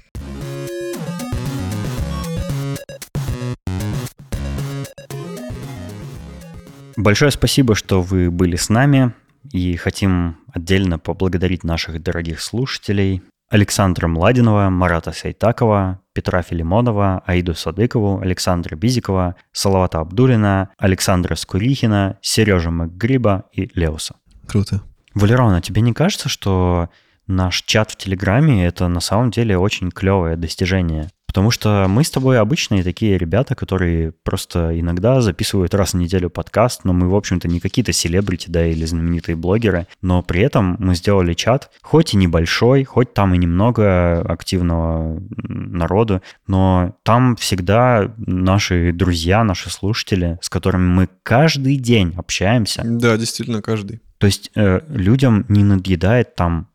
Большое 6.97 7.31
спасибо, 7.31 7.75
что 7.75 8.01
вы 8.03 8.31
были 8.31 8.57
с 8.57 8.69
нами. 8.69 9.13
И 9.55 9.77
хотим 9.77 10.39
отдельно 10.53 10.99
поблагодарить 10.99 11.63
наших 11.63 12.03
дорогих 12.03 12.41
слушателей 12.41 13.23
Александра 13.49 14.09
Младинова, 14.09 14.69
Марата 14.69 15.13
Сайтакова, 15.13 16.01
Петра 16.13 16.43
Филимонова, 16.43 17.23
Аиду 17.25 17.55
Садыкову, 17.55 18.19
Александра 18.19 18.75
Бизикова, 18.75 19.37
Салавата 19.53 20.01
Абдулина, 20.01 20.71
Александра 20.77 21.37
Скурихина, 21.37 22.19
Сережа 22.21 22.73
Макгриба 22.73 23.45
и 23.53 23.71
Леуса. 23.77 24.17
Круто. 24.49 24.83
Валерона, 25.15 25.61
тебе 25.61 25.83
не 25.83 25.93
кажется, 25.93 26.29
что 26.29 26.89
наш 27.27 27.63
чат 27.63 27.91
в 27.91 27.97
Телеграме— 27.97 28.67
это 28.67 28.89
на 28.89 29.01
самом 29.01 29.31
деле 29.31 29.59
очень 29.59 29.91
клевое 29.91 30.37
достижение? 30.37 31.11
Потому 31.35 31.51
что 31.51 31.87
мы 31.89 32.05
с 32.05 32.11
тобой 32.13 32.39
обычные 32.39 32.85
такие 32.85 33.19
ребята, 33.19 33.57
которые 33.57 34.13
просто 34.13 34.79
иногда 34.79 35.21
записывают 35.21 35.75
раз 35.75 35.93
в 35.93 35.97
неделю 35.97 36.31
подкаст, 36.31 36.85
но 36.85 36.93
мы, 36.93 37.09
в 37.09 37.17
общем-то, 37.17 37.49
не 37.49 37.59
какие-то 37.59 37.93
селебрити, 37.93 38.51
да, 38.51 38.65
или 38.65 38.85
знаменитые 38.85 39.35
блогеры, 39.35 39.89
но 40.01 40.23
при 40.23 40.43
этом 40.43 40.77
мы 40.79 40.95
сделали 40.95 41.35
чат, 41.35 41.73
хоть 41.83 42.15
и 42.15 42.17
небольшой, 42.17 42.85
хоть 42.85 43.15
там 43.15 43.35
и 43.35 43.39
немного 43.39 44.21
активного 44.21 45.21
народу, 45.37 46.23
но 46.47 46.95
там 47.03 47.35
всегда 47.35 48.15
наши 48.17 48.93
друзья, 48.93 49.43
наши 49.43 49.71
слушатели, 49.71 50.39
с 50.41 50.49
которыми 50.49 50.87
мы 50.87 51.09
каждый 51.25 51.79
день 51.79 52.15
общаемся. 52.17 52.83
Да, 52.85 53.17
действительно, 53.17 53.61
каждый. 53.61 54.01
То 54.19 54.27
есть 54.27 54.53
э, 54.55 54.83
людям 54.89 55.45
не 55.49 55.65
надъедает 55.65 56.37
там 56.37 56.69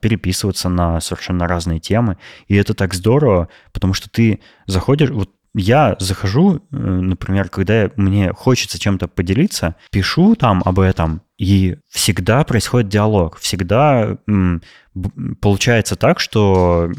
переписываться 0.00 0.68
на 0.68 1.00
совершенно 1.00 1.46
разные 1.46 1.80
темы. 1.80 2.18
И 2.48 2.56
это 2.56 2.74
так 2.74 2.94
здорово, 2.94 3.48
потому 3.72 3.94
что 3.94 4.10
ты 4.10 4.40
заходишь, 4.66 5.10
вот 5.10 5.30
я 5.54 5.96
захожу, 5.98 6.56
э, 6.56 6.60
например, 6.70 7.48
когда 7.48 7.90
мне 7.96 8.32
хочется 8.32 8.78
чем-то 8.78 9.08
поделиться, 9.08 9.76
пишу 9.90 10.34
там 10.34 10.62
об 10.64 10.80
этом, 10.80 11.22
и 11.38 11.76
всегда 11.90 12.44
происходит 12.44 12.88
диалог. 12.88 13.38
Всегда 13.38 14.16
получается 15.40 15.96
так, 15.96 16.20
что 16.20 16.90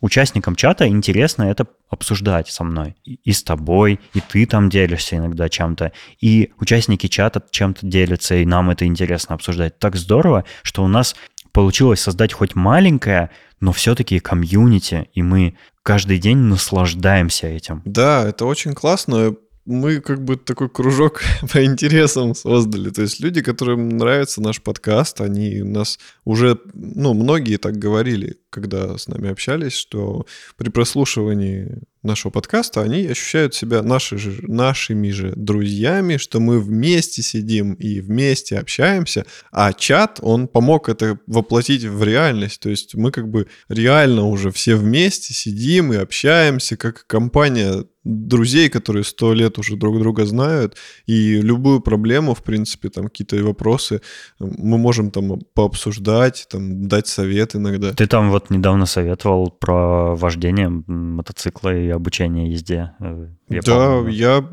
участникам 0.00 0.56
чата 0.56 0.88
интересно 0.88 1.44
это 1.44 1.66
обсуждать 1.88 2.48
со 2.48 2.64
мной. 2.64 2.96
И 3.04 3.32
с 3.32 3.42
тобой, 3.42 4.00
и 4.14 4.20
ты 4.20 4.46
там 4.46 4.68
делишься 4.68 5.16
иногда 5.16 5.48
чем-то, 5.48 5.92
и 6.20 6.52
участники 6.58 7.06
чата 7.06 7.42
чем-то 7.50 7.86
делятся, 7.86 8.34
и 8.34 8.44
нам 8.44 8.70
это 8.70 8.86
интересно 8.86 9.34
обсуждать. 9.34 9.78
Так 9.78 9.96
здорово, 9.96 10.44
что 10.62 10.82
у 10.82 10.88
нас 10.88 11.14
получилось 11.52 12.00
создать 12.00 12.32
хоть 12.32 12.54
маленькое, 12.54 13.30
но 13.60 13.72
все-таки 13.72 14.18
комьюнити, 14.18 15.08
и 15.14 15.22
мы 15.22 15.56
каждый 15.82 16.18
день 16.18 16.38
наслаждаемся 16.38 17.46
этим. 17.46 17.82
Да, 17.84 18.28
это 18.28 18.44
очень 18.46 18.74
классно 18.74 19.34
мы 19.64 20.00
как 20.00 20.22
бы 20.24 20.36
такой 20.36 20.68
кружок 20.68 21.22
по 21.52 21.64
интересам 21.64 22.34
создали. 22.34 22.90
То 22.90 23.02
есть 23.02 23.20
люди, 23.20 23.42
которым 23.42 23.88
нравится 23.90 24.42
наш 24.42 24.60
подкаст, 24.60 25.20
они 25.20 25.62
нас 25.62 25.98
уже, 26.24 26.58
ну, 26.74 27.14
многие 27.14 27.58
так 27.58 27.76
говорили, 27.76 28.38
когда 28.52 28.98
с 28.98 29.08
нами 29.08 29.30
общались, 29.30 29.72
что 29.72 30.26
при 30.56 30.68
прослушивании 30.68 31.78
нашего 32.02 32.30
подкаста 32.30 32.82
они 32.82 33.06
ощущают 33.06 33.54
себя 33.54 33.82
наши 33.82 34.18
же, 34.18 34.40
нашими 34.42 35.10
же 35.10 35.32
друзьями, 35.36 36.16
что 36.16 36.40
мы 36.40 36.60
вместе 36.60 37.22
сидим 37.22 37.74
и 37.74 38.00
вместе 38.00 38.58
общаемся, 38.58 39.24
а 39.50 39.72
чат, 39.72 40.18
он 40.20 40.48
помог 40.48 40.88
это 40.88 41.18
воплотить 41.26 41.84
в 41.84 42.02
реальность. 42.02 42.60
То 42.60 42.70
есть 42.70 42.94
мы 42.94 43.10
как 43.10 43.28
бы 43.28 43.46
реально 43.68 44.26
уже 44.26 44.50
все 44.50 44.76
вместе 44.76 45.32
сидим 45.32 45.92
и 45.92 45.96
общаемся, 45.96 46.76
как 46.76 47.06
компания 47.06 47.84
друзей, 48.04 48.68
которые 48.68 49.04
сто 49.04 49.32
лет 49.32 49.58
уже 49.58 49.76
друг 49.76 49.98
друга 49.98 50.26
знают, 50.26 50.76
и 51.06 51.40
любую 51.40 51.80
проблему, 51.80 52.34
в 52.34 52.42
принципе, 52.42 52.88
там 52.88 53.04
какие-то 53.04 53.36
вопросы 53.44 54.00
мы 54.40 54.76
можем 54.76 55.10
там 55.10 55.40
пообсуждать, 55.54 56.46
там 56.50 56.88
дать 56.88 57.06
совет 57.06 57.54
иногда. 57.54 57.92
Ты 57.92 58.06
там 58.06 58.30
вот 58.30 58.41
недавно 58.50 58.86
советовал 58.86 59.50
про 59.50 60.14
вождение 60.14 60.68
мотоцикла 60.68 61.74
и 61.74 61.88
обучение 61.88 62.50
езде. 62.50 62.92
Э, 63.00 63.28
я 63.48 63.60
да, 63.62 63.96
помню. 63.96 64.10
я 64.10 64.48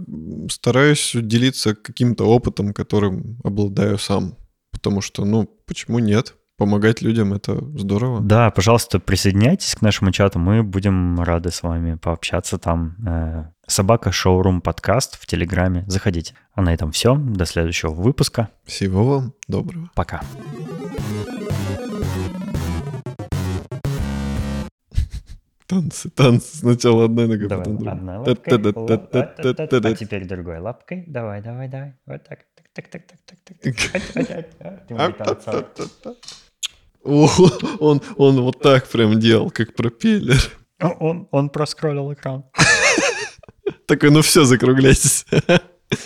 стараюсь 0.49 1.11
делиться 1.15 1.75
каким-то 1.75 2.25
опытом, 2.25 2.73
которым 2.73 3.37
обладаю 3.43 3.97
сам, 3.97 4.35
потому 4.71 5.01
что, 5.01 5.25
ну, 5.25 5.49
почему 5.65 5.99
нет? 5.99 6.35
помогать 6.59 7.01
людям, 7.01 7.33
это 7.33 7.55
здорово. 7.77 8.19
Да, 8.19 8.51
пожалуйста, 8.51 8.99
присоединяйтесь 8.99 9.75
к 9.75 9.81
нашему 9.81 10.11
чату, 10.11 10.39
мы 10.39 10.61
будем 10.61 11.19
рады 11.21 11.51
с 11.51 11.63
вами 11.63 11.95
пообщаться 11.95 12.57
там. 12.57 12.97
Э, 13.07 13.45
Собака 13.65 14.11
Шоурум 14.11 14.61
подкаст 14.61 15.17
в 15.21 15.25
Телеграме. 15.25 15.85
Заходите. 15.87 16.33
А 16.53 16.61
на 16.61 16.73
этом 16.73 16.91
все. 16.91 17.15
До 17.15 17.45
следующего 17.45 17.91
выпуска. 17.91 18.49
Всего 18.65 19.05
вам 19.05 19.33
доброго. 19.47 19.89
Пока. 19.95 20.21
Танцы, 25.69 26.09
танцы. 26.09 26.57
Сначала 26.57 27.05
одной 27.05 27.27
ногой, 27.27 27.47
давай, 27.47 27.63
потом 27.63 27.77
другой. 27.77 27.93
Одной 27.93 28.17
лапкой. 28.17 29.91
А 29.91 29.95
теперь 29.95 30.27
другой 30.27 30.57
лапкой. 30.57 31.03
Давай, 31.05 31.41
давай, 31.43 31.67
давай. 31.67 31.93
Вот 32.07 32.23
так. 32.27 32.39
Так, 32.73 32.87
так, 32.87 33.03
так, 33.05 33.19
так, 33.25 33.37
так, 33.45 33.55
так. 36.01 36.15
Он, 37.79 38.01
он 38.17 38.41
вот 38.41 38.59
так 38.59 38.87
прям 38.87 39.19
делал, 39.19 39.51
как 39.51 39.73
пропеллер. 39.75 40.41
Он, 40.79 41.27
он 41.31 41.49
проскроллил 41.49 42.11
экран. 42.13 42.45
Такой, 43.87 44.11
ну 44.11 44.21
все, 44.21 44.43
закругляйтесь. 44.43 45.25